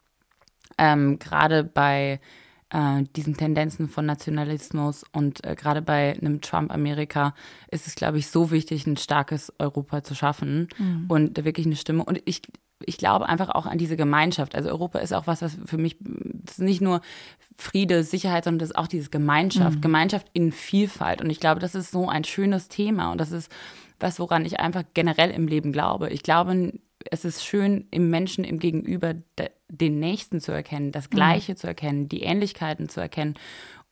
ähm, 0.78 1.20
gerade 1.20 1.66
bei 1.66 2.22
äh, 2.70 3.04
diesen 3.14 3.36
Tendenzen 3.36 3.90
von 3.90 4.06
Nationalismus 4.06 5.04
und 5.12 5.44
äh, 5.44 5.56
gerade 5.56 5.82
bei 5.82 6.18
einem 6.18 6.40
Trump-Amerika 6.40 7.36
ist 7.70 7.88
es, 7.88 7.96
glaube 7.96 8.20
ich, 8.20 8.28
so 8.28 8.52
wichtig, 8.52 8.88
ein 8.88 8.96
starkes 8.96 9.52
Europa 9.60 10.02
zu 10.02 10.16
schaffen 10.16 10.70
mhm. 10.78 11.06
und 11.10 11.44
wirklich 11.44 11.66
eine 11.66 11.76
Stimme. 11.76 12.06
Und 12.06 12.22
ich, 12.24 12.42
ich 12.86 12.98
glaube 12.98 13.28
einfach 13.28 13.50
auch 13.50 13.65
an 13.65 13.78
diese 13.78 13.98
Gemeinschaft. 13.98 14.56
Also 14.56 14.69
Europa 14.69 15.00
ist 15.00 15.13
auch 15.13 15.28
was, 15.28 15.41
was 15.41 15.58
für 15.65 15.78
mich, 15.78 15.98
das 16.00 16.56
ist 16.56 16.60
nicht 16.60 16.82
nur 16.82 17.02
Friede, 17.58 18.04
Sicherheit, 18.04 18.43
sondern 18.43 18.60
das 18.60 18.69
ist 18.69 18.78
auch 18.78 18.88
dieses 18.88 19.12
Gemeinschaft, 19.12 19.78
mhm. 19.78 19.82
Gemeinschaft 19.82 20.28
in 20.34 20.52
Vielfalt. 20.52 21.21
Und 21.21 21.30
ich 21.30 21.39
glaube, 21.39 21.60
das 21.60 21.76
ist 21.76 21.91
so 21.91 22.10
ein 22.10 22.24
schönes 22.24 22.67
Thema 22.67 23.12
und 23.12 23.19
das 23.19 23.32
ist 23.32 23.52
was, 24.00 24.19
woran 24.19 24.45
ich 24.45 24.60
einfach 24.60 24.84
generell 24.93 25.32
im 25.32 25.48
Leben 25.48 25.71
glaube. 25.71 26.10
Ich 26.10 26.21
glaube, 26.21 26.74
es 27.12 27.26
ist 27.26 27.45
schön, 27.45 27.88
im 27.91 28.10
Menschen, 28.10 28.43
im 28.43 28.60
Gegenüber 28.60 29.13
den 29.69 30.00
Nächsten 30.00 30.41
zu 30.41 30.52
erkennen, 30.52 30.91
das 30.91 31.06
mhm. 31.06 31.15
Gleiche 31.15 31.54
mhm. 31.54 31.58
zu 31.58 31.67
erkennen, 31.67 32.10
die 32.10 32.24
Ähnlichkeiten 32.24 32.89
zu 32.89 33.00
erkennen 33.00 33.36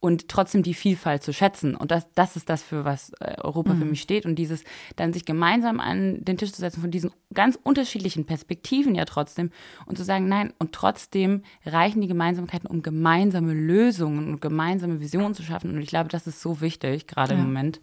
und 0.03 0.27
trotzdem 0.27 0.63
die 0.63 0.73
Vielfalt 0.73 1.23
zu 1.23 1.31
schätzen. 1.31 1.75
Und 1.75 1.89
das, 1.89 2.05
das 2.13 2.35
ist 2.35 2.49
das, 2.49 2.61
für 2.61 2.83
was 2.83 3.13
äh, 3.21 3.35
Europa 3.41 3.73
mhm. 3.73 3.79
für 3.79 3.85
mich 3.85 4.01
steht. 4.01 4.25
Und 4.25 4.35
dieses 4.35 4.63
dann 4.97 5.13
sich 5.13 5.23
gemeinsam 5.23 5.79
an 5.79 6.23
den 6.25 6.37
Tisch 6.37 6.51
zu 6.51 6.59
setzen 6.59 6.81
von 6.81 6.91
diesen 6.91 7.11
ganz 7.33 7.57
unterschiedlichen 7.63 8.25
Perspektiven 8.25 8.95
ja 8.95 9.05
trotzdem 9.05 9.49
und 9.85 9.97
zu 9.97 10.03
sagen, 10.03 10.27
nein, 10.27 10.51
und 10.59 10.73
trotzdem 10.73 11.43
reichen 11.65 12.01
die 12.01 12.07
Gemeinsamkeiten, 12.07 12.67
um 12.67 12.83
gemeinsame 12.83 13.53
Lösungen 13.53 14.27
und 14.33 14.41
gemeinsame 14.41 14.99
Visionen 14.99 15.35
zu 15.35 15.43
schaffen. 15.43 15.73
Und 15.73 15.81
ich 15.81 15.87
glaube, 15.87 16.09
das 16.09 16.27
ist 16.27 16.41
so 16.41 16.59
wichtig, 16.59 17.07
gerade 17.07 17.33
ja. 17.33 17.39
im 17.39 17.45
Moment. 17.45 17.79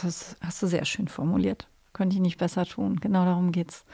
Das 0.00 0.36
hast 0.40 0.62
du 0.62 0.66
sehr 0.66 0.86
schön 0.86 1.08
formuliert. 1.08 1.68
Könnte 1.92 2.16
ich 2.16 2.22
nicht 2.22 2.38
besser 2.38 2.64
tun. 2.64 3.00
Genau 3.00 3.26
darum 3.26 3.52
geht's. 3.52 3.84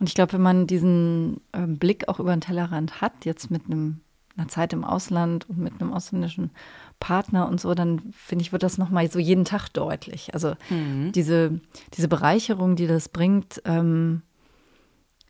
Und 0.00 0.08
ich 0.08 0.14
glaube, 0.14 0.32
wenn 0.32 0.42
man 0.42 0.66
diesen 0.66 1.40
äh, 1.52 1.66
Blick 1.66 2.08
auch 2.08 2.18
über 2.18 2.34
den 2.34 2.40
Tellerrand 2.40 3.00
hat, 3.00 3.24
jetzt 3.24 3.50
mit 3.50 3.66
einem, 3.66 4.00
einer 4.36 4.48
Zeit 4.48 4.72
im 4.72 4.84
Ausland 4.84 5.48
und 5.48 5.58
mit 5.58 5.80
einem 5.80 5.92
ausländischen 5.92 6.50
Partner 7.00 7.48
und 7.48 7.60
so, 7.60 7.74
dann 7.74 8.00
finde 8.12 8.42
ich, 8.42 8.52
wird 8.52 8.62
das 8.62 8.78
nochmal 8.78 9.10
so 9.10 9.18
jeden 9.18 9.44
Tag 9.44 9.68
deutlich. 9.68 10.34
Also 10.34 10.54
mhm. 10.70 11.12
diese, 11.12 11.60
diese 11.94 12.08
Bereicherung, 12.08 12.76
die 12.76 12.86
das 12.86 13.08
bringt, 13.08 13.62
ähm, 13.64 14.22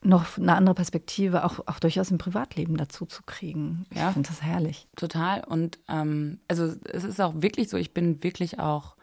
noch 0.03 0.39
eine 0.39 0.55
andere 0.55 0.75
Perspektive 0.75 1.45
auch, 1.45 1.61
auch 1.67 1.81
durchaus 1.81 2.11
im 2.11 2.19
Privatleben 2.19 2.77
dazu 2.77 3.05
zu 3.05 3.23
kriegen. 3.25 3.85
Ja. 3.93 4.09
Ich 4.09 4.15
finde 4.15 4.29
das 4.29 4.43
herrlich. 4.43 4.87
Total. 4.97 5.43
Und 5.45 5.79
ähm, 5.89 6.39
also 6.49 6.73
es 6.85 7.05
ist 7.05 7.21
auch 7.21 7.35
wirklich 7.37 7.69
so, 7.69 7.77
ich 7.77 7.95
bin 7.95 8.23
wirklich 8.23 8.61
auch 8.61 8.95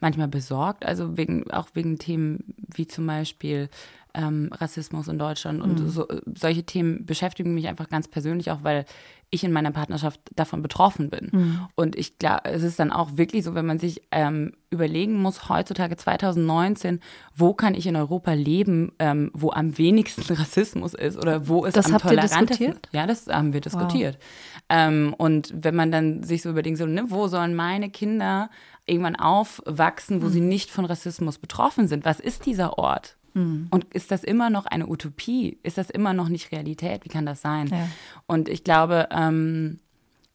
manchmal 0.00 0.28
besorgt, 0.28 0.84
also 0.84 1.16
wegen, 1.16 1.50
auch 1.50 1.68
wegen 1.72 1.98
Themen 1.98 2.54
wie 2.74 2.86
zum 2.86 3.06
Beispiel 3.06 3.70
ähm, 4.16 4.50
Rassismus 4.52 5.08
in 5.08 5.18
Deutschland 5.18 5.62
und 5.62 5.80
mhm. 5.80 5.88
so, 5.88 6.06
solche 6.34 6.64
Themen 6.64 7.04
beschäftigen 7.04 7.54
mich 7.54 7.68
einfach 7.68 7.88
ganz 7.88 8.08
persönlich 8.08 8.50
auch, 8.50 8.64
weil 8.64 8.86
ich 9.30 9.42
in 9.42 9.52
meiner 9.52 9.72
Partnerschaft 9.72 10.20
davon 10.36 10.62
betroffen 10.62 11.10
bin. 11.10 11.30
Mhm. 11.32 11.60
Und 11.74 11.96
ich 11.96 12.18
glaube, 12.18 12.44
es 12.44 12.62
ist 12.62 12.78
dann 12.78 12.92
auch 12.92 13.16
wirklich 13.16 13.44
so, 13.44 13.54
wenn 13.54 13.66
man 13.66 13.78
sich 13.78 14.02
ähm, 14.12 14.52
überlegen 14.70 15.20
muss, 15.20 15.48
heutzutage 15.48 15.96
2019, 15.96 17.00
wo 17.34 17.52
kann 17.52 17.74
ich 17.74 17.86
in 17.86 17.96
Europa 17.96 18.32
leben, 18.32 18.92
ähm, 18.98 19.30
wo 19.34 19.50
am 19.50 19.76
wenigsten 19.78 20.22
Rassismus 20.34 20.94
ist 20.94 21.18
oder 21.18 21.48
wo 21.48 21.64
ist 21.64 21.76
das 21.76 21.92
am 21.92 21.98
tolerantesten? 21.98 22.76
Ja, 22.92 23.06
das 23.06 23.26
haben 23.26 23.52
wir 23.52 23.60
diskutiert. 23.60 24.16
Wow. 24.16 24.22
Ähm, 24.68 25.14
und 25.18 25.52
wenn 25.54 25.74
man 25.74 25.90
dann 25.90 26.22
sich 26.22 26.42
so 26.42 26.50
überlegt, 26.50 26.78
so, 26.78 26.86
ne, 26.86 27.04
wo 27.08 27.26
sollen 27.26 27.54
meine 27.54 27.90
Kinder 27.90 28.48
irgendwann 28.86 29.16
aufwachsen, 29.16 30.22
wo 30.22 30.26
mhm. 30.26 30.30
sie 30.30 30.40
nicht 30.40 30.70
von 30.70 30.84
Rassismus 30.84 31.38
betroffen 31.38 31.88
sind? 31.88 32.04
Was 32.04 32.20
ist 32.20 32.46
dieser 32.46 32.78
Ort? 32.78 33.16
Mhm. 33.36 33.68
Und 33.70 33.84
ist 33.92 34.10
das 34.10 34.24
immer 34.24 34.50
noch 34.50 34.66
eine 34.66 34.88
Utopie? 34.88 35.58
Ist 35.62 35.78
das 35.78 35.90
immer 35.90 36.14
noch 36.14 36.28
nicht 36.28 36.50
Realität? 36.52 37.04
Wie 37.04 37.10
kann 37.10 37.26
das 37.26 37.42
sein? 37.42 37.68
Ja. 37.68 37.88
Und 38.26 38.48
ich 38.48 38.64
glaube, 38.64 39.08
ähm, 39.12 39.78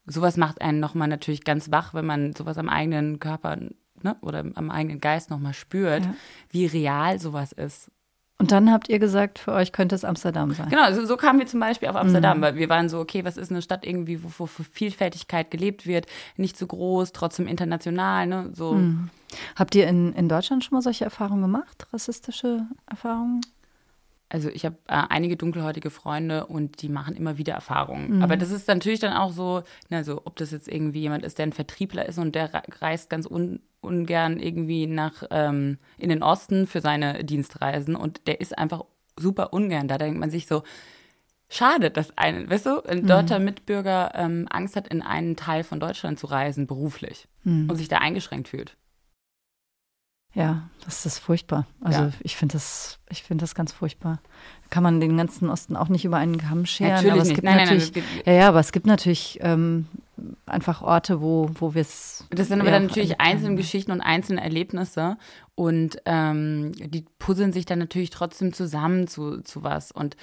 sowas 0.06 0.36
macht 0.36 0.62
einen 0.62 0.78
nochmal 0.80 1.08
natürlich 1.08 1.44
ganz 1.44 1.70
wach, 1.70 1.94
wenn 1.94 2.06
man 2.06 2.34
sowas 2.34 2.56
am 2.58 2.68
eigenen 2.68 3.18
Körper 3.18 3.56
ne, 3.56 4.16
oder 4.22 4.44
am 4.54 4.70
eigenen 4.70 5.00
Geist 5.00 5.30
nochmal 5.30 5.52
spürt, 5.52 6.04
ja. 6.04 6.14
wie 6.50 6.66
real 6.66 7.18
sowas 7.18 7.50
ist. 7.52 7.90
Und 8.38 8.50
dann 8.50 8.72
habt 8.72 8.88
ihr 8.88 8.98
gesagt, 8.98 9.38
für 9.38 9.52
euch 9.52 9.72
könnte 9.72 9.94
es 9.94 10.04
Amsterdam 10.04 10.52
sein. 10.52 10.68
Genau, 10.68 10.82
also 10.82 11.04
so 11.04 11.16
kamen 11.16 11.38
wir 11.38 11.46
zum 11.46 11.60
Beispiel 11.60 11.88
auf 11.88 11.96
Amsterdam, 11.96 12.38
mhm. 12.38 12.42
weil 12.42 12.54
wir 12.56 12.68
waren 12.68 12.88
so, 12.88 12.98
okay, 12.98 13.24
was 13.24 13.36
ist 13.36 13.50
eine 13.50 13.62
Stadt 13.62 13.86
irgendwie, 13.86 14.22
wo, 14.22 14.32
wo 14.36 14.46
für 14.46 14.64
Vielfältigkeit 14.64 15.50
gelebt 15.50 15.86
wird, 15.86 16.06
nicht 16.36 16.56
zu 16.56 16.66
groß, 16.66 17.12
trotzdem 17.12 17.46
international, 17.46 18.26
ne? 18.26 18.50
So. 18.52 18.74
Mhm. 18.74 19.10
Habt 19.56 19.74
ihr 19.74 19.86
in, 19.86 20.12
in 20.12 20.28
Deutschland 20.28 20.64
schon 20.64 20.76
mal 20.76 20.82
solche 20.82 21.04
Erfahrungen 21.04 21.42
gemacht, 21.42 21.86
rassistische 21.92 22.66
Erfahrungen? 22.86 23.40
Also 24.28 24.48
ich 24.48 24.64
habe 24.64 24.76
äh, 24.88 25.02
einige 25.10 25.36
dunkelhäutige 25.36 25.90
Freunde 25.90 26.46
und 26.46 26.80
die 26.80 26.88
machen 26.88 27.14
immer 27.14 27.36
wieder 27.36 27.52
Erfahrungen. 27.52 28.16
Mhm. 28.16 28.22
Aber 28.22 28.38
das 28.38 28.50
ist 28.50 28.66
natürlich 28.66 29.00
dann 29.00 29.12
auch 29.12 29.30
so, 29.30 29.62
also 29.90 30.22
ob 30.24 30.36
das 30.36 30.52
jetzt 30.52 30.68
irgendwie 30.68 31.00
jemand 31.00 31.22
ist, 31.22 31.38
der 31.38 31.46
ein 31.46 31.52
Vertriebler 31.52 32.06
ist 32.06 32.18
und 32.18 32.34
der 32.34 32.50
reist 32.80 33.10
ganz 33.10 33.26
un 33.26 33.60
ungern 33.82 34.38
irgendwie 34.38 34.86
nach 34.86 35.24
ähm, 35.32 35.76
in 35.98 36.08
den 36.08 36.22
Osten 36.22 36.68
für 36.68 36.80
seine 36.80 37.24
Dienstreisen 37.24 37.96
und 37.96 38.28
der 38.28 38.40
ist 38.40 38.56
einfach 38.56 38.84
super 39.18 39.52
ungern. 39.52 39.88
Da 39.88 39.98
denkt 39.98 40.20
man 40.20 40.30
sich 40.30 40.46
so, 40.46 40.62
schade, 41.50 41.90
dass 41.90 42.16
ein, 42.16 42.48
weißt 42.48 42.66
du, 42.66 42.82
ein 42.84 43.02
mhm. 43.02 43.06
deutscher 43.06 43.38
Mitbürger 43.38 44.12
ähm, 44.14 44.46
Angst 44.50 44.76
hat, 44.76 44.88
in 44.88 45.02
einen 45.02 45.36
Teil 45.36 45.64
von 45.64 45.80
Deutschland 45.80 46.18
zu 46.18 46.26
reisen, 46.26 46.66
beruflich 46.66 47.28
mhm. 47.44 47.68
und 47.68 47.76
sich 47.76 47.88
da 47.88 47.98
eingeschränkt 47.98 48.48
fühlt. 48.48 48.76
Ja, 50.34 50.62
das 50.84 51.04
ist 51.04 51.18
furchtbar. 51.18 51.66
Also 51.82 52.04
ja. 52.04 52.10
ich 52.20 52.36
finde 52.36 52.54
das, 52.54 52.98
ich 53.10 53.22
finde 53.22 53.42
das 53.42 53.54
ganz 53.54 53.72
furchtbar. 53.72 54.20
Kann 54.70 54.82
man 54.82 54.98
den 54.98 55.16
ganzen 55.16 55.50
Osten 55.50 55.76
auch 55.76 55.88
nicht 55.88 56.06
über 56.06 56.16
einen 56.16 56.38
Kamm 56.38 56.64
scheren. 56.64 56.92
Natürlich 56.92 57.12
aber 57.12 57.22
es 57.22 57.28
nicht. 57.28 57.34
Gibt 57.36 57.44
nein, 57.44 57.56
natürlich, 57.58 57.94
nein, 57.94 58.04
nein, 58.14 58.22
ja, 58.34 58.40
ja, 58.40 58.48
aber 58.48 58.60
es 58.60 58.72
gibt 58.72 58.86
natürlich 58.86 59.38
ähm, 59.42 59.86
einfach 60.46 60.80
Orte, 60.80 61.20
wo, 61.20 61.50
wo 61.54 61.74
wir 61.74 61.82
es. 61.82 62.24
Das 62.30 62.48
sind 62.48 62.62
aber 62.62 62.70
dann 62.70 62.86
natürlich 62.86 63.20
einzelne 63.20 63.56
Geschichten 63.56 63.92
und 63.92 64.00
einzelne 64.00 64.42
Erlebnisse 64.42 65.18
und 65.54 65.98
ähm, 66.06 66.72
die 66.72 67.04
puzzeln 67.18 67.52
sich 67.52 67.66
dann 67.66 67.78
natürlich 67.78 68.10
trotzdem 68.10 68.54
zusammen 68.54 69.08
zu, 69.08 69.42
zu 69.42 69.62
was. 69.62 69.92
Und 69.92 70.16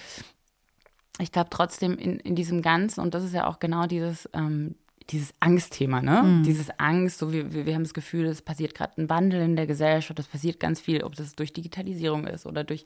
ich 1.19 1.31
glaube 1.31 1.49
trotzdem 1.51 1.97
in, 1.97 2.19
in 2.19 2.35
diesem 2.35 2.63
Ganzen, 2.63 3.01
und 3.01 3.13
das 3.13 3.23
ist 3.23 3.35
ja 3.35 3.45
auch 3.45 3.59
genau 3.59 3.85
dieses, 3.85 4.27
ähm, 4.33 4.73
dieses 5.09 5.33
Angstthema, 5.39 6.01
ne? 6.01 6.23
Mhm. 6.23 6.43
Dieses 6.43 6.69
Angst, 6.79 7.17
so 7.17 7.31
wir, 7.31 7.53
wir 7.53 7.73
haben 7.73 7.83
das 7.83 7.93
Gefühl, 7.93 8.25
es 8.25 8.41
passiert 8.41 8.75
gerade 8.75 9.01
ein 9.01 9.09
Wandel 9.09 9.41
in 9.41 9.55
der 9.55 9.67
Gesellschaft, 9.67 10.19
es 10.19 10.27
passiert 10.27 10.59
ganz 10.59 10.79
viel, 10.79 11.03
ob 11.03 11.15
das 11.15 11.35
durch 11.35 11.53
Digitalisierung 11.53 12.27
ist 12.27 12.45
oder 12.45 12.63
durch 12.63 12.83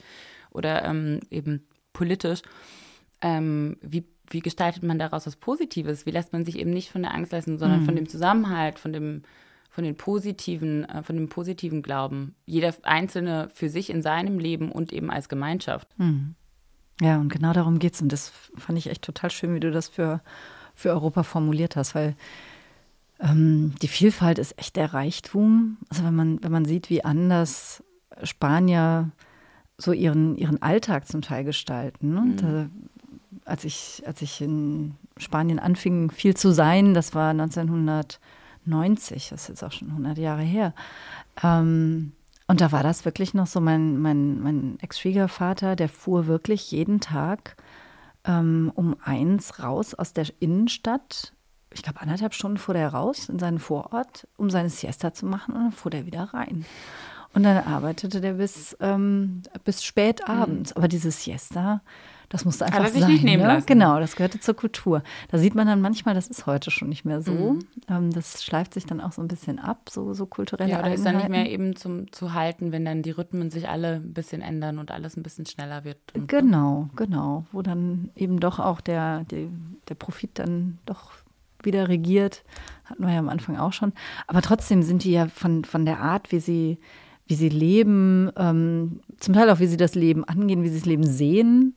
oder 0.52 0.86
ähm, 0.86 1.20
eben 1.30 1.66
politisch. 1.92 2.42
Ähm, 3.22 3.78
wie, 3.82 4.06
wie 4.30 4.40
gestaltet 4.40 4.84
man 4.84 5.00
daraus 5.00 5.28
was 5.28 5.36
Positives? 5.36 6.06
Wie 6.06 6.12
lässt 6.12 6.34
man 6.34 6.46
sich 6.46 6.58
eben 6.58 6.72
nicht 6.72 6.92
von 6.92 7.04
der 7.04 7.14
Angst 7.14 7.32
lassen, 7.32 7.58
sondern 7.58 7.82
mhm. 7.82 7.86
von 7.86 7.96
dem 7.96 8.10
Zusammenhalt, 8.10 8.80
von 8.80 8.94
dem 8.94 9.24
von 9.74 9.84
den 9.84 9.98
positiven, 9.98 10.86
äh, 10.86 11.02
von 11.02 11.16
dem 11.16 11.30
positiven 11.30 11.82
Glauben. 11.82 12.36
Jeder 12.46 12.76
Einzelne 12.84 13.50
für 13.52 13.70
sich 13.70 13.90
in 13.90 14.04
seinem 14.04 14.38
Leben 14.38 14.72
und 14.72 14.94
eben 14.94 15.10
als 15.10 15.30
Gemeinschaft. 15.30 15.88
Mhm. 15.98 16.36
Ja, 17.02 17.20
und 17.20 17.30
genau 17.30 17.54
darum 17.54 17.80
geht 17.80 17.96
es. 17.96 18.02
Und 18.02 18.12
das 18.12 18.32
fand 18.56 18.78
ich 18.78 18.88
echt 18.88 19.02
total 19.02 19.32
schön, 19.32 19.56
wie 19.56 19.60
du 19.60 19.72
das 19.72 19.90
für 19.90 20.22
für 20.74 20.90
Europa 20.90 21.24
formuliert 21.24 21.76
hast, 21.76 21.96
weil 21.96 22.16
ähm, 23.20 23.74
die 23.82 23.88
Vielfalt 23.88 24.40
ist 24.40 24.58
echt 24.58 24.76
der 24.76 24.94
Reichtum. 24.94 25.78
Also 25.90 26.04
wenn 26.04 26.16
man, 26.16 26.44
wenn 26.44 26.52
man 26.52 26.66
sieht, 26.66 26.90
wie 26.90 27.06
anders 27.06 27.84
Spanier 28.24 29.12
so 29.78 29.92
ihren, 29.92 30.38
ihren 30.38 30.62
Alltag 30.62 31.08
zum 31.08 31.22
Teil 31.22 31.44
gestalten. 31.44 32.14
Ne? 32.14 32.22
Mhm. 32.22 32.38
Da, 32.38 32.70
als, 33.46 33.66
ich, 33.66 34.04
als 34.06 34.22
ich 34.22 34.42
in 34.42 34.96
Spanien 35.18 35.60
anfing, 35.60 36.12
viel 36.12 36.36
zu 36.36 36.52
sein, 36.52 36.94
das 36.94 37.16
war 37.16 37.32
1990, 37.32 39.30
das 39.30 39.44
ist 39.44 39.48
jetzt 39.50 39.64
auch 39.64 39.72
schon 39.72 39.90
100 39.90 40.18
Jahre 40.18 40.44
her. 40.44 40.74
Ähm, 41.42 42.14
und 42.48 42.62
da 42.62 42.72
war 42.72 42.84
das 42.84 43.06
wirklich 43.06 43.34
noch 43.34 43.48
so, 43.48 43.60
mein, 43.62 43.98
mein, 44.00 44.42
mein 44.42 44.78
Ex-Schwiegervater, 44.82 45.76
der 45.76 45.90
fuhr 45.90 46.28
wirklich 46.28 46.72
jeden 46.72 47.00
Tag 47.00 47.56
ähm, 48.26 48.72
um 48.76 48.96
eins 49.04 49.60
raus 49.62 49.94
aus 49.94 50.14
der 50.14 50.28
Innenstadt. 50.40 51.34
Ich 51.74 51.82
glaube, 51.82 52.02
anderthalb 52.02 52.34
Stunden 52.34 52.58
fuhr 52.58 52.74
der 52.74 52.90
raus 52.90 53.30
in 53.30 53.40
seinen 53.40 53.60
Vorort, 53.60 54.28
um 54.38 54.50
seine 54.50 54.70
Siesta 54.70 55.14
zu 55.14 55.26
machen, 55.26 55.56
und 55.56 55.62
dann 55.62 55.72
fuhr 55.72 55.92
der 55.92 56.06
wieder 56.06 56.26
rein. 56.34 56.66
Und 57.34 57.44
dann 57.44 57.66
arbeitete 57.66 58.22
der 58.22 58.34
bis, 58.34 58.78
ähm, 58.80 59.42
bis 59.64 59.84
spät 59.84 60.30
abends. 60.30 60.72
Mhm. 60.72 60.78
Aber 60.78 60.88
diese 60.88 61.12
Siesta, 61.12 61.82
das 62.34 62.46
musste 62.46 62.66
einfach 62.66 62.88
sich 62.88 63.02
sein. 63.02 63.12
Nicht 63.12 63.24
nehmen 63.24 63.44
ne? 63.44 63.50
lassen. 63.50 63.68
Genau, 63.68 64.00
das 64.00 64.16
gehörte 64.16 64.40
zur 64.40 64.56
Kultur. 64.56 65.04
Da 65.30 65.38
sieht 65.38 65.54
man 65.54 65.68
dann 65.68 65.82
manchmal, 65.82 66.16
das 66.16 66.28
ist 66.28 66.48
heute 66.48 66.72
schon 66.72 66.90
nicht 66.90 67.06
mehr 67.06 67.22
so. 67.22 67.32
Mhm. 67.32 67.60
Ähm, 67.88 68.12
das 68.12 68.44
schleift 68.44 68.74
sich 68.74 68.88
dann 68.88 69.02
auch 69.02 69.12
so 69.12 69.22
ein 69.22 69.28
bisschen 69.28 69.60
ab, 69.60 69.88
so, 69.92 70.16
so 70.16 70.26
kulturelle 70.26 70.72
Ja, 70.72 70.80
oder 70.80 70.92
ist 70.92 71.06
dann 71.06 71.18
nicht 71.18 71.30
mehr 71.30 71.48
eben 71.48 71.76
zum, 71.76 72.12
zu 72.12 72.34
halten, 72.34 72.72
wenn 72.72 72.86
dann 72.86 73.04
die 73.04 73.12
Rhythmen 73.12 73.52
sich 73.52 73.70
alle 73.70 73.98
ein 73.98 74.14
bisschen 74.14 74.42
ändern 74.42 74.80
und 74.80 74.90
alles 74.90 75.16
ein 75.16 75.22
bisschen 75.22 75.46
schneller 75.46 75.84
wird. 75.84 76.00
Genau, 76.26 76.90
genau. 76.96 77.46
Wo 77.52 77.62
dann 77.62 78.10
eben 78.16 78.40
doch 78.40 78.60
auch 78.60 78.82
der, 78.82 79.26
der, 79.26 79.50
der 79.88 79.96
Profit 79.96 80.40
dann 80.40 80.80
doch 80.88 81.12
wieder 81.62 81.88
regiert. 81.88 82.44
Hatten 82.86 83.06
wir 83.06 83.14
ja 83.14 83.20
am 83.20 83.30
Anfang 83.30 83.58
auch 83.58 83.74
schon. 83.74 83.94
Aber 84.26 84.42
trotzdem 84.42 84.82
sind 84.82 85.04
die 85.04 85.12
ja 85.12 85.28
von, 85.28 85.66
von 85.66 85.86
der 85.86 86.00
Art, 86.00 86.32
wie 86.32 86.40
sie, 86.40 86.80
wie 87.28 87.36
sie 87.36 87.50
leben, 87.50 88.32
ähm, 88.38 89.02
zum 89.20 89.36
Teil 89.36 89.52
auch, 89.52 89.60
wie 89.60 89.68
sie 89.68 89.78
das 89.78 89.94
Leben 89.94 90.24
angehen, 90.24 90.64
wie 90.64 90.70
sie 90.70 90.80
das 90.80 90.88
Leben 90.88 91.06
sehen, 91.06 91.76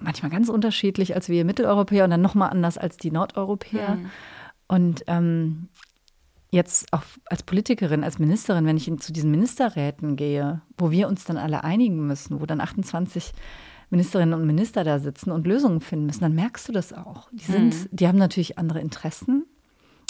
manchmal 0.00 0.30
ganz 0.30 0.48
unterschiedlich 0.48 1.14
als 1.14 1.28
wir 1.28 1.44
Mitteleuropäer 1.44 2.04
und 2.04 2.10
dann 2.10 2.20
nochmal 2.20 2.50
anders 2.50 2.78
als 2.78 2.96
die 2.96 3.10
Nordeuropäer. 3.10 3.96
Mhm. 3.96 4.10
Und 4.68 5.04
ähm, 5.06 5.68
jetzt 6.50 6.92
auch 6.92 7.02
als 7.26 7.42
Politikerin, 7.42 8.04
als 8.04 8.18
Ministerin, 8.18 8.66
wenn 8.66 8.76
ich 8.76 8.90
zu 8.98 9.12
diesen 9.12 9.30
Ministerräten 9.30 10.16
gehe, 10.16 10.62
wo 10.76 10.90
wir 10.90 11.08
uns 11.08 11.24
dann 11.24 11.36
alle 11.36 11.64
einigen 11.64 12.06
müssen, 12.06 12.40
wo 12.40 12.46
dann 12.46 12.60
28 12.60 13.32
Ministerinnen 13.90 14.38
und 14.38 14.46
Minister 14.46 14.84
da 14.84 14.98
sitzen 14.98 15.30
und 15.30 15.46
Lösungen 15.46 15.80
finden 15.80 16.06
müssen, 16.06 16.20
dann 16.20 16.34
merkst 16.34 16.68
du 16.68 16.72
das 16.72 16.92
auch. 16.92 17.28
Die, 17.32 17.44
sind, 17.44 17.74
mhm. 17.74 17.88
die 17.90 18.06
haben 18.06 18.18
natürlich 18.18 18.58
andere 18.58 18.80
Interessen. 18.80 19.46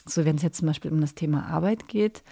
So, 0.05 0.25
wenn 0.25 0.37
es 0.37 0.43
jetzt 0.43 0.59
zum 0.59 0.67
Beispiel 0.67 0.91
um 0.91 1.01
das 1.01 1.15
Thema 1.15 1.47
Arbeit 1.47 1.87
geht, 1.89 2.23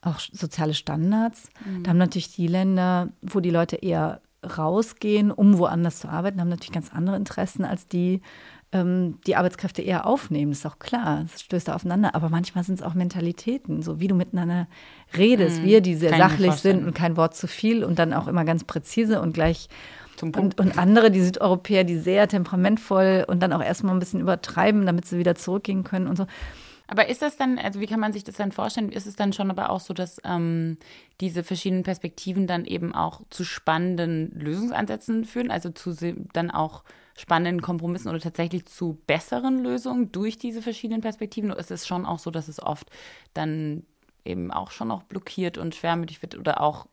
auch 0.00 0.20
soziale 0.20 0.74
Standards, 0.74 1.50
mhm. 1.64 1.82
da 1.82 1.90
haben 1.90 1.98
natürlich 1.98 2.34
die 2.34 2.46
Länder, 2.46 3.10
wo 3.20 3.40
die 3.40 3.50
Leute 3.50 3.76
eher 3.76 4.20
rausgehen, 4.46 5.30
um 5.30 5.58
woanders 5.58 5.98
zu 6.00 6.08
arbeiten, 6.08 6.40
haben 6.40 6.48
natürlich 6.48 6.72
ganz 6.72 6.92
andere 6.92 7.16
Interessen 7.16 7.64
als 7.64 7.88
die, 7.88 8.20
ähm, 8.72 9.18
die 9.26 9.36
Arbeitskräfte 9.36 9.82
eher 9.82 10.06
aufnehmen. 10.06 10.52
Das 10.52 10.60
ist 10.60 10.66
auch 10.66 10.78
klar, 10.78 11.24
das 11.30 11.42
stößt 11.42 11.68
da 11.68 11.74
aufeinander. 11.74 12.14
Aber 12.14 12.28
manchmal 12.28 12.64
sind 12.64 12.76
es 12.76 12.82
auch 12.82 12.94
Mentalitäten, 12.94 13.82
so 13.82 14.00
wie 14.00 14.08
du 14.08 14.14
miteinander 14.14 14.66
redest, 15.16 15.60
mhm. 15.62 15.66
wir, 15.66 15.80
die 15.80 15.94
sehr 15.94 16.16
sachlich 16.16 16.54
sind 16.54 16.86
und 16.86 16.94
kein 16.94 17.16
Wort 17.16 17.36
zu 17.36 17.46
viel 17.46 17.84
und 17.84 17.98
dann 17.98 18.12
auch 18.12 18.28
immer 18.28 18.44
ganz 18.44 18.64
präzise 18.64 19.20
und 19.20 19.32
gleich. 19.32 19.68
Und, 20.22 20.58
und, 20.58 20.78
andere, 20.78 21.10
die 21.10 21.20
Südeuropäer, 21.20 21.84
die 21.84 21.98
sehr 21.98 22.26
temperamentvoll 22.26 23.26
und 23.28 23.40
dann 23.40 23.52
auch 23.52 23.62
erstmal 23.62 23.94
ein 23.94 23.98
bisschen 23.98 24.20
übertreiben, 24.20 24.86
damit 24.86 25.04
sie 25.04 25.18
wieder 25.18 25.34
zurückgehen 25.34 25.84
können 25.84 26.06
und 26.06 26.16
so. 26.16 26.26
Aber 26.88 27.08
ist 27.08 27.22
das 27.22 27.36
dann, 27.36 27.58
also 27.58 27.80
wie 27.80 27.86
kann 27.86 28.00
man 28.00 28.12
sich 28.12 28.24
das 28.24 28.36
dann 28.36 28.52
vorstellen? 28.52 28.92
Ist 28.92 29.06
es 29.06 29.16
dann 29.16 29.32
schon 29.32 29.50
aber 29.50 29.70
auch 29.70 29.80
so, 29.80 29.92
dass 29.92 30.20
ähm, 30.24 30.76
diese 31.20 31.42
verschiedenen 31.42 31.82
Perspektiven 31.82 32.46
dann 32.46 32.64
eben 32.64 32.94
auch 32.94 33.22
zu 33.30 33.44
spannenden 33.44 34.30
Lösungsansätzen 34.38 35.24
führen, 35.24 35.50
also 35.50 35.70
zu 35.70 35.94
dann 36.32 36.50
auch 36.50 36.84
spannenden 37.16 37.62
Kompromissen 37.62 38.08
oder 38.08 38.20
tatsächlich 38.20 38.66
zu 38.66 38.98
besseren 39.06 39.58
Lösungen 39.58 40.12
durch 40.12 40.38
diese 40.38 40.62
verschiedenen 40.62 41.00
Perspektiven? 41.00 41.50
Oder 41.50 41.60
ist 41.60 41.70
es 41.70 41.86
schon 41.86 42.06
auch 42.06 42.18
so, 42.18 42.30
dass 42.30 42.48
es 42.48 42.62
oft 42.62 42.88
dann 43.34 43.84
eben 44.24 44.52
auch 44.52 44.70
schon 44.70 44.90
auch 44.90 45.02
blockiert 45.02 45.58
und 45.58 45.74
schwermütig 45.74 46.22
wird 46.22 46.36
oder 46.36 46.60
auch, 46.60 46.86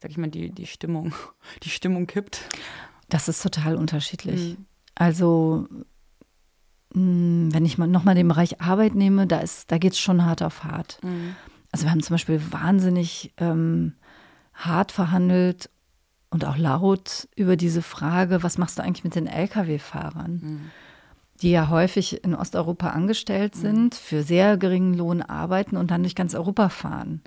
sag 0.00 0.10
ich 0.10 0.18
mal, 0.18 0.28
die, 0.28 0.50
die 0.50 0.66
Stimmung, 0.66 1.14
die 1.62 1.70
Stimmung 1.70 2.06
kippt? 2.06 2.48
Das 3.08 3.28
ist 3.28 3.42
total 3.42 3.76
unterschiedlich. 3.76 4.58
Mhm. 4.58 4.66
Also 4.94 5.68
wenn 6.94 7.64
ich 7.64 7.78
mal 7.78 7.86
nochmal 7.86 8.14
den 8.14 8.28
Bereich 8.28 8.60
Arbeit 8.60 8.94
nehme, 8.94 9.26
da, 9.26 9.42
da 9.68 9.78
geht 9.78 9.92
es 9.92 9.98
schon 9.98 10.24
hart 10.24 10.42
auf 10.42 10.64
hart. 10.64 10.98
Mhm. 11.02 11.34
Also 11.70 11.86
wir 11.86 11.90
haben 11.90 12.02
zum 12.02 12.14
Beispiel 12.14 12.40
wahnsinnig 12.52 13.32
ähm, 13.38 13.94
hart 14.54 14.92
verhandelt 14.92 15.70
und 16.30 16.44
auch 16.44 16.56
laut 16.56 17.28
über 17.34 17.56
diese 17.56 17.82
Frage, 17.82 18.42
was 18.42 18.58
machst 18.58 18.78
du 18.78 18.82
eigentlich 18.82 19.04
mit 19.04 19.14
den 19.14 19.26
Lkw-Fahrern, 19.26 20.40
mhm. 20.42 20.70
die 21.40 21.50
ja 21.50 21.68
häufig 21.68 22.24
in 22.24 22.34
Osteuropa 22.34 22.88
angestellt 22.88 23.56
mhm. 23.56 23.60
sind, 23.60 23.94
für 23.94 24.22
sehr 24.22 24.56
geringen 24.56 24.94
Lohn 24.94 25.22
arbeiten 25.22 25.76
und 25.76 25.90
dann 25.90 26.02
durch 26.02 26.14
ganz 26.14 26.34
Europa 26.34 26.68
fahren. 26.68 27.22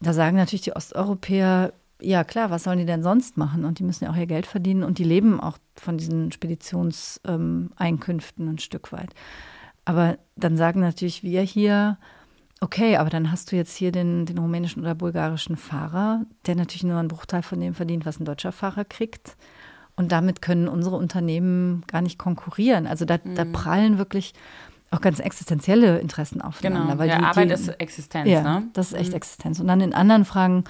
Da 0.00 0.12
sagen 0.12 0.36
natürlich 0.36 0.62
die 0.62 0.76
Osteuropäer, 0.76 1.72
ja 2.02 2.24
klar, 2.24 2.50
was 2.50 2.64
sollen 2.64 2.78
die 2.78 2.86
denn 2.86 3.02
sonst 3.02 3.36
machen? 3.36 3.64
Und 3.64 3.78
die 3.78 3.84
müssen 3.84 4.04
ja 4.04 4.10
auch 4.10 4.16
ihr 4.16 4.26
Geld 4.26 4.46
verdienen 4.46 4.82
und 4.82 4.98
die 4.98 5.04
leben 5.04 5.40
auch 5.40 5.58
von 5.74 5.98
diesen 5.98 6.32
Speditionseinkünften 6.32 8.46
ähm, 8.46 8.54
ein 8.54 8.58
Stück 8.58 8.92
weit. 8.92 9.10
Aber 9.84 10.18
dann 10.36 10.56
sagen 10.56 10.80
natürlich 10.80 11.22
wir 11.22 11.42
hier, 11.42 11.98
okay, 12.60 12.96
aber 12.96 13.10
dann 13.10 13.30
hast 13.32 13.52
du 13.52 13.56
jetzt 13.56 13.76
hier 13.76 13.92
den, 13.92 14.26
den 14.26 14.38
rumänischen 14.38 14.82
oder 14.82 14.94
bulgarischen 14.94 15.56
Fahrer, 15.56 16.24
der 16.46 16.56
natürlich 16.56 16.84
nur 16.84 16.98
einen 16.98 17.08
Bruchteil 17.08 17.42
von 17.42 17.60
dem 17.60 17.74
verdient, 17.74 18.06
was 18.06 18.20
ein 18.20 18.24
deutscher 18.24 18.52
Fahrer 18.52 18.84
kriegt. 18.84 19.36
Und 19.96 20.12
damit 20.12 20.42
können 20.42 20.68
unsere 20.68 20.96
Unternehmen 20.96 21.84
gar 21.86 22.02
nicht 22.02 22.18
konkurrieren. 22.18 22.86
Also 22.86 23.04
da, 23.04 23.18
mhm. 23.22 23.34
da 23.34 23.44
prallen 23.44 23.98
wirklich 23.98 24.34
auch 24.90 25.00
ganz 25.00 25.20
existenzielle 25.20 25.98
Interessen 25.98 26.40
aufeinander. 26.40 26.86
Genau, 26.86 26.98
weil 26.98 27.08
ja, 27.08 27.18
die, 27.18 27.24
Arbeit 27.24 27.50
die, 27.50 27.54
ist 27.54 27.68
Existenz, 27.80 28.28
ja, 28.28 28.42
ne? 28.42 28.68
das 28.72 28.88
ist 28.88 28.98
echt 28.98 29.10
mhm. 29.10 29.16
Existenz. 29.16 29.60
Und 29.60 29.68
dann 29.68 29.80
in 29.80 29.94
anderen 29.94 30.24
Fragen 30.24 30.64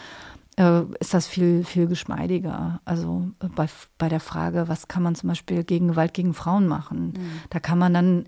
äh, 0.56 0.82
ist 1.00 1.14
das 1.14 1.26
viel, 1.26 1.64
viel 1.64 1.86
geschmeidiger. 1.86 2.80
Also 2.84 3.30
äh, 3.42 3.48
bei, 3.48 3.66
bei 3.98 4.08
der 4.08 4.20
Frage, 4.20 4.68
was 4.68 4.88
kann 4.88 5.02
man 5.02 5.14
zum 5.14 5.28
Beispiel 5.28 5.64
gegen 5.64 5.88
Gewalt 5.88 6.14
gegen 6.14 6.34
Frauen 6.34 6.66
machen? 6.66 7.14
Mhm. 7.16 7.30
Da 7.50 7.60
kann 7.60 7.78
man 7.78 7.94
dann 7.94 8.26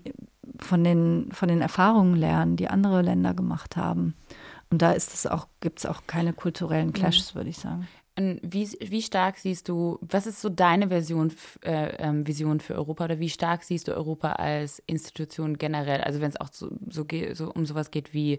von 0.59 0.83
den, 0.83 1.29
von 1.31 1.49
den 1.49 1.61
Erfahrungen 1.61 2.15
lernen, 2.15 2.55
die 2.55 2.67
andere 2.67 3.01
Länder 3.01 3.33
gemacht 3.33 3.77
haben. 3.77 4.15
Und 4.69 4.81
da 4.81 4.91
ist 4.91 5.13
es 5.13 5.27
auch, 5.27 5.47
gibt 5.59 5.79
es 5.79 5.85
auch 5.85 6.01
keine 6.07 6.33
kulturellen 6.33 6.87
mhm. 6.87 6.93
Clashes, 6.93 7.33
mhm. 7.33 7.39
würde 7.39 7.49
ich 7.49 7.57
sagen. 7.57 7.87
Wie, 8.15 8.69
wie 8.79 9.01
stark 9.01 9.37
siehst 9.39 9.69
du, 9.69 9.97
was 10.01 10.27
ist 10.27 10.39
so 10.39 10.49
deine 10.49 10.89
Version, 10.89 11.33
äh, 11.63 11.95
ähm, 11.97 12.27
Vision 12.27 12.59
für 12.59 12.75
Europa 12.75 13.05
oder 13.05 13.19
wie 13.19 13.29
stark 13.29 13.63
siehst 13.63 13.87
du 13.87 13.95
Europa 13.95 14.33
als 14.33 14.77
Institution 14.85 15.57
generell? 15.57 16.01
Also 16.01 16.21
wenn 16.21 16.29
es 16.29 16.39
auch 16.39 16.49
so, 16.51 16.69
so, 16.89 17.07
so 17.33 17.51
um 17.51 17.65
sowas 17.65 17.89
geht 17.89 18.13
wie 18.13 18.37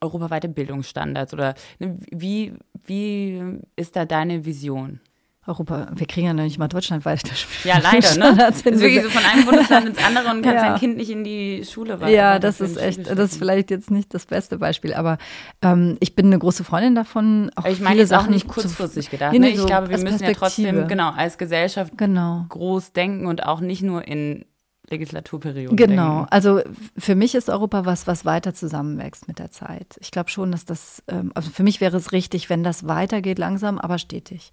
europaweite 0.00 0.48
Bildungsstandards 0.48 1.32
oder 1.32 1.54
ne, 1.78 1.98
wie, 2.10 2.54
wie 2.86 3.42
ist 3.76 3.96
da 3.96 4.04
deine 4.04 4.44
Vision? 4.44 5.00
Europa, 5.46 5.88
wir 5.94 6.06
kriegen 6.06 6.26
ja 6.26 6.32
noch 6.32 6.44
nicht 6.44 6.58
mal 6.58 6.68
deutschlandweit 6.68 7.28
das 7.30 7.40
Spiel. 7.40 7.70
Ja, 7.70 7.78
leider, 7.78 8.16
ne? 8.16 8.34
Das 8.34 8.62
ist 8.62 8.64
wirklich 8.64 9.02
so 9.02 9.10
von 9.10 9.22
einem 9.24 9.44
Bundesland 9.44 9.88
ins 9.88 10.02
andere 10.02 10.30
und 10.30 10.42
kannst 10.42 10.62
ja. 10.62 10.70
dein 10.70 10.78
Kind 10.78 10.96
nicht 10.96 11.10
in 11.10 11.22
die 11.22 11.64
Schule 11.70 12.00
weiter. 12.00 12.10
Ja, 12.10 12.38
das 12.38 12.62
ist 12.62 12.78
echt, 12.78 13.06
das 13.06 13.18
ist 13.18 13.36
vielleicht 13.36 13.70
jetzt 13.70 13.90
nicht 13.90 14.14
das 14.14 14.24
beste 14.24 14.56
Beispiel, 14.56 14.94
aber 14.94 15.18
ähm, 15.60 15.98
ich 16.00 16.14
bin 16.14 16.26
eine 16.26 16.38
große 16.38 16.64
Freundin 16.64 16.94
davon. 16.94 17.50
Auch 17.56 17.66
ich 17.66 17.80
meine 17.80 18.00
jetzt 18.00 18.14
auch 18.14 18.26
nicht 18.26 18.48
kurzfristig 18.48 19.10
gedacht. 19.10 19.32
Nee, 19.32 19.38
ne? 19.38 19.50
Ich 19.50 19.58
so 19.58 19.66
glaube, 19.66 19.90
wir 19.90 19.98
müssen 19.98 20.24
ja 20.24 20.32
trotzdem, 20.32 20.88
genau, 20.88 21.10
als 21.10 21.36
Gesellschaft 21.36 21.92
genau. 21.98 22.46
groß 22.48 22.92
denken 22.92 23.26
und 23.26 23.44
auch 23.44 23.60
nicht 23.60 23.82
nur 23.82 24.06
in 24.08 24.46
Legislaturperiode. 24.90 25.76
Genau. 25.76 26.18
Denken. 26.18 26.26
Also 26.30 26.60
für 26.98 27.14
mich 27.14 27.34
ist 27.34 27.48
Europa 27.48 27.86
was, 27.86 28.06
was 28.06 28.24
weiter 28.24 28.54
zusammenwächst 28.54 29.28
mit 29.28 29.38
der 29.38 29.50
Zeit. 29.50 29.96
Ich 30.00 30.10
glaube 30.10 30.30
schon, 30.30 30.52
dass 30.52 30.64
das, 30.64 31.02
ähm, 31.08 31.32
also 31.34 31.50
für 31.50 31.62
mich 31.62 31.80
wäre 31.80 31.96
es 31.96 32.12
richtig, 32.12 32.50
wenn 32.50 32.62
das 32.62 32.86
weitergeht, 32.86 33.38
langsam, 33.38 33.78
aber 33.78 33.98
stetig. 33.98 34.50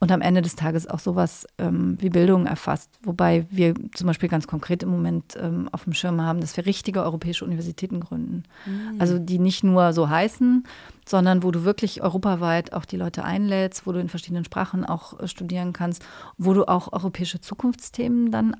Und 0.00 0.12
am 0.12 0.20
Ende 0.20 0.42
des 0.42 0.56
Tages 0.56 0.86
auch 0.86 0.98
sowas 0.98 1.46
ähm, 1.58 1.96
wie 2.00 2.10
Bildung 2.10 2.46
erfasst. 2.46 2.90
Wobei 3.02 3.46
wir 3.50 3.74
zum 3.94 4.06
Beispiel 4.06 4.28
ganz 4.28 4.46
konkret 4.46 4.82
im 4.82 4.90
Moment 4.90 5.36
ähm, 5.40 5.68
auf 5.72 5.84
dem 5.84 5.94
Schirm 5.94 6.20
haben, 6.20 6.40
dass 6.40 6.56
wir 6.56 6.66
richtige 6.66 7.02
europäische 7.02 7.44
Universitäten 7.44 8.00
gründen. 8.00 8.42
Mhm. 8.66 9.00
Also 9.00 9.18
die 9.18 9.38
nicht 9.38 9.64
nur 9.64 9.92
so 9.92 10.08
heißen, 10.08 10.64
sondern 11.06 11.42
wo 11.42 11.50
du 11.50 11.64
wirklich 11.64 12.02
europaweit 12.02 12.72
auch 12.72 12.84
die 12.84 12.96
Leute 12.96 13.24
einlädst, 13.24 13.86
wo 13.86 13.92
du 13.92 14.00
in 14.00 14.08
verschiedenen 14.08 14.44
Sprachen 14.44 14.84
auch 14.84 15.18
äh, 15.20 15.28
studieren 15.28 15.72
kannst, 15.72 16.04
wo 16.38 16.54
du 16.54 16.66
auch 16.66 16.92
europäische 16.92 17.40
Zukunftsthemen 17.40 18.30
dann 18.30 18.56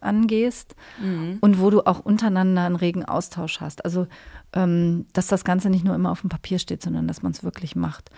angehst 0.00 0.74
mhm. 1.02 1.38
und 1.40 1.60
wo 1.60 1.70
du 1.70 1.82
auch 1.86 2.00
untereinander 2.00 2.62
einen 2.62 2.76
regen 2.76 3.04
Austausch 3.04 3.60
hast. 3.60 3.84
Also, 3.84 4.06
ähm, 4.52 5.06
dass 5.12 5.26
das 5.26 5.44
Ganze 5.44 5.70
nicht 5.70 5.84
nur 5.84 5.94
immer 5.94 6.10
auf 6.10 6.20
dem 6.20 6.30
Papier 6.30 6.58
steht, 6.58 6.82
sondern 6.82 7.08
dass 7.08 7.22
man 7.22 7.32
es 7.32 7.42
wirklich 7.44 7.76
macht. 7.76 8.10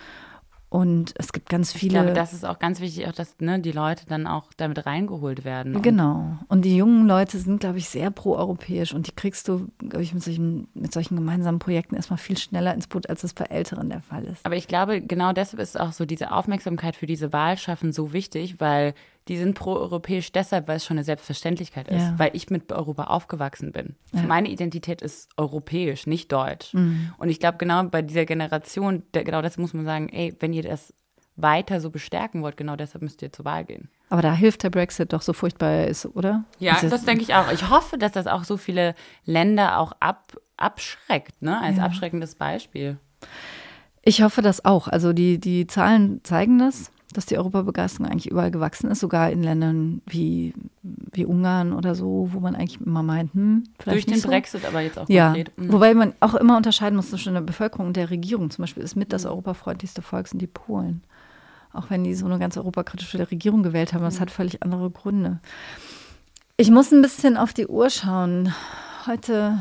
Und 0.72 1.12
es 1.18 1.34
gibt 1.34 1.50
ganz 1.50 1.70
viele. 1.70 1.98
Ich 1.98 2.02
glaube, 2.02 2.14
das 2.14 2.32
ist 2.32 2.46
auch 2.46 2.58
ganz 2.58 2.80
wichtig, 2.80 3.06
auch 3.06 3.12
dass 3.12 3.38
ne, 3.40 3.60
die 3.60 3.72
Leute 3.72 4.06
dann 4.06 4.26
auch 4.26 4.46
damit 4.56 4.86
reingeholt 4.86 5.44
werden. 5.44 5.82
Genau. 5.82 6.38
Und 6.48 6.64
die 6.64 6.74
jungen 6.74 7.06
Leute 7.06 7.36
sind, 7.36 7.60
glaube 7.60 7.76
ich, 7.76 7.90
sehr 7.90 8.10
proeuropäisch. 8.10 8.94
Und 8.94 9.06
die 9.06 9.12
kriegst 9.12 9.48
du, 9.48 9.68
glaube 9.78 10.02
ich, 10.02 10.14
mit 10.14 10.22
solchen, 10.22 10.68
mit 10.72 10.90
solchen 10.90 11.16
gemeinsamen 11.16 11.58
Projekten 11.58 11.94
erstmal 11.94 12.16
viel 12.16 12.38
schneller 12.38 12.72
ins 12.72 12.86
Boot, 12.86 13.10
als 13.10 13.22
es 13.22 13.34
bei 13.34 13.44
Älteren 13.44 13.90
der 13.90 14.00
Fall 14.00 14.24
ist. 14.24 14.46
Aber 14.46 14.56
ich 14.56 14.66
glaube, 14.66 15.02
genau 15.02 15.34
deshalb 15.34 15.60
ist 15.60 15.78
auch 15.78 15.92
so 15.92 16.06
diese 16.06 16.32
Aufmerksamkeit 16.32 16.96
für 16.96 17.04
diese 17.04 17.34
Wahlschaffen 17.34 17.92
so 17.92 18.14
wichtig, 18.14 18.58
weil 18.58 18.94
die 19.28 19.36
sind 19.36 19.54
proeuropäisch 19.54 20.32
deshalb, 20.32 20.68
weil 20.68 20.76
es 20.76 20.84
schon 20.84 20.96
eine 20.96 21.04
Selbstverständlichkeit 21.04 21.88
ist, 21.88 22.00
ja. 22.00 22.14
weil 22.18 22.30
ich 22.34 22.50
mit 22.50 22.72
Europa 22.72 23.04
aufgewachsen 23.04 23.72
bin. 23.72 23.94
Ja. 24.12 24.22
Meine 24.22 24.48
Identität 24.48 25.00
ist 25.00 25.28
europäisch, 25.36 26.06
nicht 26.06 26.32
deutsch. 26.32 26.74
Mhm. 26.74 27.12
Und 27.18 27.28
ich 27.28 27.38
glaube, 27.38 27.58
genau 27.58 27.84
bei 27.84 28.02
dieser 28.02 28.24
Generation, 28.24 29.04
der, 29.14 29.24
genau 29.24 29.42
das 29.42 29.58
muss 29.58 29.74
man 29.74 29.84
sagen, 29.84 30.08
ey, 30.08 30.34
wenn 30.40 30.52
ihr 30.52 30.62
das 30.62 30.92
weiter 31.36 31.80
so 31.80 31.90
bestärken 31.90 32.42
wollt, 32.42 32.56
genau 32.56 32.76
deshalb 32.76 33.02
müsst 33.02 33.22
ihr 33.22 33.32
zur 33.32 33.44
Wahl 33.44 33.64
gehen. 33.64 33.88
Aber 34.10 34.22
da 34.22 34.34
hilft 34.34 34.62
der 34.64 34.70
Brexit 34.70 35.12
doch 35.12 35.22
so 35.22 35.32
furchtbar 35.32 35.86
ist, 35.86 36.04
oder? 36.04 36.44
Ja, 36.58 36.76
das, 36.80 36.90
das 36.90 37.04
denke 37.04 37.22
ich 37.22 37.34
auch. 37.34 37.50
Ich 37.50 37.70
hoffe, 37.70 37.96
dass 37.96 38.12
das 38.12 38.26
auch 38.26 38.44
so 38.44 38.56
viele 38.56 38.94
Länder 39.24 39.78
auch 39.78 39.92
ab, 40.00 40.36
abschreckt, 40.56 41.40
ne? 41.40 41.60
als 41.60 41.78
ja. 41.78 41.84
abschreckendes 41.84 42.34
Beispiel. 42.34 42.98
Ich 44.02 44.22
hoffe 44.22 44.42
das 44.42 44.64
auch. 44.64 44.88
Also 44.88 45.12
die, 45.12 45.38
die 45.38 45.66
Zahlen 45.66 46.20
zeigen 46.24 46.58
das 46.58 46.90
dass 47.12 47.26
die 47.26 47.36
Europabegeisterung 47.36 48.10
eigentlich 48.10 48.30
überall 48.30 48.50
gewachsen 48.50 48.90
ist, 48.90 49.00
sogar 49.00 49.30
in 49.30 49.42
Ländern 49.42 50.02
wie, 50.06 50.54
wie 50.82 51.24
Ungarn 51.24 51.72
oder 51.72 51.94
so, 51.94 52.28
wo 52.32 52.40
man 52.40 52.54
eigentlich 52.54 52.80
immer 52.80 53.02
meint, 53.02 53.34
hm, 53.34 53.64
vielleicht 53.78 54.08
Durch 54.08 54.14
den 54.14 54.22
so. 54.22 54.28
Brexit 54.28 54.64
aber 54.64 54.80
jetzt 54.80 54.98
auch 54.98 55.08
ja. 55.08 55.32
konkret. 55.32 55.58
Mhm. 55.58 55.72
Wobei 55.72 55.94
man 55.94 56.14
auch 56.20 56.34
immer 56.34 56.56
unterscheiden 56.56 56.96
muss 56.96 57.10
zwischen 57.10 57.34
der 57.34 57.40
Bevölkerung 57.40 57.88
und 57.88 57.96
der 57.96 58.10
Regierung. 58.10 58.50
Zum 58.50 58.62
Beispiel 58.62 58.82
ist 58.82 58.96
mit 58.96 59.12
das 59.12 59.24
mhm. 59.24 59.30
europafreundlichste 59.30 60.02
Volk 60.02 60.28
sind 60.28 60.40
die 60.40 60.46
Polen. 60.46 61.02
Auch 61.72 61.90
wenn 61.90 62.04
die 62.04 62.14
so 62.14 62.26
eine 62.26 62.38
ganz 62.38 62.56
europakritische 62.56 63.30
Regierung 63.30 63.62
gewählt 63.62 63.94
haben, 63.94 64.02
das 64.02 64.16
mhm. 64.16 64.20
hat 64.20 64.30
völlig 64.30 64.62
andere 64.62 64.90
Gründe. 64.90 65.40
Ich 66.56 66.70
muss 66.70 66.92
ein 66.92 67.02
bisschen 67.02 67.36
auf 67.36 67.52
die 67.52 67.66
Uhr 67.66 67.88
schauen. 67.90 68.52
Heute 69.06 69.58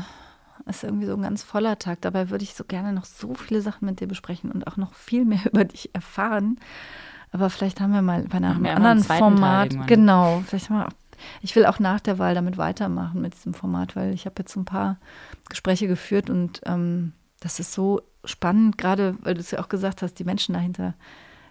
ist 0.66 0.84
irgendwie 0.84 1.06
so 1.06 1.14
ein 1.14 1.22
ganz 1.22 1.42
voller 1.42 1.78
Tag. 1.78 2.00
Dabei 2.02 2.30
würde 2.30 2.44
ich 2.44 2.54
so 2.54 2.64
gerne 2.64 2.92
noch 2.92 3.04
so 3.04 3.34
viele 3.34 3.62
Sachen 3.62 3.86
mit 3.86 4.00
dir 4.00 4.06
besprechen 4.06 4.50
und 4.52 4.66
auch 4.66 4.76
noch 4.76 4.94
viel 4.94 5.24
mehr 5.24 5.40
über 5.46 5.64
dich 5.64 5.90
erfahren. 5.94 6.58
Aber 7.32 7.50
vielleicht 7.50 7.80
haben 7.80 7.92
wir 7.92 8.02
mal 8.02 8.22
bei 8.28 8.36
einem 8.36 8.64
anderen 8.66 9.02
Format, 9.02 9.86
genau, 9.86 10.42
vielleicht 10.46 10.70
haben 10.70 10.78
wir 10.78 10.86
auch, 10.86 10.92
ich 11.40 11.56
will 11.56 11.66
auch 11.66 11.78
nach 11.78 12.00
der 12.00 12.18
Wahl 12.18 12.34
damit 12.34 12.58
weitermachen 12.58 13.20
mit 13.20 13.34
diesem 13.34 13.54
Format, 13.54 13.96
weil 13.96 14.12
ich 14.12 14.26
habe 14.26 14.34
jetzt 14.38 14.54
ein 14.56 14.64
paar 14.64 14.98
Gespräche 15.48 15.88
geführt 15.88 16.30
und 16.30 16.60
ähm, 16.66 17.12
das 17.40 17.58
ist 17.58 17.72
so 17.72 18.02
spannend, 18.24 18.78
gerade 18.78 19.16
weil 19.22 19.34
du 19.34 19.40
es 19.40 19.50
ja 19.50 19.60
auch 19.60 19.68
gesagt 19.68 20.02
hast, 20.02 20.18
die 20.18 20.24
Menschen 20.24 20.54
dahinter 20.54 20.94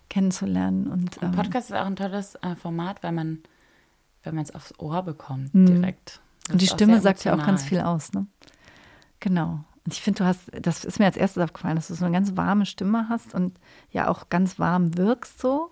kennenzulernen. 0.09 0.88
Und, 0.88 1.21
ähm, 1.21 1.32
Podcast 1.32 1.71
ist 1.71 1.75
auch 1.75 1.86
ein 1.86 1.95
tolles 1.95 2.36
äh, 2.36 2.55
Format, 2.55 3.01
weil 3.01 3.11
man 3.11 3.39
wenn 4.23 4.36
man 4.36 4.43
es 4.43 4.53
aufs 4.53 4.73
Ohr 4.79 5.03
bekommt, 5.03 5.51
direkt. 5.53 6.21
Das 6.43 6.53
Und 6.53 6.61
die 6.61 6.67
Stimme 6.67 7.01
sagt 7.01 7.23
ja 7.23 7.34
auch 7.36 7.45
ganz 7.45 7.63
viel 7.63 7.79
aus, 7.79 8.13
ne? 8.13 8.27
Genau. 9.19 9.63
Und 9.86 9.93
ich 9.93 10.01
finde, 10.01 10.19
du 10.19 10.25
hast, 10.25 10.41
das 10.61 10.86
ist 10.86 10.99
mir 10.99 11.05
als 11.05 11.17
erstes 11.17 11.43
aufgefallen, 11.43 11.75
dass 11.75 11.88
du 11.88 11.95
so 11.95 12.05
eine 12.05 12.13
ganz 12.13 12.38
warme 12.38 12.65
Stimme 12.65 13.07
hast 13.09 13.34
und 13.34 13.57
ja 13.91 14.07
auch 14.07 14.29
ganz 14.29 14.59
warm 14.59 14.97
wirkst 14.97 15.39
so. 15.39 15.71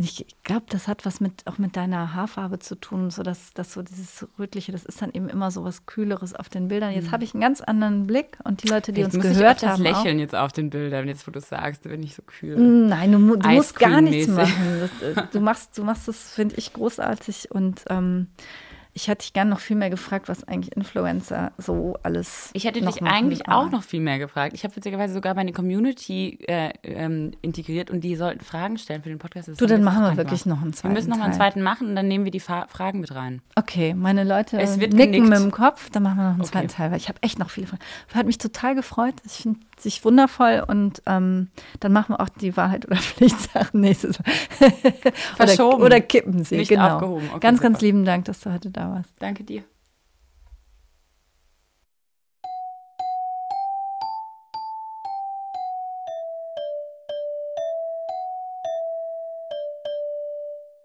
Und 0.00 0.06
Ich 0.06 0.26
glaube, 0.42 0.64
das 0.70 0.88
hat 0.88 1.06
was 1.06 1.20
mit 1.20 1.46
auch 1.46 1.58
mit 1.58 1.76
deiner 1.76 2.14
Haarfarbe 2.14 2.58
zu 2.58 2.74
tun, 2.74 3.10
so 3.10 3.22
dass, 3.22 3.52
dass 3.52 3.74
so 3.74 3.82
dieses 3.82 4.26
rötliche, 4.38 4.72
das 4.72 4.84
ist 4.84 5.00
dann 5.02 5.12
eben 5.12 5.28
immer 5.28 5.50
so 5.52 5.62
was 5.62 5.86
Kühleres 5.86 6.34
auf 6.34 6.48
den 6.48 6.66
Bildern. 6.66 6.92
Jetzt 6.92 7.12
habe 7.12 7.22
ich 7.22 7.32
einen 7.34 7.42
ganz 7.42 7.60
anderen 7.60 8.06
Blick 8.06 8.38
und 8.42 8.64
die 8.64 8.68
Leute, 8.68 8.92
die 8.92 9.02
Mhm. 9.02 9.06
Jetzt 9.06 9.14
uns 9.14 9.24
muss 9.24 9.32
ich 9.32 9.38
gehört 9.38 9.56
öfters 9.56 9.70
haben, 9.70 9.86
auch, 9.86 10.02
lächeln 10.02 10.18
jetzt 10.18 10.34
auf 10.34 10.52
den 10.52 10.70
Bildern, 10.70 11.06
jetzt 11.06 11.26
wo 11.28 11.30
du 11.30 11.40
sagst, 11.40 11.84
bin 11.84 12.02
ich 12.02 12.14
so 12.14 12.22
kühl. 12.22 12.56
Nein, 12.56 13.12
du, 13.12 13.36
du 13.36 13.48
musst 13.50 13.78
gar 13.78 14.00
nichts 14.00 14.28
machen. 14.28 14.80
Das, 14.80 15.16
äh, 15.16 15.26
du 15.30 15.40
machst, 15.40 15.78
du 15.78 15.84
machst 15.84 16.08
das, 16.08 16.32
finde 16.32 16.56
ich, 16.56 16.72
großartig. 16.72 17.52
Und 17.52 17.82
ähm, 17.88 18.28
ich 18.96 19.08
hätte 19.08 19.22
dich 19.24 19.32
gerne 19.32 19.50
noch 19.50 19.60
viel 19.60 19.76
mehr 19.76 19.90
gefragt, 19.90 20.28
was 20.28 20.44
eigentlich 20.46 20.74
Influencer 20.76 21.50
so 21.58 21.96
alles. 22.04 22.50
Ich 22.52 22.64
hätte 22.64 22.80
dich 22.80 23.02
eigentlich 23.02 23.48
auch 23.48 23.70
noch 23.70 23.82
viel 23.82 24.00
mehr 24.00 24.18
gefragt. 24.20 24.54
Ich 24.54 24.62
habe 24.64 24.74
witzigerweise 24.76 25.12
sogar 25.14 25.34
meine 25.34 25.52
Community 25.52 26.38
äh, 26.46 26.70
ähm, 26.84 27.32
integriert 27.42 27.90
und 27.90 28.02
die 28.02 28.14
sollten 28.16 28.44
Fragen 28.44 28.78
stellen 28.78 29.02
für 29.02 29.08
den 29.08 29.18
Podcast. 29.18 29.48
Das 29.48 29.56
Du, 29.56 29.66
dann 29.66 29.82
machen 29.82 30.02
wir 30.04 30.16
wirklich 30.16 30.44
gemacht. 30.44 30.46
noch 30.58 30.62
einen 30.62 30.72
Wir 30.72 30.76
zweiten 30.76 30.94
müssen 30.94 31.10
noch 31.10 31.18
mal 31.18 31.24
einen 31.24 31.34
zweiten 31.34 31.62
machen 31.62 31.88
und 31.88 31.96
dann 31.96 32.06
nehmen 32.08 32.24
wir 32.24 32.30
die 32.32 32.40
Fa 32.40 32.66
Fragen 32.68 33.00
mit 33.00 33.14
rein. 33.14 33.42
Okay, 33.56 33.94
meine 33.94 34.22
Leute 34.24 34.60
Es 34.60 34.78
wird 34.78 34.92
nicken 34.92 35.12
genickt. 35.12 35.28
mit 35.30 35.38
dem 35.40 35.50
Kopf, 35.50 35.90
dann 35.90 36.04
machen 36.04 36.16
wir 36.18 36.22
noch 36.24 36.30
einen 36.34 36.40
Okay. 36.42 36.50
zweiten 36.52 36.68
Teil, 36.68 36.90
weil 36.92 36.98
ich 36.98 37.08
habe 37.08 37.18
echt 37.22 37.38
noch 37.38 37.50
viele 37.50 37.66
Fragen. 37.66 37.82
Hat 38.14 38.26
mich 38.26 38.38
total 38.38 38.74
gefreut. 38.76 39.14
Ich 39.24 39.32
finde 39.32 39.58
sich 39.78 40.04
wundervoll 40.04 40.64
und 40.66 41.02
ähm, 41.06 41.48
dann 41.80 41.92
machen 41.92 42.14
wir 42.14 42.20
auch 42.20 42.28
die 42.28 42.56
Wahrheit 42.56 42.86
oder 42.86 42.96
Pflichtsachen 43.00 43.80
nächstes 43.80 44.18
Mal. 44.18 44.70
Verschoben. 45.36 45.76
Oder, 45.76 45.86
oder 45.86 46.00
kippen 46.00 46.44
sie, 46.44 46.56
Nicht 46.56 46.68
genau. 46.68 46.96
aufgehoben. 46.96 47.28
Okay, 47.30 47.40
ganz, 47.40 47.60
ganz 47.60 47.78
super. 47.78 47.86
lieben 47.86 48.04
Dank, 48.04 48.24
dass 48.26 48.40
du 48.40 48.52
heute 48.52 48.70
da 48.70 48.90
warst. 48.90 49.10
Danke 49.18 49.44
dir. 49.44 49.64